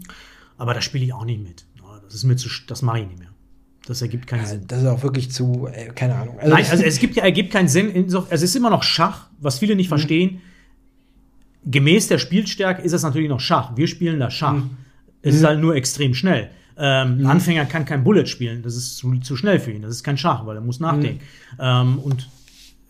Aber 0.58 0.74
da 0.74 0.82
spiele 0.82 1.06
ich 1.06 1.14
auch 1.14 1.26
nicht 1.26 1.44
mit. 1.44 1.66
Das 2.06 2.16
ist 2.16 2.24
mir 2.24 2.36
zu, 2.36 2.50
das 2.68 2.82
mache 2.82 3.00
ich 3.02 3.08
nicht 3.08 3.20
mehr. 3.20 3.30
Das 3.88 4.02
ergibt 4.02 4.26
keinen 4.28 4.42
Ja, 4.42 4.46
Sinn. 4.48 4.64
das 4.68 4.82
ist 4.82 4.88
auch 4.88 5.04
wirklich 5.04 5.32
zu, 5.32 5.68
äh, 5.72 5.88
keine 5.94 6.16
Ahnung. 6.16 6.40
Also 6.40 6.54
Nein, 6.56 6.66
also 6.70 6.84
es 6.84 6.98
gibt 7.00 7.16
ja, 7.16 7.24
ergibt 7.24 7.52
keinen 7.52 7.68
Sinn. 7.68 7.92
Inso- 7.94 8.26
Es 8.30 8.42
ist 8.42 8.56
immer 8.56 8.70
noch 8.72 8.82
Schach, 8.84 9.28
was 9.40 9.60
viele 9.60 9.74
Mhm. 9.74 9.78
nicht 9.78 9.90
verstehen. 9.90 10.42
Gemäß 11.66 12.08
der 12.08 12.18
Spielstärke 12.18 12.82
ist 12.82 12.94
es 12.94 13.04
natürlich 13.04 13.30
noch 13.30 13.40
Schach. 13.40 13.76
Wir 13.76 13.88
spielen 13.88 14.20
da 14.20 14.32
Schach. 14.32 14.54
Mhm. 14.54 14.72
Es 15.22 15.36
ist 15.36 15.44
halt 15.44 15.60
nur 15.60 15.76
extrem 15.76 16.14
schnell. 16.14 16.50
Ähm, 16.78 17.20
Ein 17.22 17.26
Anfänger 17.28 17.66
kann 17.66 17.86
kein 17.86 18.04
Bullet 18.04 18.26
spielen. 18.26 18.62
Das 18.64 18.76
ist 18.76 18.98
zu, 18.98 19.18
zu 19.20 19.36
schnell 19.36 19.60
für 19.60 19.72
ihn. 19.72 19.82
Das 19.82 19.92
ist 19.92 20.04
kein 20.04 20.18
Schach, 20.18 20.46
weil 20.46 20.56
er 20.58 20.62
muss 20.62 20.80
nachdenken. 20.80 21.24
Mhm. 21.54 21.60
Ähm, 21.60 22.00
und 22.00 22.30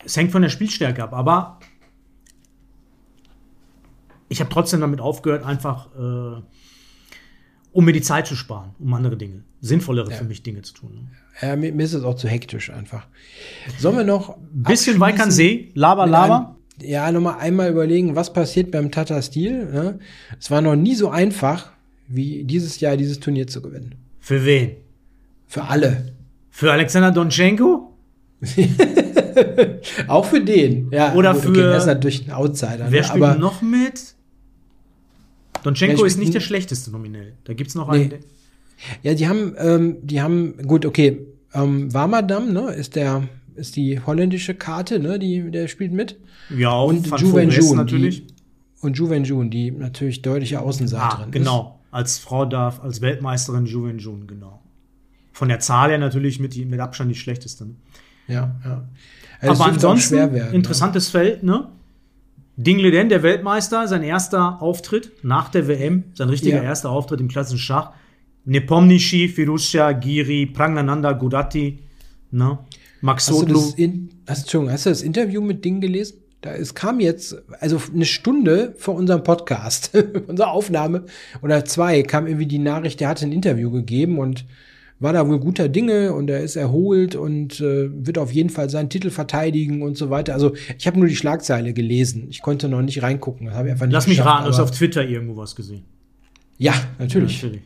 es 0.03 0.15
hängt 0.17 0.31
von 0.31 0.41
der 0.41 0.49
Spielstärke 0.49 1.03
ab. 1.03 1.13
Aber 1.13 1.59
ich 4.29 4.39
habe 4.39 4.49
trotzdem 4.49 4.81
damit 4.81 4.99
aufgehört, 5.01 5.43
einfach 5.45 5.87
äh, 5.95 6.41
um 7.75 7.83
mir 7.83 7.91
die 7.91 8.01
Zeit 8.01 8.25
zu 8.25 8.35
sparen, 8.37 8.69
um 8.79 8.93
andere 8.93 9.17
Dinge, 9.17 9.43
sinnvollere 9.59 10.09
für 10.09 10.23
mich 10.23 10.41
Dinge 10.43 10.61
zu 10.61 10.73
tun. 10.73 10.91
Ne? 10.93 11.01
Ja, 11.41 11.55
mir, 11.57 11.77
ist 11.83 11.93
es 11.93 12.03
auch 12.05 12.15
zu 12.15 12.29
hektisch 12.29 12.69
einfach. 12.69 13.05
Sollen 13.77 13.97
wir 13.97 14.05
noch 14.05 14.37
Bisschen 14.53 14.97
Weikernsee, 15.01 15.71
Laber, 15.73 16.07
Laber. 16.07 16.55
einem- 16.79 16.89
Ja, 16.89 17.11
nochmal 17.11 17.35
einmal 17.39 17.69
überlegen, 17.69 18.15
was 18.15 18.31
passiert 18.31 18.71
beim 18.71 18.91
Tata 18.91 19.21
Steel. 19.21 19.65
Ne? 19.65 19.99
Es 20.39 20.49
war 20.51 20.61
noch 20.61 20.77
nie 20.77 20.95
so 20.95 21.09
einfach, 21.09 21.71
wie 22.07 22.45
dieses 22.45 22.79
Jahr 22.79 22.95
dieses 22.95 23.19
Turnier 23.19 23.45
zu 23.47 23.61
gewinnen. 23.61 23.95
Für 24.21 24.45
wen? 24.45 24.71
Für 25.45 25.65
alle. 25.65 26.13
Für 26.51 26.71
Alexander 26.71 27.11
Donchenko? 27.11 27.91
Auch 30.07 30.25
für 30.25 30.39
den. 30.41 30.89
Ja, 30.91 31.13
Oder 31.13 31.33
gut, 31.33 31.41
für- 31.43 31.49
Okay, 31.49 31.61
der 31.61 31.77
ist 31.77 31.85
natürlich 31.87 32.25
ein 32.27 32.31
Outsider. 32.31 32.85
Wer 32.89 33.01
ne? 33.01 33.03
spielt 33.07 33.23
aber 33.23 33.35
noch 33.35 33.61
mit? 33.61 34.14
Donchenko 35.65 35.99
Wer 36.01 36.05
ist 36.07 36.17
nicht 36.17 36.33
der 36.33 36.39
schlechteste 36.41 36.91
nominell. 36.91 37.33
Da 37.43 37.53
gibt 37.53 37.69
es 37.69 37.75
noch 37.75 37.91
Nee. 37.91 38.03
einen. 38.03 38.13
Ja, 39.03 39.13
die 39.13 39.27
haben, 39.27 39.55
ähm, 39.57 39.97
die 40.03 40.21
haben, 40.21 40.57
gut, 40.67 40.85
okay, 40.85 41.25
ähm, 41.53 41.93
Warmadam, 41.93 42.51
ne, 42.53 42.71
ist 42.73 42.95
der, 42.95 43.27
ist 43.55 43.75
die 43.75 43.99
holländische 43.99 44.53
Karte, 44.53 44.99
ne, 44.99 45.17
die, 45.17 45.49
der 45.49 45.67
spielt 45.67 45.91
mit. 45.93 46.19
Ja, 46.55 46.79
Und 46.81 47.09
Van 47.09 47.19
Juven 47.19 47.51
Forest 47.51 47.57
Jun, 47.69 47.77
natürlich. 47.77 48.27
Die, 48.27 48.33
und 48.81 48.97
Juven 48.97 49.23
Jun, 49.23 49.49
die 49.49 49.71
natürlich 49.71 50.21
deutliche 50.21 50.59
Außenseiterin 50.61 51.25
Ah, 51.25 51.31
genau. 51.31 51.79
Als 51.89 52.19
Frau 52.19 52.45
darf, 52.45 52.81
als 52.81 53.01
Weltmeisterin 53.01 53.65
Juven 53.65 53.97
Jun, 53.97 54.27
genau. 54.27 54.61
Von 55.31 55.47
der 55.47 55.59
Zahl 55.59 55.89
her 55.89 55.97
natürlich 55.97 56.39
mit, 56.39 56.55
mit 56.57 56.79
Abstand 56.79 57.09
die 57.09 57.15
schlechteste. 57.15 57.65
Ne? 57.65 57.71
ist. 58.27 58.33
Ja, 58.33 58.55
ja. 58.63 58.87
Also 59.39 59.63
Aber 59.63 59.71
ansonsten, 59.71 60.15
werden, 60.15 60.53
interessantes 60.53 61.09
Feld, 61.09 61.43
ne? 61.43 61.69
Ding 62.57 62.79
Leden, 62.79 63.09
der 63.09 63.21
Weltmeister, 63.21 63.87
sein 63.87 64.03
erster 64.03 64.61
Auftritt 64.61 65.11
nach 65.23 65.49
der 65.49 65.67
WM, 65.67 66.05
sein 66.13 66.29
richtiger 66.29 66.57
Ja. 66.57 66.63
erster 66.63 66.89
Auftritt 66.89 67.19
im 67.19 67.27
klassischen 67.27 67.59
Schach. 67.59 67.91
Nepomniachtchi, 68.45 69.27
Firuzja, 69.27 69.91
Giri, 69.91 70.45
Prangnananda, 70.45 71.13
Gudati, 71.13 71.79
ne? 72.31 72.59
Max 73.01 73.29
Hast 73.29 73.41
du, 73.49 73.55
hast, 74.27 74.53
hast 74.53 74.85
du 74.85 74.89
das 74.89 75.01
Interview 75.01 75.41
mit 75.41 75.65
Ding 75.65 75.81
gelesen? 75.81 76.17
Da, 76.41 76.53
es 76.53 76.75
kam 76.75 76.99
jetzt, 76.99 77.35
also 77.59 77.81
eine 77.93 78.05
Stunde 78.05 78.75
vor 78.77 78.95
unserem 78.95 79.23
Podcast, 79.23 79.91
unserer 80.27 80.51
Aufnahme 80.51 81.05
oder 81.41 81.65
zwei, 81.65 82.03
kam 82.03 82.27
irgendwie 82.27 82.45
die 82.45 82.59
Nachricht, 82.59 82.99
der 82.99 83.09
hatte 83.09 83.25
ein 83.25 83.31
Interview 83.31 83.71
gegeben 83.71 84.19
und 84.19 84.45
war 84.99 85.11
da 85.13 85.27
wohl 85.27 85.39
guter 85.39 85.67
Dinge 85.67 86.13
und 86.13 86.29
er 86.29 86.39
ist 86.41 86.55
erholt 86.55 87.15
und 87.15 87.59
äh, 87.59 87.89
wird 88.05 88.17
auf 88.17 88.31
jeden 88.31 88.49
Fall 88.49 88.69
seinen 88.69 88.89
Titel 88.89 89.09
verteidigen 89.09 89.81
und 89.81 89.97
so 89.97 90.09
weiter. 90.09 90.33
Also 90.33 90.53
ich 90.77 90.87
habe 90.87 90.97
nur 90.97 91.07
die 91.07 91.15
Schlagzeile 91.17 91.73
gelesen. 91.73 92.27
Ich 92.29 92.41
konnte 92.41 92.69
noch 92.69 92.81
nicht 92.81 93.03
reingucken. 93.03 93.47
Das 93.47 93.55
habe 93.55 93.67
ich 93.67 93.71
einfach 93.73 93.85
nicht 93.87 93.93
Lass 93.93 94.07
mich 94.07 94.23
raten, 94.23 94.45
du 94.45 94.51
hast 94.51 94.59
auf 94.59 94.71
Twitter 94.71 95.05
irgendwo 95.05 95.35
was 95.37 95.55
gesehen. 95.55 95.83
Ja, 96.57 96.73
natürlich. 96.97 97.43
Natürlich. 97.43 97.61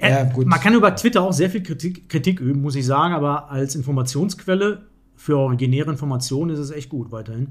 Ja, 0.00 0.22
Äh, 0.22 0.30
gut. 0.32 0.46
Man 0.46 0.58
kann 0.60 0.74
über 0.74 0.94
Twitter 0.96 1.22
auch 1.22 1.32
sehr 1.32 1.50
viel 1.50 1.62
Kritik, 1.62 2.08
Kritik 2.08 2.40
üben, 2.40 2.60
muss 2.62 2.74
ich 2.74 2.86
sagen, 2.86 3.14
aber 3.14 3.50
als 3.50 3.74
Informationsquelle 3.76 4.82
für 5.14 5.36
originäre 5.36 5.90
Informationen 5.90 6.50
ist 6.50 6.58
es 6.58 6.70
echt 6.70 6.88
gut 6.88 7.12
weiterhin. 7.12 7.48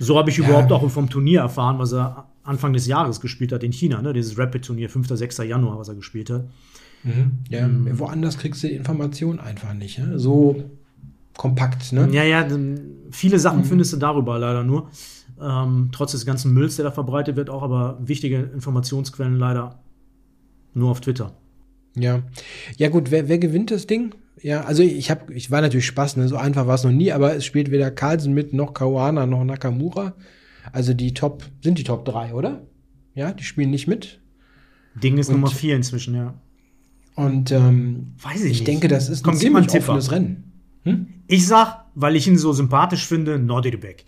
So 0.00 0.18
habe 0.18 0.30
ich 0.30 0.38
Ja. 0.38 0.44
überhaupt 0.46 0.72
auch 0.72 0.88
vom 0.90 1.08
Turnier 1.08 1.40
erfahren, 1.40 1.78
was 1.78 1.92
er 1.92 2.28
Anfang 2.42 2.72
des 2.72 2.86
Jahres 2.86 3.20
gespielt 3.20 3.52
hat 3.52 3.62
in 3.62 3.72
China, 3.72 4.02
ne? 4.02 4.12
dieses 4.12 4.36
Rapid-Turnier, 4.36 4.90
5. 4.90 5.08
6. 5.16 5.38
Januar, 5.38 5.78
was 5.78 5.88
er 5.88 5.94
gespielt 5.94 6.30
hat. 6.30 6.44
Ja, 7.50 7.68
woanders 7.92 8.38
kriegst 8.38 8.62
du 8.62 8.68
die 8.68 8.74
Information 8.74 9.38
einfach 9.40 9.74
nicht. 9.74 9.98
Ne? 9.98 10.18
So 10.18 10.64
kompakt, 11.36 11.92
ne? 11.92 12.08
Ja, 12.12 12.22
ja, 12.22 12.46
viele 13.10 13.38
Sachen 13.38 13.64
findest 13.64 13.92
du 13.92 13.96
darüber 13.96 14.38
leider 14.38 14.62
nur. 14.64 14.88
Ähm, 15.40 15.88
trotz 15.92 16.12
des 16.12 16.24
ganzen 16.24 16.52
Mülls, 16.54 16.76
der 16.76 16.84
da 16.84 16.90
verbreitet 16.92 17.36
wird, 17.36 17.50
auch 17.50 17.62
aber 17.62 17.98
wichtige 18.00 18.38
Informationsquellen 18.54 19.36
leider 19.36 19.80
nur 20.74 20.90
auf 20.90 21.00
Twitter. 21.00 21.32
Ja. 21.96 22.22
Ja, 22.76 22.88
gut, 22.88 23.10
wer, 23.10 23.28
wer 23.28 23.38
gewinnt 23.38 23.70
das 23.70 23.86
Ding? 23.86 24.14
Ja, 24.40 24.62
also 24.62 24.82
ich 24.82 25.10
habe, 25.10 25.32
ich 25.32 25.50
war 25.50 25.60
natürlich 25.60 25.86
Spaß, 25.86 26.16
ne? 26.16 26.28
so 26.28 26.36
einfach 26.36 26.66
war 26.66 26.74
es 26.74 26.84
noch 26.84 26.90
nie, 26.92 27.12
aber 27.12 27.34
es 27.36 27.44
spielt 27.44 27.70
weder 27.70 27.90
Carlsen 27.90 28.32
mit, 28.34 28.52
noch 28.52 28.74
Kawana, 28.74 29.26
noch 29.26 29.44
Nakamura. 29.44 30.14
Also 30.72 30.94
die 30.94 31.14
Top, 31.14 31.44
sind 31.62 31.78
die 31.78 31.84
Top 31.84 32.04
3, 32.04 32.34
oder? 32.34 32.62
Ja, 33.14 33.32
die 33.32 33.44
spielen 33.44 33.70
nicht 33.70 33.86
mit. 33.86 34.20
Ding 35.02 35.18
ist 35.18 35.28
Und- 35.28 35.36
Nummer 35.36 35.48
4 35.48 35.76
inzwischen, 35.76 36.14
ja. 36.14 36.34
Und 37.14 37.52
ähm, 37.52 38.12
Weiß 38.22 38.40
ich 38.40 38.44
ich 38.44 38.58
nicht. 38.60 38.66
denke, 38.68 38.88
das 38.88 39.08
ist 39.08 39.22
Komm, 39.22 39.34
ein 39.34 39.56
einen 39.56 39.68
ziemlich 39.68 39.88
offenes. 39.88 40.10
Rennen. 40.10 40.52
Hm? 40.82 41.06
Ich 41.28 41.46
sag, 41.46 41.84
weil 41.94 42.16
ich 42.16 42.26
ihn 42.26 42.36
so 42.38 42.52
sympathisch 42.52 43.06
finde, 43.06 43.38
Nodirbek. 43.38 44.04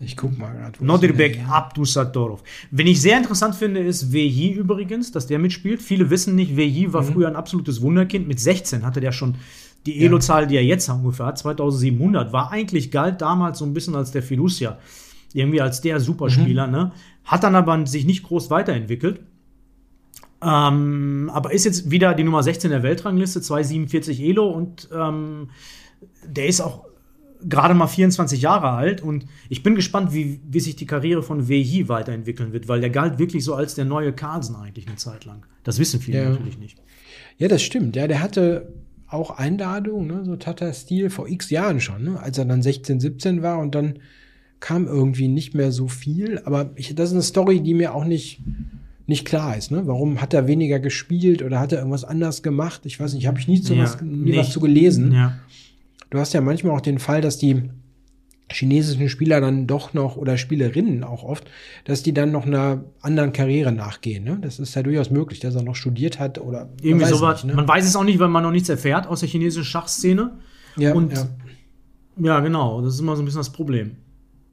Ich 0.00 0.16
guck 0.16 0.36
mal 0.38 0.52
gerade. 0.52 0.84
Nodirbek? 0.84 1.40
Abdusatorov. 1.48 2.42
Wen 2.70 2.86
ich 2.86 3.00
sehr 3.00 3.16
interessant 3.16 3.54
finde, 3.54 3.80
ist 3.80 4.12
Veji 4.12 4.52
übrigens, 4.52 5.12
dass 5.12 5.26
der 5.26 5.38
mitspielt. 5.38 5.80
Viele 5.80 6.10
wissen 6.10 6.34
nicht, 6.34 6.56
Mhm. 6.88 6.92
war 6.92 7.02
früher 7.02 7.28
ein 7.28 7.36
absolutes 7.36 7.80
Wunderkind. 7.80 8.28
Mit 8.28 8.38
16 8.40 8.84
hatte 8.84 9.00
der 9.00 9.12
schon 9.12 9.36
die 9.86 10.04
Elo-Zahl, 10.04 10.46
die 10.46 10.56
er 10.56 10.64
jetzt 10.64 10.88
ungefähr 10.88 11.26
hat, 11.26 11.38
2700. 11.38 12.32
War 12.32 12.50
eigentlich 12.50 12.90
galt 12.90 13.20
damals 13.22 13.58
so 13.58 13.64
ein 13.64 13.72
bisschen 13.72 13.94
als 13.94 14.10
der 14.10 14.22
Fiducia. 14.22 14.78
Irgendwie 15.32 15.60
als 15.60 15.80
der 15.80 16.00
Superspieler, 16.00 16.66
ne? 16.66 16.92
Hat 17.24 17.42
dann 17.42 17.54
aber 17.54 17.86
sich 17.86 18.04
nicht 18.04 18.22
groß 18.24 18.50
weiterentwickelt. 18.50 19.20
Ähm, 20.44 21.30
aber 21.32 21.52
ist 21.52 21.64
jetzt 21.64 21.90
wieder 21.90 22.14
die 22.14 22.24
Nummer 22.24 22.42
16 22.42 22.70
der 22.70 22.82
Weltrangliste, 22.82 23.40
247 23.40 24.20
Elo 24.20 24.50
und 24.50 24.88
ähm, 24.94 25.50
der 26.26 26.46
ist 26.46 26.60
auch 26.60 26.84
gerade 27.46 27.74
mal 27.74 27.86
24 27.86 28.40
Jahre 28.40 28.70
alt 28.70 29.02
und 29.02 29.26
ich 29.48 29.62
bin 29.62 29.74
gespannt, 29.74 30.12
wie, 30.12 30.40
wie 30.48 30.60
sich 30.60 30.76
die 30.76 30.86
Karriere 30.86 31.22
von 31.22 31.48
Wehi 31.48 31.88
weiterentwickeln 31.88 32.52
wird, 32.52 32.68
weil 32.68 32.80
der 32.80 32.90
galt 32.90 33.18
wirklich 33.18 33.44
so 33.44 33.54
als 33.54 33.74
der 33.74 33.84
neue 33.84 34.12
Carlsen 34.12 34.56
eigentlich 34.56 34.86
eine 34.86 34.96
Zeit 34.96 35.24
lang. 35.24 35.44
Das 35.62 35.78
wissen 35.78 36.00
viele 36.00 36.22
Ja. 36.22 36.30
natürlich 36.30 36.58
nicht. 36.58 36.78
Ja, 37.38 37.48
das 37.48 37.62
stimmt. 37.62 37.96
Ja, 37.96 38.06
der 38.06 38.20
hatte 38.20 38.72
auch 39.06 39.30
Einladungen, 39.30 40.06
ne? 40.06 40.24
so 40.24 40.36
Tata-Stil 40.36 41.10
vor 41.10 41.28
x 41.28 41.50
Jahren 41.50 41.80
schon, 41.80 42.02
ne? 42.04 42.20
als 42.20 42.38
er 42.38 42.44
dann 42.44 42.62
16, 42.62 43.00
17 43.00 43.42
war 43.42 43.58
und 43.58 43.74
dann 43.74 43.98
kam 44.60 44.86
irgendwie 44.86 45.28
nicht 45.28 45.54
mehr 45.54 45.72
so 45.72 45.88
viel. 45.88 46.40
Aber 46.44 46.70
ich, 46.76 46.94
das 46.94 47.10
ist 47.10 47.14
eine 47.14 47.22
Story, 47.22 47.60
die 47.60 47.74
mir 47.74 47.94
auch 47.94 48.04
nicht, 48.04 48.40
nicht 49.06 49.24
klar 49.26 49.56
ist. 49.56 49.70
Ne? 49.70 49.86
Warum 49.86 50.20
hat 50.20 50.32
er 50.34 50.46
weniger 50.46 50.78
gespielt 50.80 51.42
oder 51.42 51.60
hat 51.60 51.72
er 51.72 51.78
irgendwas 51.78 52.04
anders 52.04 52.42
gemacht? 52.42 52.82
Ich 52.84 52.98
weiß 53.00 53.12
nicht, 53.14 53.26
habe 53.26 53.38
ich 53.38 53.48
nie, 53.48 53.60
zu 53.60 53.74
Ja, 53.74 53.82
was, 53.84 54.00
nie 54.00 54.30
was 54.36 54.46
nicht. 54.46 54.52
zu 54.52 54.60
gelesen. 54.60 55.12
Ja. 55.12 55.38
Du 56.10 56.18
hast 56.18 56.32
ja 56.32 56.40
manchmal 56.40 56.74
auch 56.76 56.80
den 56.80 56.98
Fall, 56.98 57.20
dass 57.20 57.38
die 57.38 57.62
chinesischen 58.50 59.08
Spieler 59.08 59.40
dann 59.40 59.66
doch 59.66 59.94
noch 59.94 60.16
oder 60.16 60.36
Spielerinnen 60.36 61.02
auch 61.02 61.24
oft, 61.24 61.50
dass 61.84 62.02
die 62.02 62.12
dann 62.12 62.30
noch 62.30 62.46
einer 62.46 62.84
anderen 63.00 63.32
Karriere 63.32 63.72
nachgehen. 63.72 64.22
Ne? 64.24 64.38
Das 64.40 64.58
ist 64.58 64.74
ja 64.74 64.82
durchaus 64.82 65.10
möglich, 65.10 65.40
dass 65.40 65.54
er 65.54 65.62
noch 65.62 65.74
studiert 65.74 66.18
hat 66.20 66.38
oder 66.38 66.68
Irgendwie 66.82 67.06
sowas. 67.06 67.42
ne? 67.44 67.54
Man 67.54 67.66
weiß 67.66 67.86
es 67.86 67.96
auch 67.96 68.04
nicht, 68.04 68.18
weil 68.18 68.28
man 68.28 68.42
noch 68.42 68.50
nichts 68.52 68.68
erfährt 68.68 69.06
aus 69.06 69.20
der 69.20 69.28
chinesischen 69.28 69.64
Schachszene. 69.64 70.38
ja, 70.76 70.92
und- 70.94 71.12
ja. 71.12 71.26
Ja, 72.16 72.38
genau. 72.40 72.80
Das 72.80 72.94
ist 72.94 73.00
immer 73.00 73.16
so 73.16 73.22
ein 73.22 73.24
bisschen 73.24 73.40
das 73.40 73.50
Problem. 73.50 73.96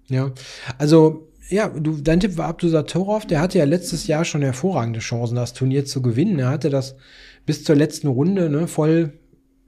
Ja, 0.07 0.31
also 0.79 1.27
ja, 1.51 1.67
du, 1.67 1.99
dein 2.01 2.19
Tipp 2.19 2.37
war 2.37 2.47
Abdusatorov, 2.47 3.27
der 3.27 3.41
hatte 3.41 3.59
ja 3.59 3.65
letztes 3.65 4.07
Jahr 4.07 4.23
schon 4.25 4.41
hervorragende 4.41 4.99
Chancen, 4.99 5.35
das 5.35 5.53
Turnier 5.53 5.85
zu 5.85 6.01
gewinnen. 6.01 6.39
Er 6.39 6.49
hatte 6.49 6.69
das 6.69 6.95
bis 7.45 7.63
zur 7.63 7.75
letzten 7.75 8.07
Runde 8.07 8.49
ne, 8.49 8.67
voll, 8.67 9.13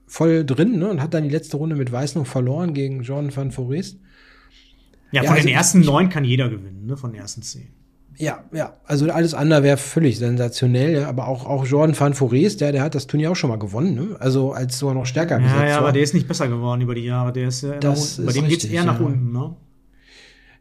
voll 0.06 0.44
drin 0.44 0.78
ne, 0.78 0.88
und 0.88 1.02
hat 1.02 1.12
dann 1.14 1.24
die 1.24 1.30
letzte 1.30 1.58
Runde 1.58 1.76
mit 1.76 1.92
Weiß 1.92 2.14
noch 2.14 2.26
verloren 2.26 2.72
gegen 2.72 3.02
John 3.02 3.34
van 3.34 3.50
Forest. 3.52 3.98
Ja, 5.12 5.22
Ja, 5.22 5.28
von 5.28 5.36
also 5.36 5.46
den 5.46 5.54
ersten 5.54 5.80
neun 5.80 6.08
kann 6.08 6.24
jeder 6.24 6.48
gewinnen, 6.48 6.86
ne? 6.86 6.96
Von 6.96 7.12
den 7.12 7.20
ersten 7.20 7.42
zehn. 7.42 7.68
Ja, 8.16 8.44
ja, 8.52 8.74
also 8.84 9.10
alles 9.10 9.34
andere 9.34 9.64
wäre 9.64 9.76
völlig 9.76 10.18
sensationell, 10.18 11.00
ja, 11.00 11.08
aber 11.08 11.26
auch, 11.26 11.46
auch 11.46 11.66
Jordan 11.66 11.98
van 11.98 12.14
Forest, 12.14 12.60
der, 12.60 12.70
der 12.70 12.82
hat 12.82 12.94
das 12.94 13.08
Turnier 13.08 13.32
auch 13.32 13.36
schon 13.36 13.50
mal 13.50 13.58
gewonnen, 13.58 13.94
ne? 13.94 14.16
also 14.20 14.52
als 14.52 14.78
sogar 14.78 14.94
noch 14.94 15.04
stärker 15.04 15.40
Ja, 15.40 15.46
ja, 15.66 15.70
war. 15.72 15.78
aber 15.78 15.92
der 15.92 16.02
ist 16.02 16.14
nicht 16.14 16.28
besser 16.28 16.46
geworden 16.46 16.80
über 16.80 16.94
die 16.94 17.04
Jahre. 17.04 17.32
Der 17.32 17.48
ist 17.48 17.62
ja 17.62 17.70
nach 17.70 17.80
Das. 17.80 18.18
Bei 18.18 18.28
ist 18.28 18.36
dem 18.36 18.44
geht's 18.44 18.64
richtig, 18.64 18.72
eher 18.72 18.84
nach 18.84 19.00
ja. 19.00 19.06
unten, 19.06 19.32
ne? 19.32 19.56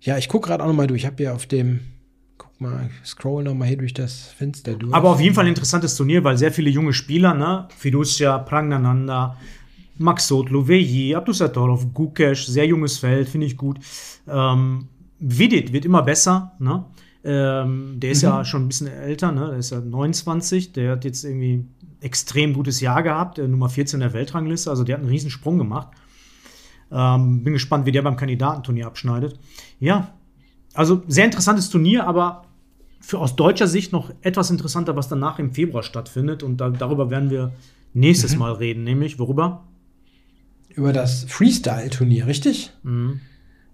Ja, 0.03 0.17
ich 0.17 0.27
gucke 0.27 0.49
gerade 0.49 0.63
auch 0.63 0.67
noch 0.67 0.75
mal 0.75 0.87
durch. 0.87 1.01
Ich 1.01 1.05
habe 1.05 1.15
hier 1.17 1.33
auf 1.33 1.45
dem, 1.45 1.79
guck 2.37 2.59
mal, 2.59 2.89
ich 3.01 3.09
scroll 3.09 3.43
noch 3.43 3.53
mal 3.53 3.67
hier 3.67 3.77
durch 3.77 3.93
das 3.93 4.27
Fenster 4.37 4.73
durch. 4.73 4.93
Aber 4.93 5.09
auf 5.09 5.21
jeden 5.21 5.33
Fall 5.33 5.45
ein 5.45 5.49
interessantes 5.49 5.95
Turnier, 5.95 6.23
weil 6.25 6.37
sehr 6.37 6.51
viele 6.51 6.69
junge 6.69 6.91
Spieler, 6.91 7.33
ne? 7.33 7.69
Fiducia, 7.77 8.37
Pragnananda, 8.39 9.37
Max 9.97 10.27
Sotlo, 10.27 10.67
Veji, 10.67 11.15
Abdusatorov, 11.15 11.93
Gukesh, 11.93 12.47
sehr 12.47 12.67
junges 12.67 12.97
Feld, 12.97 13.29
finde 13.29 13.47
ich 13.47 13.55
gut. 13.55 13.79
Ähm, 14.27 14.89
Vidit 15.19 15.71
wird 15.71 15.85
immer 15.85 16.03
besser, 16.03 16.51
ne? 16.59 16.83
Ähm, 17.23 18.01
der 18.01 18.11
ist 18.11 18.23
ja 18.23 18.43
schon 18.43 18.65
ein 18.65 18.67
bisschen 18.67 18.87
älter, 18.87 19.31
ne? 19.31 19.47
Der 19.51 19.59
ist 19.59 19.69
ja 19.69 19.79
29, 19.79 20.73
der 20.73 20.91
hat 20.91 21.05
jetzt 21.05 21.23
irgendwie 21.23 21.65
extrem 22.01 22.53
gutes 22.53 22.81
Jahr 22.81 23.03
gehabt, 23.03 23.37
Nummer 23.37 23.69
14 23.69 24.01
der 24.01 24.11
Weltrangliste, 24.11 24.69
also 24.69 24.83
der 24.83 24.95
hat 24.95 25.01
einen 25.01 25.09
riesen 25.09 25.29
Sprung 25.29 25.57
gemacht. 25.57 25.87
Ähm, 26.93 27.43
bin 27.43 27.53
gespannt, 27.53 27.85
wie 27.85 27.91
der 27.91 28.03
beim 28.03 28.15
Kandidatenturnier 28.15 28.85
abschneidet. 28.85 29.39
Ja, 29.79 30.13
also 30.73 31.01
sehr 31.07 31.25
interessantes 31.25 31.69
Turnier, 31.69 32.05
aber 32.07 32.45
für 32.99 33.19
aus 33.19 33.35
deutscher 33.35 33.67
Sicht 33.67 33.91
noch 33.91 34.11
etwas 34.21 34.49
interessanter, 34.49 34.95
was 34.95 35.09
danach 35.09 35.39
im 35.39 35.53
Februar 35.53 35.83
stattfindet. 35.83 36.43
Und 36.43 36.57
da, 36.57 36.69
darüber 36.69 37.09
werden 37.09 37.29
wir 37.29 37.51
nächstes 37.93 38.35
Mal 38.37 38.53
reden, 38.53 38.83
nämlich 38.83 39.19
worüber? 39.19 39.63
Über 40.69 40.93
das 40.93 41.25
Freestyle-Turnier, 41.25 42.27
richtig? 42.27 42.71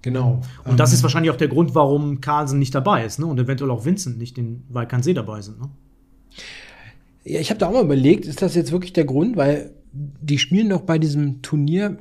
Genau. 0.01 0.41
Und 0.65 0.80
das 0.80 0.91
Ähm, 0.91 0.95
ist 0.95 1.03
wahrscheinlich 1.03 1.32
auch 1.32 1.38
der 1.38 1.47
Grund, 1.47 1.76
warum 1.76 2.22
Carlsen 2.22 2.57
nicht 2.57 2.74
dabei 2.74 3.05
ist, 3.05 3.20
ne? 3.20 3.26
Und 3.26 3.39
eventuell 3.39 3.72
auch 3.72 3.86
Vincent 3.86 4.17
nicht, 4.17 4.38
in, 4.38 4.63
weil 4.70 4.88
Kansee 4.88 5.13
dabei 5.13 5.41
sind, 5.41 5.59
ne? 5.59 5.70
Ja, 7.24 7.39
ich 7.39 7.49
habe 7.49 7.59
da 7.59 7.67
auch 7.67 7.74
mal 7.74 7.84
überlegt, 7.84 8.26
ist 8.26 8.41
das 8.41 8.55
jetzt 8.55 8.72
wirklich 8.72 8.93
der 8.93 9.05
Grund, 9.05 9.38
weil 9.38 9.72
die 9.91 10.37
spielen 10.37 10.69
doch 10.69 10.81
bei 10.81 10.99
diesem 10.99 11.41
Turnier 11.41 11.97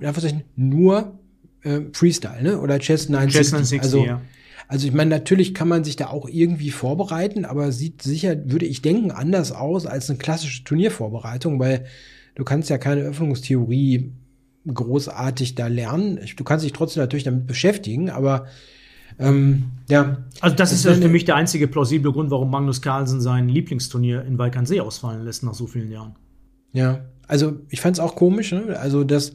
nur 0.56 1.18
äh, 1.62 1.80
Freestyle, 1.92 2.42
ne? 2.42 2.60
Oder 2.60 2.78
Chess 2.78 3.08
960. 3.08 3.40
Chess 3.40 3.52
960, 3.52 3.82
also, 3.82 4.04
ja. 4.04 4.20
also 4.68 4.86
ich 4.86 4.92
meine, 4.92 5.10
natürlich 5.10 5.54
kann 5.54 5.68
man 5.68 5.84
sich 5.84 5.96
da 5.96 6.08
auch 6.08 6.28
irgendwie 6.28 6.70
vorbereiten, 6.70 7.44
aber 7.44 7.72
sieht 7.72 8.02
sicher, 8.02 8.36
würde 8.50 8.66
ich 8.66 8.82
denken, 8.82 9.10
anders 9.10 9.52
aus 9.52 9.86
als 9.86 10.10
eine 10.10 10.18
klassische 10.18 10.64
Turniervorbereitung, 10.64 11.58
weil 11.58 11.86
du 12.34 12.44
kannst 12.44 12.70
ja 12.70 12.78
keine 12.78 13.02
Öffnungstheorie 13.02 14.12
großartig 14.66 15.54
da 15.54 15.66
lernen. 15.66 16.20
Du 16.36 16.44
kannst 16.44 16.64
dich 16.64 16.72
trotzdem 16.72 17.02
natürlich 17.02 17.24
damit 17.24 17.46
beschäftigen, 17.46 18.10
aber 18.10 18.46
ähm, 19.18 19.64
ja, 19.88 20.18
Also 20.40 20.54
das, 20.54 20.72
ist 20.72 20.86
für 20.86 21.08
mich 21.08 21.24
der 21.24 21.36
einzige 21.36 21.66
plausible 21.66 22.12
Grund, 22.12 22.30
warum 22.30 22.50
Magnus 22.50 22.82
Carlsen 22.82 23.20
sein 23.20 23.48
Lieblingsturnier 23.48 24.24
in 24.24 24.38
Walkansee 24.38 24.80
ausfallen 24.80 25.24
lässt 25.24 25.42
nach 25.42 25.54
so 25.54 25.66
vielen 25.66 25.90
Jahren. 25.90 26.14
Ja, 26.72 27.00
also 27.28 27.60
ich 27.68 27.80
fand 27.80 27.96
es 27.96 28.00
auch 28.00 28.16
komisch, 28.16 28.52
ne? 28.52 28.76
Also 28.80 29.04
dass 29.04 29.30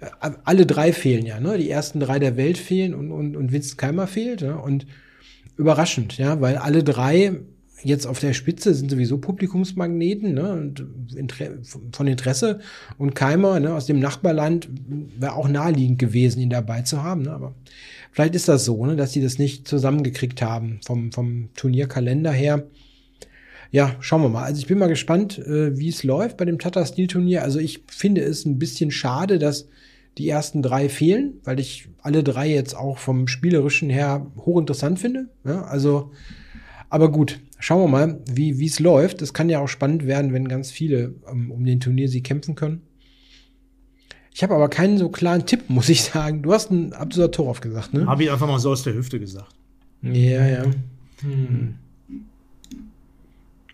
äh, 0.00 0.30
alle 0.44 0.66
drei 0.66 0.92
fehlen 0.92 1.24
ja, 1.26 1.38
ne? 1.38 1.58
Die 1.58 1.70
ersten 1.70 2.00
drei 2.00 2.18
der 2.18 2.36
Welt 2.36 2.58
fehlen 2.58 2.94
und, 2.94 3.12
und, 3.12 3.36
und 3.36 3.52
Vincent 3.52 3.78
Keimer 3.78 4.06
fehlt, 4.06 4.40
ne? 4.40 4.58
Und 4.58 4.86
überraschend, 5.56 6.18
ja, 6.18 6.40
weil 6.40 6.56
alle 6.56 6.82
drei 6.82 7.36
jetzt 7.84 8.06
auf 8.06 8.18
der 8.18 8.32
Spitze 8.32 8.74
sind 8.74 8.90
sowieso 8.90 9.18
Publikumsmagneten, 9.18 10.34
ne? 10.34 10.52
Und 10.52 10.86
Inter 11.14 11.50
von 11.92 12.06
Interesse. 12.06 12.60
Und 12.98 13.14
Keimer, 13.14 13.60
ne, 13.60 13.74
aus 13.74 13.86
dem 13.86 14.00
Nachbarland 14.00 14.68
wäre 15.18 15.34
auch 15.34 15.48
naheliegend 15.48 15.98
gewesen, 15.98 16.40
ihn 16.40 16.50
dabei 16.50 16.82
zu 16.82 17.02
haben, 17.02 17.22
ne? 17.22 17.32
Aber 17.32 17.54
vielleicht 18.10 18.34
ist 18.34 18.48
das 18.48 18.64
so, 18.64 18.84
ne, 18.86 18.96
dass 18.96 19.12
sie 19.12 19.22
das 19.22 19.38
nicht 19.38 19.68
zusammengekriegt 19.68 20.40
haben 20.42 20.80
vom, 20.84 21.12
vom 21.12 21.50
Turnierkalender 21.54 22.32
her. 22.32 22.64
Ja, 23.70 23.96
schauen 24.00 24.22
wir 24.22 24.28
mal. 24.28 24.44
Also 24.44 24.60
ich 24.60 24.66
bin 24.66 24.78
mal 24.78 24.88
gespannt, 24.88 25.38
äh, 25.38 25.76
wie 25.78 25.88
es 25.88 26.04
läuft 26.04 26.36
bei 26.36 26.44
dem 26.44 26.58
Tata 26.58 26.84
Steel 26.84 27.06
Turnier. 27.06 27.42
Also 27.42 27.58
ich 27.58 27.84
finde 27.88 28.22
es 28.22 28.44
ein 28.44 28.58
bisschen 28.58 28.90
schade, 28.90 29.38
dass 29.38 29.68
die 30.18 30.28
ersten 30.28 30.62
drei 30.62 30.88
fehlen, 30.88 31.34
weil 31.44 31.58
ich 31.58 31.88
alle 32.00 32.22
drei 32.22 32.48
jetzt 32.48 32.76
auch 32.76 32.98
vom 32.98 33.26
spielerischen 33.26 33.90
her 33.90 34.30
hochinteressant 34.36 34.98
finde. 34.98 35.28
Ja, 35.44 35.62
also, 35.62 36.12
aber 36.88 37.10
gut, 37.10 37.40
schauen 37.58 37.82
wir 37.82 37.88
mal, 37.88 38.20
wie 38.30 38.58
wie 38.58 38.66
es 38.66 38.78
läuft. 38.78 39.22
Es 39.22 39.34
kann 39.34 39.48
ja 39.48 39.58
auch 39.58 39.68
spannend 39.68 40.06
werden, 40.06 40.32
wenn 40.32 40.48
ganz 40.48 40.70
viele 40.70 41.14
ähm, 41.30 41.50
um 41.50 41.64
den 41.64 41.80
Turnier 41.80 42.08
sie 42.08 42.22
kämpfen 42.22 42.54
können. 42.54 42.82
Ich 44.32 44.42
habe 44.42 44.54
aber 44.54 44.68
keinen 44.68 44.98
so 44.98 45.08
klaren 45.08 45.46
Tipp, 45.46 45.64
muss 45.68 45.88
ich 45.88 46.02
sagen. 46.02 46.42
Du 46.42 46.52
hast 46.52 46.70
einen 46.70 46.92
Abdullah 46.92 47.28
Torov 47.28 47.60
gesagt, 47.60 47.94
ne? 47.94 48.06
Habe 48.06 48.24
ich 48.24 48.30
einfach 48.30 48.46
mal 48.46 48.58
so 48.58 48.70
aus 48.70 48.82
der 48.82 48.94
Hüfte 48.94 49.18
gesagt. 49.18 49.54
Ja, 50.02 50.46
ja. 50.46 50.64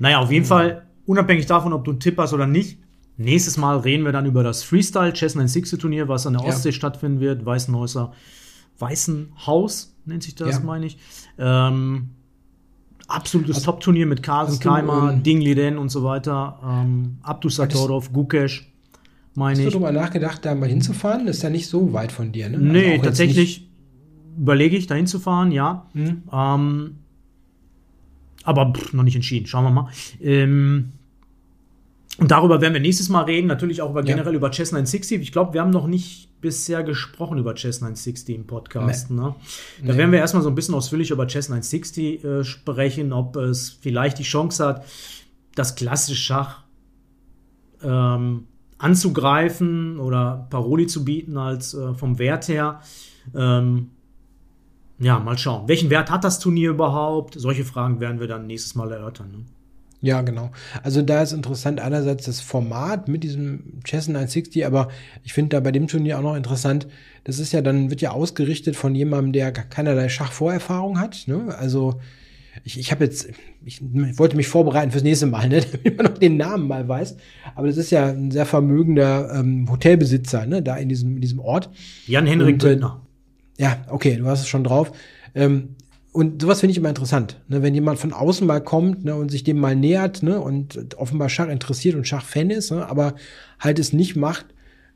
Naja, 0.01 0.19
auf 0.19 0.33
jeden 0.33 0.45
Fall, 0.47 0.87
unabhängig 1.07 1.47
davon, 1.47 1.73
ob 1.73 1.85
du 1.85 1.93
einen 1.93 2.01
Tipp 2.01 2.19
hast 2.19 2.33
oder 2.33 2.47
nicht, 2.47 2.79
nächstes 3.17 3.57
Mal 3.57 3.79
reden 3.79 4.05
wir 4.05 4.13
dann 4.13 4.27
über 4.27 4.43
das 4.43 4.63
Freestyle 4.65 5.13
Chess 5.13 5.35
960 5.37 5.79
Turnier, 5.79 6.09
was 6.09 6.27
an 6.27 6.33
der 6.33 6.43
Ja. 6.43 6.49
Ostsee 6.49 6.73
stattfinden 6.73 7.21
wird. 7.21 7.45
Weißenhäuser, 7.47 8.13
Weißenhaus 8.79 9.95
nennt 10.07 10.23
sich 10.23 10.35
das, 10.35 10.57
Ja. 10.57 10.61
meine 10.65 10.87
ich. 10.87 10.99
Ähm, 11.39 12.11
absolutes 13.09 13.63
Top-Turnier 13.63 14.07
mit 14.07 14.23
Carlsen, 14.23 14.59
Keimer, 14.61 15.13
ähm, 15.13 15.23
Ding 15.23 15.41
Liden 15.41 15.79
und 15.79 15.91
so 15.91 16.03
weiter. 16.03 16.59
Ähm, 16.65 17.19
Abdusatorov, 17.23 18.13
Gukesh, 18.13 18.73
meine 19.35 19.53
Hast 19.53 19.59
du 19.65 19.67
ich. 19.69 19.73
darüber 19.75 19.93
nachgedacht, 19.93 20.45
da 20.45 20.55
mal 20.55 20.69
hinzufahren? 20.69 21.27
Das 21.27 21.37
ist 21.39 21.43
ja 21.43 21.51
nicht 21.51 21.69
so 21.69 21.93
weit 21.93 22.13
von 22.13 22.33
dir, 22.33 22.49
ne? 22.49 22.57
Also 22.57 22.67
Nee, 22.69 22.95
jetzt 22.95 23.05
tatsächlich 23.05 23.69
überlege 24.39 24.77
ich, 24.77 24.87
dahin 24.87 25.07
zu 25.07 25.19
fahren, 25.19 25.53
ja. 25.53 25.87
Mhm. 25.93 26.23
Ähm, 26.33 26.95
aber 28.45 28.73
pff, 28.73 28.93
noch 28.93 29.03
nicht 29.03 29.17
entschieden. 29.17 29.47
Schauen 29.47 29.65
wir 29.65 29.71
mal. 29.71 29.89
Ähm, 30.21 30.93
und 32.19 32.31
darüber 32.31 32.61
werden 32.61 32.75
wir 32.75 32.81
nächstes 32.81 33.09
Mal 33.09 33.23
reden, 33.25 33.47
natürlich 33.47 33.81
auch 33.83 33.91
über, 33.91 34.01
Ja. 34.01 34.07
generell 34.15 34.35
über 34.35 34.51
Chess 34.51 34.73
960. 34.73 35.21
Ich 35.23 35.33
glaube, 35.33 35.55
wir 35.55 35.61
haben 35.63 35.71
noch 35.71 35.87
nicht 35.87 36.29
bisher 36.41 36.83
gesprochen 36.83 37.39
über 37.39 37.55
Chess 37.55 37.81
960 37.81 38.35
im 38.35 38.47
Podcast. 38.47 39.11
Ne? 39.11 39.35
Da 39.83 39.93
Nee. 39.93 39.99
werden 39.99 40.11
wir 40.13 40.19
erstmal 40.19 40.43
so 40.43 40.49
ein 40.49 40.55
bisschen 40.55 40.75
ausführlich 40.75 41.11
über 41.11 41.27
Chess 41.27 41.49
960 41.49 42.25
äh, 42.25 42.45
sprechen, 42.45 43.13
ob 43.13 43.37
es 43.37 43.71
vielleicht 43.81 44.19
die 44.19 44.23
Chance 44.25 44.65
hat, 44.67 44.85
das 45.55 45.75
klassische 45.77 46.17
Schach 46.21 46.63
ähm, 47.83 48.45
anzugreifen 48.79 49.99
oder 49.99 50.47
Paroli 50.51 50.87
zu 50.87 51.05
bieten 51.05 51.37
als 51.37 51.75
äh, 51.75 51.95
vom 51.95 52.19
Wert 52.19 52.49
her. 52.49 52.81
Ähm, 53.35 53.91
ja, 55.01 55.19
mal 55.19 55.39
schauen. 55.39 55.67
Welchen 55.67 55.89
Wert 55.91 56.11
hat 56.11 56.25
das 56.25 56.39
Turnier 56.39 56.71
überhaupt? 56.71 57.35
Solche 57.39 57.65
Fragen 57.65 58.01
werden 58.01 58.21
wir 58.21 58.29
dann 58.29 58.47
nächstes 58.47 58.75
Mal 58.75 58.93
erörtern. 58.93 59.31
Ne? 59.31 59.45
Ja, 60.03 60.21
genau. 60.23 60.51
Also 60.83 61.03
da 61.03 61.23
ist 61.23 61.33
interessant 61.33 61.81
einerseits 61.81 62.27
das 62.27 62.41
Format 62.41 63.09
mit 63.09 63.25
diesem 63.25 63.81
Chess 63.85 64.09
960, 64.09 64.67
aber 64.67 64.89
ich 65.25 65.33
finde 65.33 65.57
da 65.57 65.61
bei 65.61 65.73
dem 65.73 65.89
Turnier 65.89 66.19
auch 66.19 66.23
noch 66.23 66.37
interessant, 66.37 66.87
das 67.25 67.39
ist 67.39 67.53
ja 67.53 67.63
dann, 67.63 67.91
wird 67.91 68.03
ja 68.03 68.11
ausgerichtet 68.11 68.77
von 68.77 68.95
jemandem, 68.95 69.33
der 69.33 69.53
keinerlei 69.53 70.09
Schachvorerfahrung 70.09 71.01
hat. 71.01 71.25
Ne? 71.27 71.55
Also 71.59 72.01
ich, 72.65 72.79
ich 72.79 72.93
habe 72.93 73.05
jetzt, 73.05 73.29
ich, 73.65 73.81
wollte 74.19 74.37
mich 74.37 74.49
vorbereiten 74.49 74.91
fürs 74.91 75.03
nächste 75.03 75.27
Mal, 75.27 75.49
ne? 75.49 75.61
damit 75.73 75.97
man 75.97 76.07
noch 76.07 76.19
den 76.19 76.37
Namen 76.37 76.69
mal 76.69 76.87
weiß. 76.87 77.17
Aber 77.55 77.67
das 77.67 77.77
ist 77.77 77.91
ja 77.91 78.09
ein 78.09 78.31
sehr 78.31 78.47
vermögender 78.47 79.35
ähm, 79.35 79.67
Hotelbesitzer, 79.71 80.47
ne? 80.47 80.63
da 80.63 80.77
in 80.77 80.89
diesem, 80.89 81.17
in 81.17 81.21
diesem 81.21 81.41
Ort. 81.41 81.71
Jan-Henrik 82.07 82.63
äh, 82.63 82.69
Büttner. 82.69 83.03
Ja, 83.61 83.85
okay, 83.91 84.17
du 84.17 84.25
hast 84.25 84.41
es 84.41 84.49
schon 84.49 84.65
drauf. 84.65 84.91
Ähm, 85.35 85.77
und 86.13 86.41
sowas 86.41 86.61
finde 86.61 86.73
ich 86.73 86.79
immer 86.79 86.89
interessant, 86.89 87.37
ne? 87.49 87.63
wenn 87.63 87.75
jemand 87.75 87.99
von 87.99 88.15
außen 88.15 88.47
mal 88.47 88.63
kommt 88.63 89.05
ne, 89.05 89.15
und 89.15 89.31
sich 89.31 89.45
dem 89.45 89.61
mal 89.61 89.77
nähert 89.77 90.23
ne, 90.23 90.41
und 90.41 90.97
offenbar 90.97 91.29
Schach 91.29 91.49
interessiert 91.49 91.95
und 91.95 92.09
Schachfan 92.09 92.49
ist, 92.49 92.73
ne, 92.73 92.89
aber 92.89 93.17
halt 93.61 93.79
es 93.79 93.93
nicht 93.93 94.17
macht, 94.17 94.47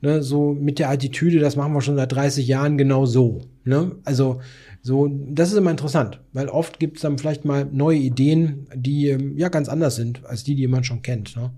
ne, 0.01 0.23
so 0.23 0.55
mit 0.55 0.79
der 0.79 0.89
Attitüde, 0.89 1.41
das 1.41 1.57
machen 1.57 1.75
wir 1.75 1.83
schon 1.83 1.97
seit 1.97 2.11
30 2.11 2.49
Jahren 2.49 2.79
genau 2.79 3.05
so. 3.05 3.43
Ne? 3.65 3.93
Also 4.05 4.41
so, 4.81 5.09
das 5.09 5.53
ist 5.53 5.59
immer 5.59 5.71
interessant, 5.71 6.21
weil 6.33 6.49
oft 6.49 6.81
gibt 6.81 6.97
es 6.97 7.03
dann 7.03 7.19
vielleicht 7.19 7.45
mal 7.45 7.69
neue 7.71 7.99
Ideen, 7.99 8.67
die 8.75 9.09
ähm, 9.11 9.37
ja 9.37 9.51
ganz 9.51 9.69
anders 9.69 9.97
sind 9.97 10.25
als 10.25 10.43
die, 10.43 10.55
die 10.55 10.69
man 10.69 10.85
schon 10.85 11.03
kennt. 11.03 11.37
Ne? 11.37 11.51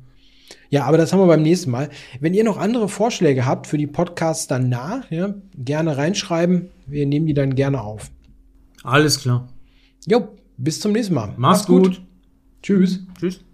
Ja, 0.76 0.84
aber 0.84 0.98
das 0.98 1.10
haben 1.10 1.20
wir 1.20 1.26
beim 1.26 1.40
nächsten 1.40 1.70
Mal. 1.70 1.88
Wenn 2.20 2.34
ihr 2.34 2.44
noch 2.44 2.58
andere 2.58 2.90
Vorschläge 2.90 3.46
habt 3.46 3.66
für 3.66 3.78
die 3.78 3.86
Podcasts 3.86 4.46
danach, 4.46 5.10
ja, 5.10 5.34
gerne 5.56 5.96
reinschreiben. 5.96 6.68
Wir 6.86 7.06
nehmen 7.06 7.24
die 7.26 7.32
dann 7.32 7.54
gerne 7.54 7.80
auf. 7.80 8.10
Alles 8.82 9.18
klar. 9.18 9.48
Jo, 10.06 10.28
bis 10.58 10.78
zum 10.78 10.92
nächsten 10.92 11.14
Mal. 11.14 11.32
Mach's 11.38 11.64
gut. 11.64 12.02
Tschüss. 12.62 13.00
Tschüss. 13.18 13.45